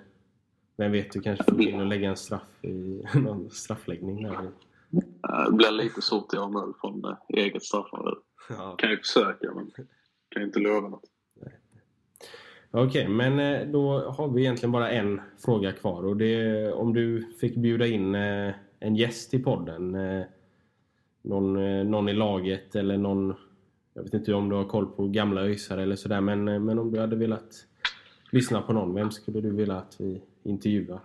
vem 0.77 0.93
vet, 0.93 1.13
du 1.13 1.21
kanske 1.21 1.45
får 1.45 1.63
in 1.63 1.81
och 1.81 1.87
lägga 1.87 2.09
en 2.09 2.17
straff 2.17 2.65
i 2.65 3.03
någon 3.15 3.51
straffläggning 3.51 4.23
där. 4.23 4.33
Eh, 4.33 5.45
Det 5.51 5.53
blir 5.57 5.71
lite 5.71 6.01
att 6.13 6.33
göra 6.35 6.49
mål 6.49 6.75
från 6.81 7.05
eh, 7.05 7.17
eget 7.29 7.63
straffområde. 7.63 8.17
Ja. 8.49 8.75
Kan 8.79 8.91
ju 8.91 8.99
försöka, 8.99 9.55
men 9.55 9.71
kan 10.29 10.43
ju 10.43 10.45
inte 10.45 10.59
lova 10.59 10.89
något. 10.89 11.05
Okej, 12.71 13.09
men 13.09 13.39
eh, 13.39 13.67
då 13.67 14.11
har 14.11 14.29
vi 14.29 14.41
egentligen 14.41 14.73
bara 14.73 14.91
en 14.91 15.21
fråga 15.45 15.73
kvar 15.73 16.05
och 16.05 16.17
det 16.17 16.35
är 16.35 16.75
om 16.75 16.95
du 16.95 17.33
fick 17.41 17.57
bjuda 17.57 17.87
in 17.87 18.15
en 18.81 18.97
gäst 18.97 19.35
i 19.35 19.39
podden. 19.39 19.97
Någon, 21.23 21.53
någon 21.91 22.09
i 22.09 22.13
laget 22.13 22.77
eller 22.77 22.99
någon, 22.99 23.35
jag 23.95 24.03
vet 24.03 24.15
inte 24.15 24.35
om 24.35 24.49
du 24.49 24.57
har 24.57 24.65
koll 24.65 24.87
på 24.87 25.09
gamla 25.09 25.41
ÖISare 25.41 25.83
eller 25.83 25.97
sådär, 25.97 26.21
men, 26.21 26.45
men 26.45 26.79
om 26.79 26.93
du 26.93 27.01
hade 27.01 27.17
velat 27.17 27.67
lyssna 28.35 28.63
på 28.63 28.73
någon, 28.73 28.95
vem 28.95 29.11
skulle 29.11 29.41
du 29.41 29.51
vilja 29.51 29.77
att 29.77 30.01
vi 30.01 30.23
intervjuar? 30.43 31.01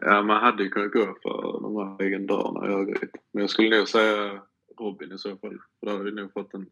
Ja, 0.00 0.22
man 0.22 0.42
hade 0.42 0.62
ju 0.62 0.68
kunnat 0.68 0.92
gå 0.92 1.16
för 1.22 1.60
de 1.62 1.76
här 1.76 1.98
legendarerna 1.98 2.66
i 2.66 2.72
Örgryte. 2.72 3.18
Men 3.32 3.40
jag 3.40 3.50
skulle 3.50 3.78
nog 3.78 3.88
säga 3.88 4.42
Robin 4.78 5.12
i 5.12 5.18
så 5.18 5.36
fall. 5.36 5.58
För 5.80 5.86
då 5.86 5.92
hade 5.92 6.04
vi 6.04 6.12
nog 6.12 6.32
fått 6.32 6.54
en, 6.54 6.66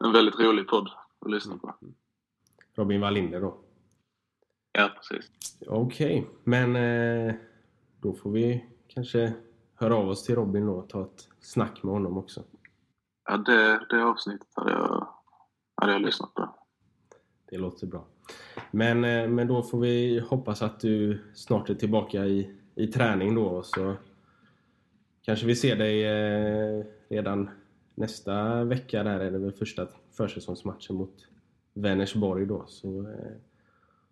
en 0.00 0.12
väldigt 0.12 0.40
rolig 0.40 0.68
podd 0.68 0.90
att 1.20 1.30
lyssna 1.30 1.58
på. 1.58 1.74
Robin 2.74 3.00
Wallinder 3.00 3.40
då? 3.40 3.58
Ja, 4.72 4.90
precis. 4.96 5.30
Okej, 5.66 6.26
men 6.44 6.76
eh, 6.76 7.34
då 8.00 8.14
får 8.14 8.30
vi 8.30 8.64
kanske 8.88 9.32
höra 9.74 9.96
av 9.96 10.08
oss 10.08 10.24
till 10.24 10.34
Robin 10.34 10.66
då 10.66 10.72
och 10.72 10.88
ta 10.88 11.02
ett 11.02 11.28
snack 11.40 11.82
med 11.82 11.92
honom 11.92 12.18
också. 12.18 12.42
Ja, 13.28 13.36
det, 13.36 13.86
det 13.90 14.04
avsnittet 14.04 14.48
hade 14.54 14.72
jag, 14.72 15.08
hade 15.74 15.92
jag 15.92 16.02
lyssnat 16.02 16.34
på. 16.34 16.54
Det 17.50 17.58
låter 17.58 17.86
bra. 17.86 18.06
Men, 18.70 19.04
eh, 19.04 19.28
men 19.28 19.46
då 19.46 19.62
får 19.62 19.80
vi 19.80 20.20
hoppas 20.28 20.62
att 20.62 20.80
du 20.80 21.18
snart 21.34 21.70
är 21.70 21.74
tillbaka 21.74 22.24
i, 22.26 22.50
i 22.74 22.86
träning 22.86 23.34
då 23.34 23.44
och 23.44 23.66
så 23.66 23.94
kanske 25.22 25.46
vi 25.46 25.56
ser 25.56 25.76
dig 25.76 26.04
eh, 26.04 26.84
redan 27.08 27.50
nästa 27.94 28.64
vecka 28.64 29.02
där 29.02 29.20
är 29.20 29.30
det 29.30 29.38
väl 29.38 29.52
första 29.52 29.86
försäsongsmatchen 30.16 30.96
mot 30.96 31.26
Vänersborg 31.74 32.46
då. 32.46 32.64
Så, 32.66 33.00
eh, 33.00 33.32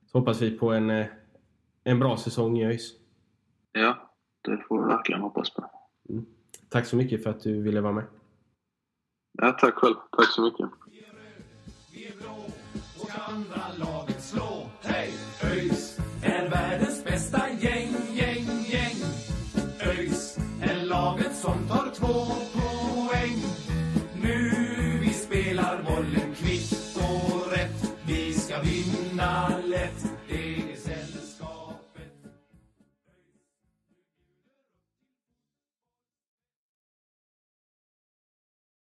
så 0.06 0.18
hoppas 0.18 0.42
vi 0.42 0.50
på 0.50 0.72
en, 0.72 1.04
en 1.84 1.98
bra 1.98 2.16
säsong 2.16 2.58
i 2.58 2.66
ÖIS. 2.66 2.92
Ja, 3.72 4.12
det 4.42 4.64
får 4.68 4.82
vi 4.82 4.88
verkligen 4.88 5.20
hoppas 5.20 5.54
på. 5.54 5.70
Tack 6.68 6.86
så 6.86 6.96
mycket 6.96 7.22
för 7.22 7.30
att 7.30 7.40
du 7.40 7.62
ville 7.62 7.80
vara 7.80 7.92
med. 7.92 8.04
Ja, 9.32 9.52
tack 9.52 9.74
själv. 9.74 9.94
Tack 10.16 10.28
så 10.28 10.42
mycket. 10.42 10.66